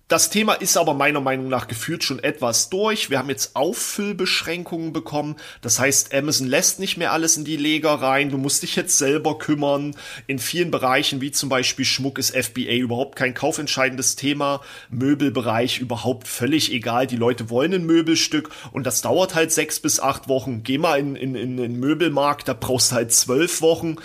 das 0.08 0.30
Thema 0.30 0.54
ist 0.54 0.76
aber 0.76 0.94
meiner 0.94 1.20
Meinung 1.20 1.48
nach 1.48 1.66
gefühlt 1.66 2.04
schon 2.04 2.22
etwas 2.22 2.70
durch. 2.70 3.10
Wir 3.10 3.18
haben 3.18 3.28
jetzt 3.28 3.56
Auffüllbeschränkungen 3.56 4.92
bekommen. 4.92 5.34
Das 5.62 5.80
heißt, 5.80 6.14
Amazon 6.14 6.46
lässt 6.46 6.78
nicht 6.78 6.96
mehr 6.96 7.12
alles 7.12 7.36
in 7.36 7.44
die 7.44 7.56
Leger 7.56 7.90
rein. 7.90 8.30
Du 8.30 8.38
musst 8.38 8.62
dich 8.62 8.76
jetzt 8.76 8.98
selber 8.98 9.36
kümmern. 9.36 9.96
In 10.28 10.38
vielen 10.38 10.70
Bereichen, 10.70 11.20
wie 11.20 11.32
zum 11.32 11.48
Beispiel 11.48 11.84
Schmuck, 11.84 12.18
ist 12.20 12.36
FBA 12.36 12.74
überhaupt 12.74 13.16
kein 13.16 13.34
kaufentscheidendes 13.34 14.14
Thema. 14.14 14.60
Möbelbereich 14.90 15.80
überhaupt 15.80 16.28
völlig 16.28 16.72
egal. 16.72 17.08
Die 17.08 17.16
Leute 17.16 17.50
wollen 17.50 17.74
ein 17.74 17.86
Möbelstück 17.86 18.50
und 18.70 18.86
das 18.86 19.02
dauert 19.02 19.34
halt 19.34 19.50
sechs 19.50 19.80
bis 19.80 19.98
acht 19.98 20.28
Wochen. 20.28 20.62
Geh 20.62 20.78
mal 20.78 21.00
in, 21.00 21.16
in, 21.16 21.34
in 21.34 21.56
den 21.56 21.80
Möbelmarkt, 21.80 22.46
da 22.46 22.54
brauchst 22.54 22.92
du 22.92 22.94
halt 22.94 23.12
zwölf 23.12 23.60
Wochen. 23.60 23.96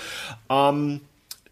Ähm, 0.50 1.02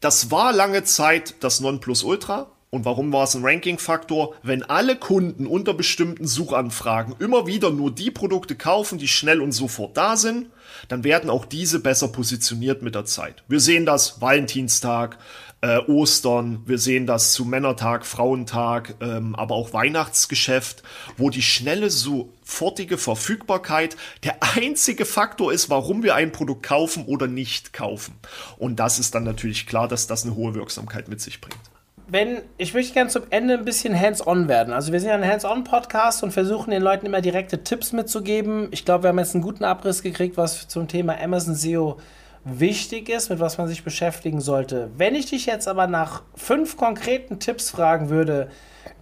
Das 0.01 0.31
war 0.31 0.53
lange 0.53 0.83
Zeit 0.85 1.35
das 1.41 1.59
Nonplusultra. 1.59 2.49
Und 2.71 2.85
warum 2.85 3.11
war 3.11 3.23
es 3.23 3.35
ein 3.35 3.43
Ranking-Faktor? 3.43 4.35
Wenn 4.43 4.61
alle 4.61 4.95
Kunden 4.95 5.47
unter 5.47 5.73
bestimmten 5.73 6.27
Suchanfragen 6.27 7.15
immer 7.17 7.47
wieder 7.47 7.71
nur 7.71 7.89
die 7.89 8.11
Produkte 8.11 8.55
kaufen, 8.55 8.99
die 8.99 9.07
schnell 9.07 9.41
und 9.41 9.53
sofort 9.53 9.97
da 9.97 10.15
sind, 10.15 10.47
dann 10.87 11.03
werden 11.03 11.31
auch 11.31 11.45
diese 11.45 11.79
besser 11.79 12.09
positioniert 12.09 12.83
mit 12.83 12.93
der 12.93 13.05
Zeit. 13.05 13.43
Wir 13.47 13.59
sehen 13.59 13.87
das 13.87 14.21
Valentinstag, 14.21 15.17
äh, 15.61 15.79
Ostern, 15.79 16.61
wir 16.67 16.77
sehen 16.77 17.07
das 17.07 17.33
zu 17.33 17.43
Männertag, 17.43 18.05
Frauentag, 18.05 18.95
ähm, 19.01 19.35
aber 19.35 19.55
auch 19.55 19.73
Weihnachtsgeschäft, 19.73 20.83
wo 21.17 21.31
die 21.31 21.41
schnelle, 21.41 21.89
sofortige 21.89 22.99
Verfügbarkeit 22.99 23.97
der 24.23 24.37
einzige 24.55 25.05
Faktor 25.05 25.51
ist, 25.51 25.71
warum 25.71 26.03
wir 26.03 26.13
ein 26.13 26.31
Produkt 26.31 26.63
kaufen 26.63 27.05
oder 27.05 27.25
nicht 27.25 27.73
kaufen. 27.73 28.13
Und 28.59 28.79
das 28.79 28.99
ist 28.99 29.15
dann 29.15 29.23
natürlich 29.23 29.65
klar, 29.65 29.87
dass 29.87 30.05
das 30.05 30.23
eine 30.23 30.35
hohe 30.35 30.53
Wirksamkeit 30.53 31.07
mit 31.07 31.19
sich 31.19 31.41
bringt 31.41 31.68
wenn, 32.11 32.41
ich 32.57 32.73
möchte 32.73 32.93
gerne 32.93 33.09
zum 33.09 33.23
Ende 33.29 33.55
ein 33.55 33.65
bisschen 33.65 33.99
hands-on 33.99 34.47
werden. 34.47 34.73
Also 34.73 34.91
wir 34.91 34.99
sind 34.99 35.09
ja 35.09 35.15
ein 35.15 35.27
Hands-on-Podcast 35.27 36.23
und 36.23 36.31
versuchen 36.31 36.71
den 36.71 36.81
Leuten 36.81 37.05
immer 37.05 37.21
direkte 37.21 37.63
Tipps 37.63 37.91
mitzugeben. 37.91 38.67
Ich 38.71 38.83
glaube, 38.83 39.03
wir 39.03 39.09
haben 39.09 39.19
jetzt 39.19 39.35
einen 39.35 39.43
guten 39.43 39.63
Abriss 39.63 40.01
gekriegt, 40.01 40.35
was 40.37 40.67
zum 40.67 40.87
Thema 40.87 41.19
Amazon 41.21 41.55
SEO 41.55 41.97
wichtig 42.43 43.09
ist, 43.09 43.29
mit 43.29 43.39
was 43.39 43.57
man 43.57 43.67
sich 43.67 43.83
beschäftigen 43.83 44.41
sollte. 44.41 44.89
Wenn 44.97 45.13
ich 45.13 45.27
dich 45.27 45.45
jetzt 45.45 45.67
aber 45.67 45.87
nach 45.87 46.23
fünf 46.35 46.77
konkreten 46.77 47.39
Tipps 47.39 47.69
fragen 47.69 48.09
würde, 48.09 48.49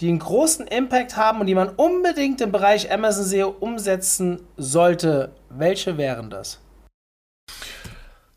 die 0.02 0.10
einen 0.10 0.20
großen 0.20 0.68
Impact 0.68 1.16
haben 1.16 1.40
und 1.40 1.48
die 1.48 1.56
man 1.56 1.70
unbedingt 1.70 2.42
im 2.42 2.52
Bereich 2.52 2.92
Amazon 2.92 3.24
SEO 3.24 3.56
umsetzen 3.60 4.42
sollte, 4.58 5.32
welche 5.50 5.98
wären 5.98 6.30
das? 6.30 6.60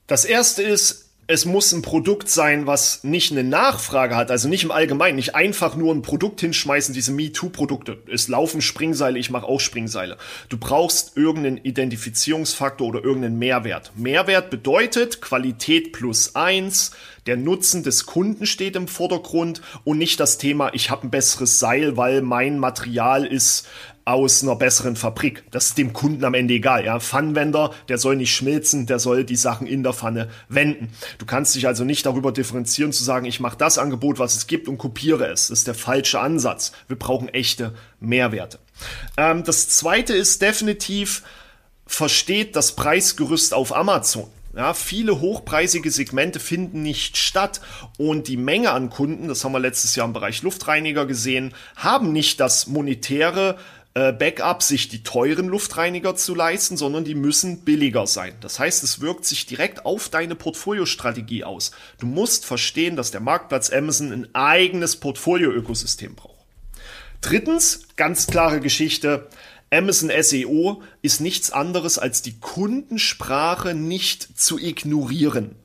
Das 0.06 0.24
erste 0.24 0.62
ist, 0.62 1.09
es 1.30 1.44
muss 1.44 1.70
ein 1.70 1.82
Produkt 1.82 2.28
sein, 2.28 2.66
was 2.66 3.04
nicht 3.04 3.30
eine 3.30 3.44
Nachfrage 3.44 4.16
hat, 4.16 4.32
also 4.32 4.48
nicht 4.48 4.64
im 4.64 4.72
Allgemeinen, 4.72 5.14
nicht 5.14 5.36
einfach 5.36 5.76
nur 5.76 5.94
ein 5.94 6.02
Produkt 6.02 6.40
hinschmeißen, 6.40 6.92
diese 6.92 7.12
MeToo-Produkte. 7.12 8.02
Es 8.12 8.26
laufen 8.26 8.60
Springseile, 8.60 9.16
ich 9.16 9.30
mache 9.30 9.46
auch 9.46 9.60
Springseile. 9.60 10.16
Du 10.48 10.58
brauchst 10.58 11.16
irgendeinen 11.16 11.58
Identifizierungsfaktor 11.58 12.88
oder 12.88 13.04
irgendeinen 13.04 13.38
Mehrwert. 13.38 13.92
Mehrwert 13.94 14.50
bedeutet 14.50 15.20
Qualität 15.20 15.92
plus 15.92 16.34
eins, 16.34 16.90
der 17.26 17.36
Nutzen 17.36 17.84
des 17.84 18.06
Kunden 18.06 18.44
steht 18.44 18.74
im 18.74 18.88
Vordergrund 18.88 19.62
und 19.84 19.98
nicht 19.98 20.18
das 20.18 20.36
Thema, 20.36 20.74
ich 20.74 20.90
habe 20.90 21.06
ein 21.06 21.10
besseres 21.10 21.60
Seil, 21.60 21.96
weil 21.96 22.22
mein 22.22 22.58
Material 22.58 23.24
ist 23.24 23.68
aus 24.12 24.42
einer 24.42 24.56
besseren 24.56 24.96
Fabrik. 24.96 25.44
Das 25.50 25.66
ist 25.66 25.78
dem 25.78 25.92
Kunden 25.92 26.24
am 26.24 26.34
Ende 26.34 26.54
egal. 26.54 26.84
Ja, 26.84 27.00
Pfannenwender, 27.00 27.72
der 27.88 27.98
soll 27.98 28.16
nicht 28.16 28.34
schmilzen, 28.34 28.86
der 28.86 28.98
soll 28.98 29.24
die 29.24 29.36
Sachen 29.36 29.66
in 29.66 29.82
der 29.82 29.92
Pfanne 29.92 30.28
wenden. 30.48 30.90
Du 31.18 31.26
kannst 31.26 31.54
dich 31.54 31.66
also 31.66 31.84
nicht 31.84 32.06
darüber 32.06 32.32
differenzieren 32.32 32.92
zu 32.92 33.04
sagen, 33.04 33.26
ich 33.26 33.40
mache 33.40 33.56
das 33.56 33.78
Angebot, 33.78 34.18
was 34.18 34.34
es 34.34 34.46
gibt 34.46 34.68
und 34.68 34.78
kopiere 34.78 35.26
es. 35.26 35.48
Das 35.48 35.60
ist 35.60 35.66
der 35.66 35.74
falsche 35.74 36.20
Ansatz. 36.20 36.72
Wir 36.88 36.98
brauchen 36.98 37.28
echte 37.28 37.74
Mehrwerte. 38.00 38.58
Ähm, 39.16 39.44
das 39.44 39.68
zweite 39.68 40.14
ist 40.14 40.42
definitiv, 40.42 41.22
versteht 41.86 42.56
das 42.56 42.76
Preisgerüst 42.76 43.52
auf 43.54 43.74
Amazon. 43.74 44.28
Ja, 44.54 44.74
viele 44.74 45.20
hochpreisige 45.20 45.92
Segmente 45.92 46.40
finden 46.40 46.82
nicht 46.82 47.16
statt 47.16 47.60
und 47.98 48.26
die 48.26 48.36
Menge 48.36 48.72
an 48.72 48.90
Kunden, 48.90 49.28
das 49.28 49.44
haben 49.44 49.52
wir 49.52 49.60
letztes 49.60 49.94
Jahr 49.94 50.06
im 50.08 50.12
Bereich 50.12 50.42
Luftreiniger 50.42 51.06
gesehen, 51.06 51.54
haben 51.76 52.12
nicht 52.12 52.40
das 52.40 52.66
monetäre 52.66 53.56
äh, 53.94 54.12
Backup, 54.12 54.62
sich 54.62 54.88
die 54.88 55.02
teuren 55.02 55.48
Luftreiniger 55.48 56.14
zu 56.14 56.34
leisten, 56.34 56.76
sondern 56.76 57.04
die 57.04 57.14
müssen 57.14 57.64
billiger 57.64 58.06
sein. 58.06 58.34
Das 58.40 58.58
heißt, 58.58 58.84
es 58.84 59.00
wirkt 59.00 59.24
sich 59.24 59.46
direkt 59.46 59.84
auf 59.84 60.08
deine 60.08 60.36
Portfoliostrategie 60.36 61.44
aus. 61.44 61.72
Du 61.98 62.06
musst 62.06 62.46
verstehen, 62.46 62.96
dass 62.96 63.10
der 63.10 63.20
Marktplatz 63.20 63.70
Amazon 63.72 64.12
ein 64.12 64.34
eigenes 64.34 64.96
Portfolio-Ökosystem 64.96 66.14
braucht. 66.14 66.30
Drittens, 67.20 67.88
ganz 67.96 68.26
klare 68.26 68.60
Geschichte. 68.60 69.28
Amazon 69.72 70.10
SEO 70.20 70.82
ist 71.02 71.20
nichts 71.20 71.50
anderes 71.50 71.98
als 71.98 72.22
die 72.22 72.38
Kundensprache 72.40 73.74
nicht 73.74 74.38
zu 74.38 74.58
ignorieren. 74.58 75.56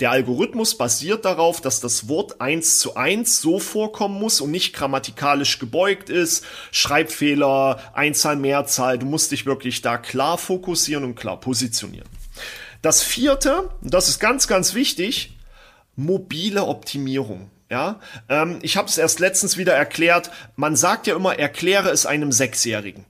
Der 0.00 0.10
Algorithmus 0.10 0.76
basiert 0.76 1.24
darauf, 1.24 1.60
dass 1.60 1.80
das 1.80 2.08
Wort 2.08 2.40
eins 2.40 2.78
zu 2.78 2.96
eins 2.96 3.40
so 3.40 3.60
vorkommen 3.60 4.18
muss 4.18 4.40
und 4.40 4.50
nicht 4.50 4.74
grammatikalisch 4.74 5.60
gebeugt 5.60 6.10
ist, 6.10 6.44
Schreibfehler, 6.72 7.80
Einzahl, 7.94 8.36
Mehrzahl. 8.36 8.98
Du 8.98 9.06
musst 9.06 9.30
dich 9.30 9.46
wirklich 9.46 9.82
da 9.82 9.98
klar 9.98 10.36
fokussieren 10.36 11.04
und 11.04 11.14
klar 11.14 11.38
positionieren. 11.38 12.08
Das 12.82 13.02
vierte, 13.02 13.70
das 13.82 14.08
ist 14.08 14.18
ganz, 14.18 14.48
ganz 14.48 14.74
wichtig, 14.74 15.38
mobile 15.94 16.64
Optimierung. 16.64 17.50
Ja, 17.70 18.00
ähm, 18.28 18.58
ich 18.62 18.76
habe 18.76 18.88
es 18.88 18.98
erst 18.98 19.20
letztens 19.20 19.56
wieder 19.56 19.74
erklärt. 19.74 20.30
Man 20.54 20.76
sagt 20.76 21.06
ja 21.06 21.16
immer, 21.16 21.38
erkläre 21.38 21.90
es 21.90 22.04
einem 22.04 22.30
Sechsjährigen. 22.30 23.04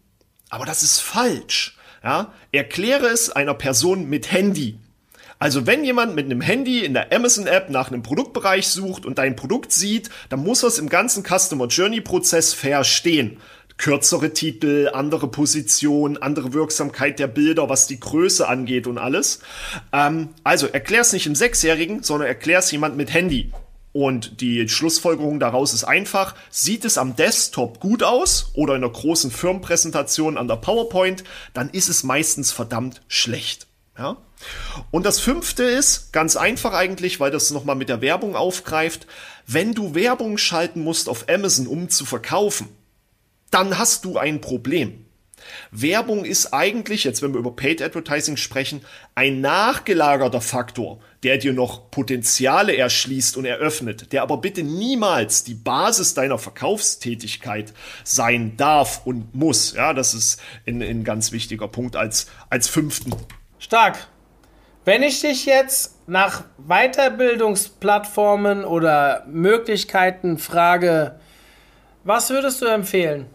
Aber 0.48 0.64
das 0.64 0.82
ist 0.82 1.00
falsch. 1.00 1.76
Ja, 2.04 2.32
erkläre 2.52 3.06
es 3.06 3.30
einer 3.30 3.54
Person 3.54 4.08
mit 4.08 4.30
Handy. 4.30 4.78
Also 5.38 5.66
wenn 5.66 5.84
jemand 5.84 6.14
mit 6.14 6.26
einem 6.26 6.40
Handy 6.40 6.84
in 6.84 6.94
der 6.94 7.12
Amazon-App 7.12 7.70
nach 7.70 7.90
einem 7.90 8.02
Produktbereich 8.02 8.68
sucht 8.68 9.04
und 9.04 9.18
dein 9.18 9.36
Produkt 9.36 9.72
sieht, 9.72 10.10
dann 10.28 10.40
muss 10.40 10.62
er 10.62 10.68
es 10.68 10.78
im 10.78 10.88
ganzen 10.88 11.24
Customer 11.24 11.66
Journey-Prozess 11.66 12.54
verstehen. 12.54 13.38
Kürzere 13.76 14.32
Titel, 14.32 14.90
andere 14.92 15.28
Position, 15.28 16.16
andere 16.16 16.52
Wirksamkeit 16.52 17.18
der 17.18 17.26
Bilder, 17.26 17.68
was 17.68 17.88
die 17.88 17.98
Größe 17.98 18.46
angeht 18.46 18.86
und 18.86 18.98
alles. 18.98 19.40
Ähm, 19.92 20.28
also 20.44 20.68
erklär 20.68 21.00
es 21.00 21.12
nicht 21.12 21.26
im 21.26 21.34
Sechsjährigen, 21.34 22.02
sondern 22.04 22.28
erklär 22.28 22.60
es 22.60 22.70
jemand 22.70 22.96
mit 22.96 23.12
Handy. 23.12 23.52
Und 23.94 24.40
die 24.40 24.68
Schlussfolgerung 24.68 25.38
daraus 25.38 25.72
ist 25.72 25.84
einfach, 25.84 26.34
sieht 26.50 26.84
es 26.84 26.98
am 26.98 27.14
Desktop 27.14 27.78
gut 27.78 28.02
aus 28.02 28.50
oder 28.54 28.74
in 28.74 28.82
einer 28.82 28.92
großen 28.92 29.30
Firmenpräsentation 29.30 30.36
an 30.36 30.48
der 30.48 30.56
PowerPoint, 30.56 31.22
dann 31.52 31.70
ist 31.70 31.88
es 31.88 32.02
meistens 32.02 32.50
verdammt 32.50 33.02
schlecht. 33.06 33.68
Ja? 33.96 34.16
Und 34.90 35.04
das 35.06 35.20
fünfte 35.20 35.64
ist, 35.64 36.12
ganz 36.12 36.36
einfach 36.36 36.72
eigentlich, 36.72 37.20
weil 37.20 37.30
das 37.30 37.50
nochmal 37.50 37.76
mit 37.76 37.88
der 37.88 38.00
Werbung 38.00 38.36
aufgreift, 38.36 39.06
wenn 39.46 39.74
du 39.74 39.94
Werbung 39.94 40.38
schalten 40.38 40.82
musst 40.82 41.08
auf 41.08 41.28
Amazon, 41.28 41.66
um 41.66 41.88
zu 41.88 42.04
verkaufen, 42.04 42.68
dann 43.50 43.78
hast 43.78 44.04
du 44.04 44.18
ein 44.18 44.40
Problem. 44.40 45.04
Werbung 45.70 46.24
ist 46.24 46.52
eigentlich, 46.52 47.04
jetzt 47.04 47.22
wenn 47.22 47.32
wir 47.32 47.38
über 47.38 47.54
Paid 47.54 47.82
Advertising 47.82 48.36
sprechen, 48.36 48.82
ein 49.14 49.40
nachgelagerter 49.40 50.40
Faktor, 50.40 51.00
der 51.22 51.38
dir 51.38 51.52
noch 51.52 51.90
Potenziale 51.90 52.76
erschließt 52.76 53.36
und 53.36 53.44
eröffnet, 53.44 54.12
der 54.12 54.22
aber 54.22 54.38
bitte 54.38 54.62
niemals 54.62 55.44
die 55.44 55.54
Basis 55.54 56.14
deiner 56.14 56.38
Verkaufstätigkeit 56.38 57.72
sein 58.04 58.56
darf 58.56 59.02
und 59.04 59.34
muss. 59.34 59.74
Ja, 59.74 59.94
das 59.94 60.14
ist 60.14 60.40
ein, 60.66 60.82
ein 60.82 61.04
ganz 61.04 61.32
wichtiger 61.32 61.68
Punkt 61.68 61.96
als, 61.96 62.26
als 62.50 62.68
fünften. 62.68 63.14
Stark. 63.58 64.08
Wenn 64.84 65.02
ich 65.02 65.22
dich 65.22 65.46
jetzt 65.46 66.06
nach 66.06 66.44
Weiterbildungsplattformen 66.58 68.66
oder 68.66 69.24
Möglichkeiten 69.26 70.36
frage, 70.36 71.18
was 72.04 72.28
würdest 72.28 72.60
du 72.60 72.66
empfehlen? 72.66 73.33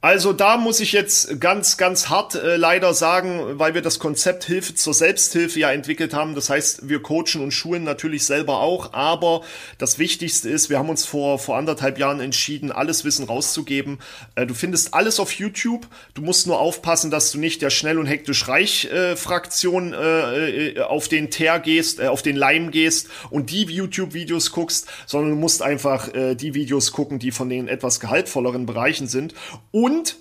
Also 0.00 0.32
da 0.32 0.58
muss 0.58 0.78
ich 0.78 0.92
jetzt 0.92 1.40
ganz, 1.40 1.76
ganz 1.76 2.08
hart 2.08 2.36
äh, 2.36 2.56
leider 2.56 2.94
sagen, 2.94 3.58
weil 3.58 3.74
wir 3.74 3.82
das 3.82 3.98
Konzept 3.98 4.44
Hilfe 4.44 4.76
zur 4.76 4.94
Selbsthilfe 4.94 5.58
ja 5.58 5.72
entwickelt 5.72 6.14
haben. 6.14 6.36
Das 6.36 6.50
heißt, 6.50 6.88
wir 6.88 7.02
coachen 7.02 7.40
und 7.42 7.50
schulen 7.50 7.82
natürlich 7.82 8.24
selber 8.24 8.60
auch. 8.60 8.92
Aber 8.92 9.40
das 9.78 9.98
Wichtigste 9.98 10.48
ist, 10.50 10.70
wir 10.70 10.78
haben 10.78 10.88
uns 10.88 11.04
vor, 11.04 11.40
vor 11.40 11.56
anderthalb 11.56 11.98
Jahren 11.98 12.20
entschieden, 12.20 12.70
alles 12.70 13.04
Wissen 13.04 13.24
rauszugeben. 13.24 13.98
Äh, 14.36 14.46
du 14.46 14.54
findest 14.54 14.94
alles 14.94 15.18
auf 15.18 15.32
YouTube. 15.32 15.88
Du 16.14 16.22
musst 16.22 16.46
nur 16.46 16.60
aufpassen, 16.60 17.10
dass 17.10 17.32
du 17.32 17.38
nicht 17.40 17.60
der 17.60 17.70
schnell 17.70 17.98
und 17.98 18.06
hektisch 18.06 18.46
reich 18.46 18.84
äh, 18.92 19.16
Fraktion 19.16 19.94
äh, 19.94 20.68
äh, 20.68 20.80
auf 20.80 21.08
den 21.08 21.32
Teer 21.32 21.58
gehst, 21.58 21.98
äh, 21.98 22.06
auf 22.06 22.22
den 22.22 22.36
Leim 22.36 22.70
gehst 22.70 23.08
und 23.30 23.50
die 23.50 23.64
YouTube-Videos 23.64 24.52
guckst, 24.52 24.86
sondern 25.06 25.30
du 25.30 25.36
musst 25.36 25.60
einfach 25.60 26.14
äh, 26.14 26.36
die 26.36 26.54
Videos 26.54 26.92
gucken, 26.92 27.18
die 27.18 27.32
von 27.32 27.48
den 27.48 27.66
etwas 27.66 27.98
gehaltvolleren 27.98 28.64
Bereichen 28.64 29.08
sind. 29.08 29.34
Und 29.72 29.87
und 29.88 30.18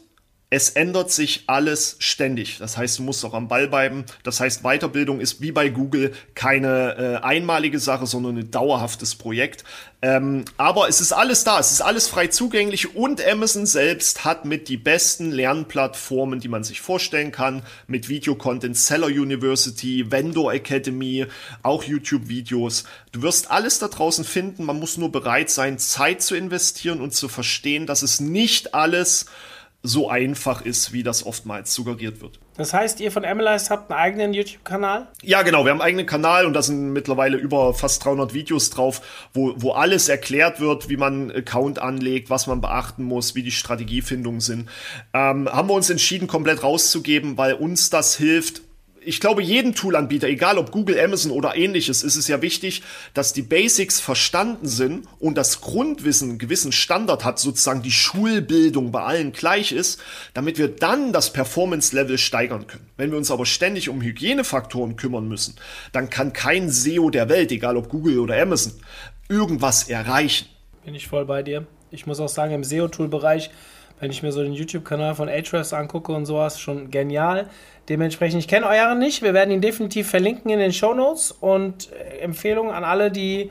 es 0.49 0.69
ändert 0.69 1.11
sich 1.11 1.43
alles 1.47 1.97
ständig. 1.99 2.57
Das 2.57 2.77
heißt, 2.77 2.99
du 2.99 3.03
musst 3.03 3.25
auch 3.25 3.33
am 3.33 3.49
Ball 3.49 3.67
bleiben. 3.67 4.05
Das 4.23 4.39
heißt, 4.39 4.63
Weiterbildung 4.63 5.19
ist 5.19 5.41
wie 5.41 5.51
bei 5.51 5.67
Google 5.67 6.13
keine 6.35 6.95
äh, 6.95 7.15
einmalige 7.21 7.79
Sache, 7.79 8.05
sondern 8.05 8.37
ein 8.37 8.49
dauerhaftes 8.49 9.15
Projekt. 9.15 9.65
Ähm, 10.01 10.45
aber 10.55 10.87
es 10.87 11.01
ist 11.01 11.11
alles 11.11 11.43
da, 11.43 11.59
es 11.59 11.73
ist 11.73 11.81
alles 11.81 12.07
frei 12.07 12.27
zugänglich 12.27 12.95
und 12.95 13.21
Amazon 13.21 13.65
selbst 13.65 14.23
hat 14.23 14.45
mit 14.45 14.69
die 14.69 14.77
besten 14.77 15.31
Lernplattformen, 15.31 16.39
die 16.39 16.47
man 16.47 16.63
sich 16.63 16.79
vorstellen 16.79 17.33
kann, 17.33 17.61
mit 17.87 18.07
Videocontent, 18.07 18.77
Seller 18.77 19.07
University, 19.07 20.09
Vendor 20.11 20.53
Academy, 20.53 21.25
auch 21.61 21.83
YouTube-Videos. 21.83 22.85
Du 23.11 23.21
wirst 23.21 23.51
alles 23.51 23.79
da 23.79 23.89
draußen 23.89 24.23
finden. 24.23 24.63
Man 24.63 24.79
muss 24.79 24.95
nur 24.95 25.11
bereit 25.11 25.49
sein, 25.49 25.77
Zeit 25.77 26.21
zu 26.21 26.35
investieren 26.35 27.01
und 27.01 27.13
zu 27.13 27.27
verstehen, 27.27 27.85
dass 27.85 28.01
es 28.01 28.21
nicht 28.21 28.73
alles 28.73 29.25
so 29.87 30.09
einfach 30.09 30.61
ist, 30.61 30.93
wie 30.93 31.03
das 31.03 31.25
oftmals 31.25 31.73
suggeriert 31.73 32.21
wird. 32.21 32.39
Das 32.57 32.73
heißt, 32.73 32.99
ihr 32.99 33.11
von 33.11 33.23
Analyze 33.23 33.69
habt 33.69 33.91
einen 33.91 33.99
eigenen 33.99 34.33
YouTube-Kanal? 34.33 35.07
Ja, 35.21 35.43
genau. 35.43 35.63
Wir 35.63 35.71
haben 35.71 35.79
einen 35.79 35.87
eigenen 35.87 36.05
Kanal 36.07 36.45
und 36.45 36.53
da 36.53 36.61
sind 36.61 36.91
mittlerweile 36.91 37.37
über 37.37 37.73
fast 37.73 38.03
300 38.03 38.33
Videos 38.33 38.71
drauf, 38.71 39.01
wo, 39.33 39.53
wo 39.57 39.71
alles 39.71 40.09
erklärt 40.09 40.59
wird, 40.59 40.89
wie 40.89 40.97
man 40.97 41.29
einen 41.29 41.31
Account 41.31 41.79
anlegt, 41.79 42.29
was 42.29 42.47
man 42.47 42.59
beachten 42.59 43.03
muss, 43.03 43.35
wie 43.35 43.43
die 43.43 43.51
Strategiefindungen 43.51 44.41
sind. 44.41 44.69
Ähm, 45.13 45.47
haben 45.49 45.69
wir 45.69 45.75
uns 45.75 45.89
entschieden, 45.89 46.27
komplett 46.27 46.63
rauszugeben, 46.63 47.37
weil 47.37 47.53
uns 47.53 47.91
das 47.91 48.15
hilft, 48.17 48.61
ich 49.07 49.21
glaube, 49.21 49.41
jeden 49.41 49.73
Toolanbieter, 49.73 50.27
egal 50.27 50.57
ob 50.57 50.71
Google, 50.71 50.99
Amazon 50.99 51.31
oder 51.31 51.55
ähnliches, 51.55 52.03
ist 52.03 52.17
es 52.17 52.27
ja 52.27 52.41
wichtig, 52.41 52.83
dass 53.13 53.31
die 53.31 53.41
Basics 53.41 54.01
verstanden 54.01 54.67
sind 54.67 55.07
und 55.19 55.37
das 55.37 55.61
Grundwissen 55.61 56.31
einen 56.31 56.39
gewissen 56.39 56.73
Standard 56.73 57.23
hat, 57.23 57.39
sozusagen 57.39 57.81
die 57.81 57.91
Schulbildung 57.91 58.91
bei 58.91 59.01
allen 59.03 59.31
gleich 59.31 59.71
ist, 59.71 60.01
damit 60.33 60.57
wir 60.57 60.67
dann 60.67 61.13
das 61.13 61.31
Performance-Level 61.31 62.17
steigern 62.17 62.67
können. 62.67 62.85
Wenn 62.97 63.11
wir 63.11 63.17
uns 63.17 63.31
aber 63.31 63.45
ständig 63.45 63.87
um 63.87 64.01
Hygienefaktoren 64.01 64.97
kümmern 64.97 65.29
müssen, 65.29 65.55
dann 65.93 66.09
kann 66.09 66.33
kein 66.33 66.69
SEO 66.69 67.09
der 67.09 67.29
Welt, 67.29 67.53
egal 67.53 67.77
ob 67.77 67.87
Google 67.87 68.19
oder 68.19 68.41
Amazon, 68.41 68.73
irgendwas 69.29 69.87
erreichen. 69.87 70.47
Bin 70.83 70.95
ich 70.95 71.07
voll 71.07 71.23
bei 71.23 71.43
dir. 71.43 71.65
Ich 71.91 72.05
muss 72.07 72.19
auch 72.19 72.27
sagen, 72.27 72.53
im 72.53 72.65
SEO-Tool-Bereich, 72.65 73.51
wenn 73.99 74.11
ich 74.11 74.21
mir 74.21 74.31
so 74.31 74.43
den 74.43 74.53
YouTube-Kanal 74.53 75.15
von 75.15 75.29
Ahrefs 75.29 75.73
angucke 75.73 76.11
und 76.11 76.25
sowas, 76.25 76.59
schon 76.59 76.91
genial. 76.91 77.47
Dementsprechend, 77.89 78.39
ich 78.39 78.47
kenne 78.47 78.67
euren 78.67 78.99
nicht. 78.99 79.21
Wir 79.23 79.33
werden 79.33 79.51
ihn 79.51 79.61
definitiv 79.61 80.09
verlinken 80.09 80.51
in 80.51 80.59
den 80.59 80.73
Show 80.73 80.93
Notes 80.93 81.31
und 81.31 81.89
äh, 81.91 82.19
Empfehlungen 82.19 82.73
an 82.73 82.83
alle, 82.83 83.11
die 83.11 83.49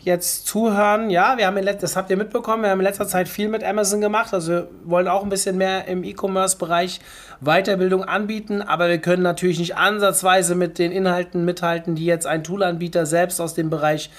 jetzt 0.00 0.46
zuhören. 0.46 1.08
Ja, 1.08 1.38
wir 1.38 1.46
haben 1.46 1.56
in 1.56 1.64
das 1.64 1.96
habt 1.96 2.10
ihr 2.10 2.16
mitbekommen, 2.16 2.64
wir 2.64 2.70
haben 2.70 2.80
in 2.80 2.84
letzter 2.84 3.06
Zeit 3.06 3.28
viel 3.28 3.48
mit 3.48 3.64
Amazon 3.64 4.00
gemacht. 4.00 4.34
Also 4.34 4.52
wir 4.52 4.68
wollen 4.84 5.08
auch 5.08 5.22
ein 5.22 5.30
bisschen 5.30 5.56
mehr 5.56 5.86
im 5.88 6.04
E-Commerce-Bereich 6.04 7.00
Weiterbildung 7.40 8.04
anbieten, 8.04 8.60
aber 8.60 8.88
wir 8.88 8.98
können 8.98 9.22
natürlich 9.22 9.58
nicht 9.58 9.76
ansatzweise 9.76 10.54
mit 10.54 10.78
den 10.78 10.92
Inhalten 10.92 11.44
mithalten, 11.44 11.94
die 11.94 12.04
jetzt 12.04 12.26
ein 12.26 12.44
Toolanbieter 12.44 13.06
selbst 13.06 13.40
aus 13.40 13.54
dem 13.54 13.70
Bereich 13.70 14.10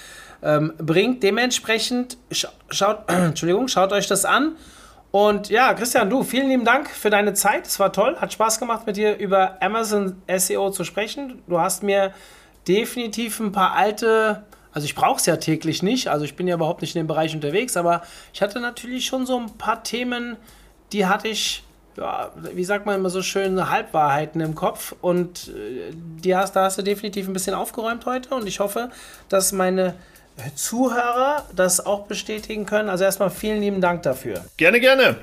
ähm, 0.42 0.72
bringt. 0.78 1.22
Dementsprechend 1.22 2.16
schaut, 2.70 2.98
Entschuldigung, 3.08 3.68
schaut 3.68 3.92
euch 3.92 4.08
das 4.08 4.24
an 4.24 4.56
und 5.10 5.48
ja, 5.48 5.72
Christian, 5.72 6.10
du, 6.10 6.22
vielen 6.22 6.48
lieben 6.48 6.64
Dank 6.64 6.90
für 6.90 7.08
deine 7.08 7.32
Zeit. 7.32 7.66
Es 7.66 7.80
war 7.80 7.92
toll, 7.92 8.16
hat 8.20 8.32
Spaß 8.32 8.58
gemacht, 8.58 8.86
mit 8.86 8.96
dir 8.96 9.16
über 9.16 9.62
Amazon 9.62 10.20
SEO 10.28 10.70
zu 10.70 10.84
sprechen. 10.84 11.42
Du 11.46 11.58
hast 11.58 11.82
mir 11.82 12.12
definitiv 12.66 13.40
ein 13.40 13.52
paar 13.52 13.72
alte, 13.72 14.44
also 14.72 14.84
ich 14.84 14.94
brauche 14.94 15.18
es 15.18 15.26
ja 15.26 15.36
täglich 15.36 15.82
nicht, 15.82 16.08
also 16.08 16.26
ich 16.26 16.36
bin 16.36 16.46
ja 16.46 16.56
überhaupt 16.56 16.82
nicht 16.82 16.94
in 16.94 17.00
dem 17.00 17.06
Bereich 17.06 17.34
unterwegs, 17.34 17.76
aber 17.78 18.02
ich 18.34 18.42
hatte 18.42 18.60
natürlich 18.60 19.06
schon 19.06 19.24
so 19.24 19.38
ein 19.38 19.56
paar 19.56 19.82
Themen, 19.82 20.36
die 20.92 21.06
hatte 21.06 21.28
ich, 21.28 21.64
ja, 21.96 22.30
wie 22.52 22.64
sagt 22.64 22.84
man 22.84 22.96
immer 22.96 23.08
so 23.08 23.22
schön, 23.22 23.70
Halbwahrheiten 23.70 24.42
im 24.42 24.54
Kopf 24.54 24.94
und 25.00 25.48
äh, 25.48 25.92
die 25.94 26.36
hast, 26.36 26.54
da 26.54 26.64
hast 26.64 26.76
du 26.76 26.82
definitiv 26.82 27.26
ein 27.26 27.32
bisschen 27.32 27.54
aufgeräumt 27.54 28.04
heute 28.04 28.34
und 28.34 28.46
ich 28.46 28.60
hoffe, 28.60 28.90
dass 29.30 29.52
meine 29.52 29.94
Zuhörer 30.54 31.44
das 31.54 31.84
auch 31.84 32.06
bestätigen 32.06 32.66
können. 32.66 32.88
Also 32.88 33.04
erstmal 33.04 33.30
vielen 33.30 33.60
lieben 33.60 33.80
Dank 33.80 34.02
dafür. 34.02 34.44
Gerne, 34.56 34.80
gerne. 34.80 35.16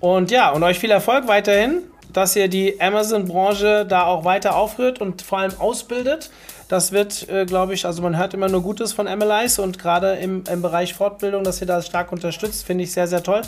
Und 0.00 0.30
ja, 0.30 0.50
und 0.50 0.62
euch 0.62 0.78
viel 0.78 0.90
Erfolg 0.90 1.26
weiterhin, 1.26 1.82
dass 2.12 2.36
ihr 2.36 2.48
die 2.48 2.80
Amazon-Branche 2.80 3.86
da 3.86 4.04
auch 4.04 4.24
weiter 4.24 4.56
aufrührt 4.56 5.00
und 5.00 5.22
vor 5.22 5.38
allem 5.38 5.52
ausbildet. 5.58 6.30
Das 6.68 6.92
wird, 6.92 7.28
äh, 7.30 7.46
glaube 7.46 7.72
ich, 7.72 7.86
also 7.86 8.02
man 8.02 8.18
hört 8.18 8.34
immer 8.34 8.48
nur 8.48 8.62
Gutes 8.62 8.92
von 8.92 9.06
MLIs 9.06 9.58
und 9.58 9.78
gerade 9.78 10.16
im, 10.16 10.44
im 10.50 10.60
Bereich 10.60 10.92
Fortbildung, 10.92 11.42
dass 11.42 11.62
ihr 11.62 11.66
das 11.66 11.86
stark 11.86 12.12
unterstützt, 12.12 12.66
finde 12.66 12.84
ich 12.84 12.92
sehr, 12.92 13.06
sehr 13.06 13.22
toll. 13.22 13.40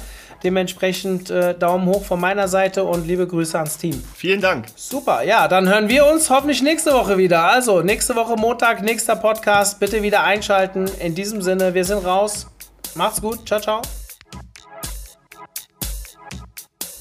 Dementsprechend 0.42 1.28
äh, 1.28 1.54
Daumen 1.54 1.86
hoch 1.86 2.02
von 2.02 2.18
meiner 2.18 2.48
Seite 2.48 2.84
und 2.84 3.06
liebe 3.06 3.26
Grüße 3.26 3.58
ans 3.58 3.76
Team. 3.76 4.02
Vielen 4.16 4.40
Dank. 4.40 4.66
Super, 4.74 5.22
ja, 5.22 5.48
dann 5.48 5.68
hören 5.68 5.90
wir 5.90 6.06
uns 6.06 6.30
hoffentlich 6.30 6.62
nächste 6.62 6.94
Woche 6.94 7.18
wieder. 7.18 7.44
Also 7.44 7.82
nächste 7.82 8.16
Woche 8.16 8.36
Montag, 8.36 8.82
nächster 8.82 9.16
Podcast. 9.16 9.78
Bitte 9.80 10.02
wieder 10.02 10.22
einschalten. 10.22 10.90
In 10.98 11.14
diesem 11.14 11.42
Sinne, 11.42 11.74
wir 11.74 11.84
sind 11.84 12.04
raus. 12.06 12.46
Macht's 12.94 13.20
gut. 13.20 13.46
Ciao, 13.46 13.60
ciao. 13.60 13.99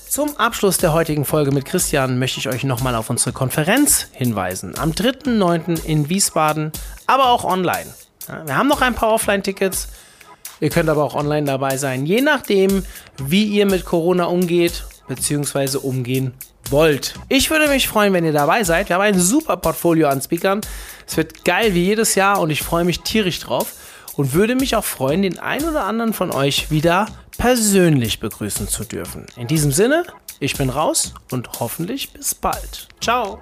Zum 0.10 0.36
Abschluss 0.38 0.80
der 0.80 0.91
heutigen 0.91 1.24
Folge 1.24 1.51
mit 1.51 1.66
Christian 1.66 2.18
möchte 2.18 2.39
ich 2.39 2.49
euch 2.49 2.64
nochmal 2.64 2.95
auf 2.95 3.12
unsere 3.12 3.32
Konferenz 3.32 4.07
hinweisen. 4.12 4.74
Am 4.80 4.89
3.9. 4.89 5.86
in 5.86 6.10
Wiesbaden, 6.10 6.72
aber 7.05 7.30
auch 7.30 7.43
online. 7.43 7.86
Wir 8.45 8.57
haben 8.57 8.68
noch 8.68 8.82
ein 8.82 8.95
paar 8.95 9.10
Offline-Tickets. 9.10 9.89
Ihr 10.62 10.72
könnt 10.72 10.89
aber 10.89 11.03
auch 11.03 11.14
online 11.14 11.45
dabei 11.45 11.78
sein, 11.78 12.07
je 12.07 12.22
nachdem, 12.22 12.84
wie 13.20 13.43
ihr 13.43 13.68
mit 13.68 13.86
Corona 13.86 14.26
umgeht 14.26 14.84
bzw. 15.07 15.78
umgehen 15.78 16.34
wollt. 16.72 17.14
Ich 17.30 17.51
würde 17.51 17.68
mich 17.68 17.88
freuen, 17.88 18.12
wenn 18.12 18.26
ihr 18.26 18.34
dabei 18.34 18.64
seid. 18.64 18.89
Wir 18.89 18.95
haben 18.95 19.03
ein 19.03 19.20
super 19.20 19.57
Portfolio 19.57 20.07
an 20.07 20.24
Speakern. 20.24 20.62
Es 21.05 21.18
wird 21.18 21.45
geil 21.45 21.76
wie 21.76 21.86
jedes 21.86 22.16
Jahr 22.16 22.39
und 22.39 22.49
ich 22.49 22.64
freue 22.64 22.84
mich 22.84 23.01
tierisch 23.01 23.41
drauf 23.41 23.74
und 24.16 24.34
würde 24.34 24.55
mich 24.55 24.76
auch 24.76 24.86
freuen, 24.86 25.22
den 25.22 25.38
einen 25.38 25.70
oder 25.70 25.84
anderen 25.84 26.14
von 26.14 26.32
euch 26.32 26.72
wieder 26.72 27.05
persönlich 27.40 28.20
begrüßen 28.20 28.68
zu 28.68 28.84
dürfen. 28.84 29.26
In 29.38 29.48
diesem 29.48 29.72
Sinne, 29.72 30.04
ich 30.40 30.58
bin 30.58 30.70
raus 30.70 31.14
und 31.32 31.50
hoffentlich 31.60 32.12
bis 32.12 32.36
bald. 32.36 32.90
Ciao. 33.02 33.40